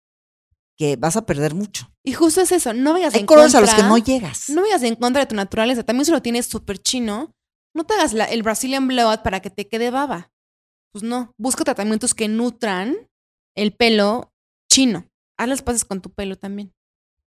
que 0.77 0.97
vas 0.97 1.17
a 1.17 1.25
perder 1.27 1.55
mucho. 1.55 1.89
Y 2.05 2.13
justo 2.13 2.41
es 2.41 2.53
eso, 2.53 2.73
no 2.75 2.93
vayas 2.93 3.15
Hay 3.15 3.21
en 3.21 3.27
colores 3.27 3.53
contra. 3.53 3.73
a 3.73 3.77
los 3.77 3.83
que 3.83 3.89
no 3.89 3.99
llegas. 3.99 4.49
No 4.51 4.63
vayas 4.63 4.83
en 4.83 4.97
contra 4.97 5.23
de 5.23 5.27
tu 5.27 5.35
naturaleza. 5.35 5.83
También 5.85 6.05
si 6.05 6.13
lo 6.13 6.21
tienes 6.23 6.47
súper 6.47 6.79
chino, 6.79 7.33
no 7.75 7.85
te 7.85 7.95
hagas 7.95 8.13
la- 8.13 8.27
el 8.27 8.43
Brazilian 8.43 8.87
blowout 8.89 9.23
para 9.23 9.41
que 9.41 9.51
te 9.51 9.69
quede 9.69 9.91
baba. 9.91 10.31
Pues 10.93 11.03
no. 11.03 11.33
Busca 11.39 11.65
tratamientos 11.65 12.15
que 12.15 12.29
nutran 12.29 12.97
el 13.57 13.75
pelo 13.75 14.33
chino. 14.71 15.07
Haz 15.39 15.49
las 15.49 15.63
paces 15.63 15.85
con 15.85 16.01
tu 16.01 16.11
pelo 16.11 16.37
también. 16.37 16.73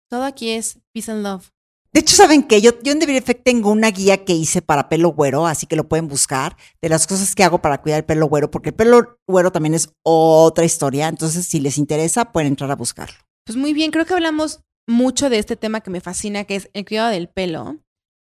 Todo 0.09 0.25
aquí 0.25 0.51
es 0.51 0.79
peace 0.93 1.11
and 1.11 1.23
love. 1.25 1.51
De 1.97 2.01
hecho, 2.01 2.15
¿saben 2.15 2.43
qué? 2.43 2.61
Yo, 2.61 2.73
yo 2.83 2.93
en 2.93 2.99
The 2.99 3.17
Effect 3.17 3.43
tengo 3.43 3.71
una 3.71 3.91
guía 3.91 4.23
que 4.27 4.35
hice 4.35 4.61
para 4.61 4.91
pelo 4.91 5.15
güero, 5.15 5.47
así 5.47 5.67
que 5.67 5.77
lo 5.77 5.89
pueden 5.89 6.09
buscar, 6.09 6.55
de 6.83 6.91
las 6.91 7.07
cosas 7.07 7.35
que 7.35 7.43
hago 7.43 7.63
para 7.63 7.81
cuidar 7.81 8.01
el 8.01 8.05
pelo 8.05 8.27
güero, 8.27 8.51
porque 8.51 8.69
el 8.69 8.75
pelo 8.75 9.19
güero 9.27 9.51
también 9.51 9.73
es 9.73 9.89
otra 10.05 10.67
historia, 10.67 11.09
entonces 11.09 11.47
si 11.47 11.59
les 11.59 11.79
interesa, 11.79 12.33
pueden 12.33 12.49
entrar 12.49 12.71
a 12.71 12.77
buscarlo. 12.77 13.17
Pues 13.47 13.57
muy 13.57 13.73
bien, 13.73 13.93
creo 13.93 14.05
que 14.05 14.13
hablamos 14.13 14.61
mucho 14.87 15.31
de 15.31 15.39
este 15.39 15.57
tema 15.57 15.81
que 15.81 15.89
me 15.89 16.03
fascina, 16.03 16.45
que 16.45 16.57
es 16.57 16.69
el 16.75 16.85
cuidado 16.85 17.09
del 17.13 17.31
pelo. 17.31 17.79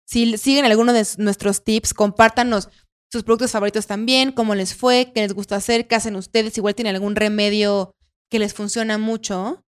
Si 0.07 0.39
siguen 0.39 0.66
alguno 0.66 0.93
de 0.93 1.05
nuestros 1.18 1.64
tips, 1.64 1.95
compártanos 1.95 2.68
sus 3.11 3.25
productos 3.25 3.51
favoritos 3.51 3.89
también, 3.89 4.31
cómo 4.31 4.55
les 4.55 4.77
fue, 4.77 5.11
qué 5.12 5.22
les 5.22 5.33
gusta 5.33 5.57
hacer, 5.57 5.89
qué 5.89 5.97
hacen 5.97 6.14
ustedes, 6.14 6.57
igual 6.59 6.77
tienen 6.77 6.95
algún 6.95 7.16
remedio 7.16 7.91
que 8.31 8.39
les 8.39 8.55
funciona 8.55 8.99
mucho, 8.99 9.63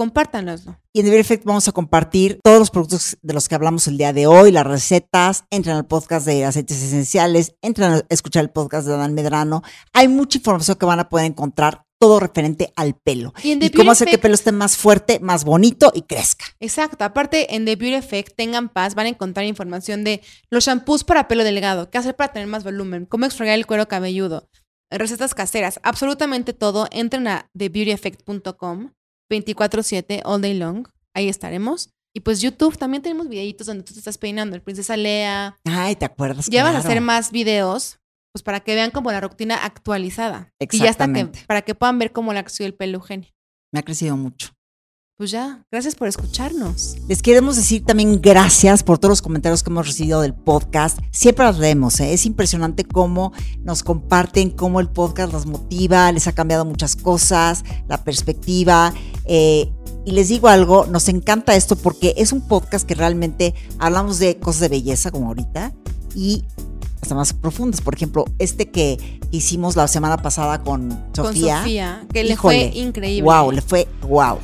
compártanoslo. 0.00 0.80
Y 0.94 1.00
en 1.00 1.04
The 1.04 1.10
Beauty 1.10 1.20
Effect 1.20 1.44
vamos 1.44 1.68
a 1.68 1.72
compartir 1.72 2.40
todos 2.42 2.58
los 2.58 2.70
productos 2.70 3.18
de 3.20 3.34
los 3.34 3.50
que 3.50 3.54
hablamos 3.54 3.86
el 3.86 3.98
día 3.98 4.14
de 4.14 4.26
hoy, 4.26 4.50
las 4.50 4.66
recetas, 4.66 5.44
entran 5.50 5.76
al 5.76 5.86
podcast 5.86 6.24
de 6.24 6.46
aceites 6.46 6.82
esenciales, 6.82 7.54
entran 7.60 7.92
a 7.92 8.02
escuchar 8.08 8.42
el 8.42 8.48
podcast 8.48 8.86
de 8.86 8.96
Dan 8.96 9.12
Medrano. 9.12 9.62
Hay 9.92 10.08
mucha 10.08 10.38
información 10.38 10.78
que 10.78 10.86
van 10.86 11.00
a 11.00 11.10
poder 11.10 11.26
encontrar, 11.26 11.84
todo 12.00 12.18
referente 12.18 12.72
al 12.76 12.94
pelo. 12.94 13.34
Y 13.42 13.70
cómo 13.72 13.90
hacer 13.90 14.08
que 14.08 14.14
el 14.14 14.20
pelo 14.20 14.32
esté 14.32 14.52
más 14.52 14.78
fuerte, 14.78 15.20
más 15.20 15.44
bonito 15.44 15.92
y 15.94 16.00
crezca. 16.00 16.46
Exacto. 16.60 17.04
Aparte, 17.04 17.54
en 17.54 17.66
The 17.66 17.76
Beauty 17.76 17.96
Effect, 17.96 18.34
tengan 18.34 18.70
paz, 18.70 18.94
van 18.94 19.04
a 19.04 19.10
encontrar 19.10 19.44
información 19.44 20.02
de 20.02 20.22
los 20.48 20.64
shampoos 20.64 21.04
para 21.04 21.28
pelo 21.28 21.44
delgado, 21.44 21.90
qué 21.90 21.98
hacer 21.98 22.16
para 22.16 22.32
tener 22.32 22.48
más 22.48 22.64
volumen, 22.64 23.04
cómo 23.04 23.26
exfoliar 23.26 23.58
el 23.58 23.66
cuero 23.66 23.86
cabelludo, 23.86 24.48
recetas 24.90 25.34
caseras, 25.34 25.78
absolutamente 25.82 26.54
todo. 26.54 26.88
Entren 26.90 27.28
a 27.28 27.50
thebeautyeffect.com 27.54 28.92
24/7, 29.30 30.20
all 30.24 30.40
day 30.42 30.54
long. 30.54 30.86
Ahí 31.14 31.28
estaremos. 31.28 31.90
Y 32.14 32.20
pues 32.20 32.40
YouTube, 32.40 32.76
también 32.76 33.02
tenemos 33.02 33.28
videitos 33.28 33.66
donde 33.68 33.84
tú 33.84 33.92
te 33.92 34.00
estás 34.00 34.18
peinando, 34.18 34.56
el 34.56 34.62
Princesa 34.62 34.96
Lea. 34.96 35.56
Ay, 35.64 35.94
¿te 35.96 36.04
acuerdas? 36.04 36.46
Ya 36.48 36.64
vas 36.64 36.70
a 36.70 36.80
Claro. 36.80 36.88
hacer 36.88 37.00
más 37.00 37.30
videos, 37.30 38.00
pues 38.32 38.42
para 38.42 38.60
que 38.60 38.74
vean 38.74 38.90
como 38.90 39.12
la 39.12 39.20
rutina 39.20 39.64
actualizada. 39.64 40.52
Y 40.58 40.64
ya 40.78 40.90
hasta 40.90 41.06
que, 41.06 41.20
Exactamente. 41.20 41.44
para 41.46 41.62
que 41.62 41.74
puedan 41.76 41.98
ver 42.00 42.12
cómo 42.12 42.32
le 42.32 42.40
ha 42.40 42.42
crecido 42.42 42.66
el 42.66 42.74
pelo 42.74 42.96
Eugenia. 42.98 43.30
Me 43.72 43.78
ha 43.78 43.82
crecido 43.84 44.16
mucho. 44.16 44.50
Pues 45.20 45.32
ya, 45.32 45.62
gracias 45.70 45.96
por 45.96 46.08
escucharnos. 46.08 46.96
Les 47.06 47.20
queremos 47.20 47.56
decir 47.56 47.84
también 47.84 48.22
gracias 48.22 48.82
por 48.82 48.96
todos 48.96 49.10
los 49.10 49.20
comentarios 49.20 49.62
que 49.62 49.68
hemos 49.68 49.86
recibido 49.86 50.22
del 50.22 50.32
podcast. 50.32 50.98
Siempre 51.10 51.44
las 51.44 51.58
leemos, 51.58 52.00
¿eh? 52.00 52.14
es 52.14 52.24
impresionante 52.24 52.84
cómo 52.84 53.34
nos 53.62 53.82
comparten, 53.82 54.48
cómo 54.48 54.80
el 54.80 54.88
podcast 54.88 55.30
los 55.30 55.44
motiva, 55.44 56.10
les 56.10 56.26
ha 56.26 56.32
cambiado 56.32 56.64
muchas 56.64 56.96
cosas, 56.96 57.64
la 57.86 58.02
perspectiva. 58.02 58.94
eh, 59.26 59.70
y 60.06 60.12
les 60.12 60.30
digo 60.30 60.48
algo, 60.48 60.86
nos 60.86 61.06
encanta 61.10 61.54
esto 61.54 61.76
porque 61.76 62.14
es 62.16 62.32
un 62.32 62.40
podcast 62.48 62.88
que 62.88 62.94
realmente 62.94 63.54
hablamos 63.78 64.20
de 64.20 64.38
cosas 64.38 64.62
de 64.62 64.68
belleza 64.70 65.10
como 65.10 65.26
ahorita 65.26 65.74
y 66.14 66.44
hasta 67.02 67.14
más 67.14 67.34
profundas. 67.34 67.82
Por 67.82 67.94
ejemplo, 67.94 68.24
este 68.38 68.70
que 68.70 69.20
hicimos 69.32 69.76
la 69.76 69.86
semana 69.86 70.16
pasada 70.16 70.62
con 70.62 70.90
Sofía. 71.12 71.56
Con 71.56 71.62
Sofía, 71.64 72.06
que 72.10 72.24
le 72.24 72.32
híjole, 72.32 72.70
fue 72.70 72.80
increíble. 72.80 73.30
Wow, 73.30 73.52
le 73.52 73.60
fue 73.60 73.86
wow. 74.08 74.38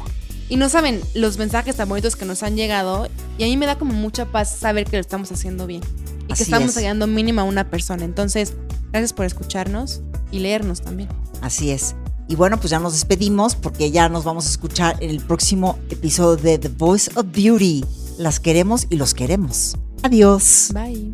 Y 0.48 0.56
no 0.56 0.68
saben 0.68 1.00
los 1.14 1.38
mensajes 1.38 1.76
tan 1.76 1.88
bonitos 1.88 2.16
que 2.16 2.24
nos 2.24 2.42
han 2.42 2.56
llegado. 2.56 3.08
Y 3.38 3.44
a 3.44 3.46
mí 3.46 3.56
me 3.56 3.66
da 3.66 3.78
como 3.78 3.92
mucha 3.94 4.26
paz 4.26 4.56
saber 4.56 4.84
que 4.86 4.96
lo 4.96 5.00
estamos 5.00 5.30
haciendo 5.32 5.66
bien. 5.66 5.82
Y 6.28 6.32
Así 6.32 6.38
que 6.38 6.42
estamos 6.44 6.70
es. 6.70 6.76
ayudando 6.78 7.06
mínimo 7.06 7.40
a 7.40 7.44
una 7.44 7.68
persona. 7.68 8.04
Entonces, 8.04 8.54
gracias 8.92 9.12
por 9.12 9.26
escucharnos 9.26 10.00
y 10.30 10.38
leernos 10.38 10.82
también. 10.82 11.08
Así 11.42 11.70
es. 11.70 11.94
Y 12.28 12.34
bueno, 12.34 12.58
pues 12.58 12.70
ya 12.70 12.78
nos 12.80 12.92
despedimos 12.92 13.54
porque 13.54 13.90
ya 13.90 14.08
nos 14.08 14.24
vamos 14.24 14.46
a 14.46 14.50
escuchar 14.50 14.96
en 15.00 15.10
el 15.10 15.20
próximo 15.20 15.78
episodio 15.90 16.36
de 16.36 16.58
The 16.58 16.68
Voice 16.68 17.10
of 17.14 17.26
Beauty. 17.32 17.84
Las 18.18 18.40
queremos 18.40 18.86
y 18.90 18.96
los 18.96 19.14
queremos. 19.14 19.76
Adiós. 20.02 20.70
Bye. 20.72 21.12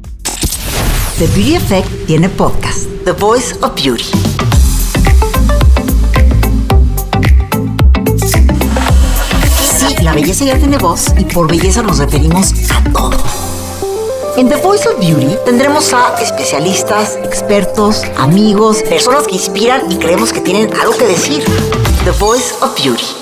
The 1.19 1.27
Beauty 1.29 1.57
Effect 1.57 2.07
tiene 2.07 2.29
podcast. 2.31 2.87
The 3.05 3.13
Voice 3.13 3.55
of 3.63 3.75
Beauty. 3.75 4.32
La 10.13 10.17
belleza 10.17 10.45
ya 10.45 10.59
tiene 10.59 10.77
voz 10.77 11.07
y 11.17 11.25
por 11.25 11.49
belleza 11.49 11.81
nos 11.81 11.97
referimos 11.97 12.53
a 12.71 12.85
todo. 12.93 13.17
En 14.37 14.47
The 14.47 14.57
Voice 14.57 14.87
of 14.87 14.99
Beauty 14.99 15.39
tendremos 15.47 15.95
a 15.95 16.21
especialistas, 16.21 17.17
expertos, 17.25 18.03
amigos, 18.19 18.83
personas 18.83 19.27
que 19.27 19.37
inspiran 19.37 19.91
y 19.91 19.97
creemos 19.97 20.31
que 20.31 20.43
tienen 20.43 20.71
algo 20.79 20.95
que 20.99 21.07
decir. 21.07 21.43
The 22.05 22.11
Voice 22.11 22.53
of 22.61 22.79
Beauty. 22.79 23.22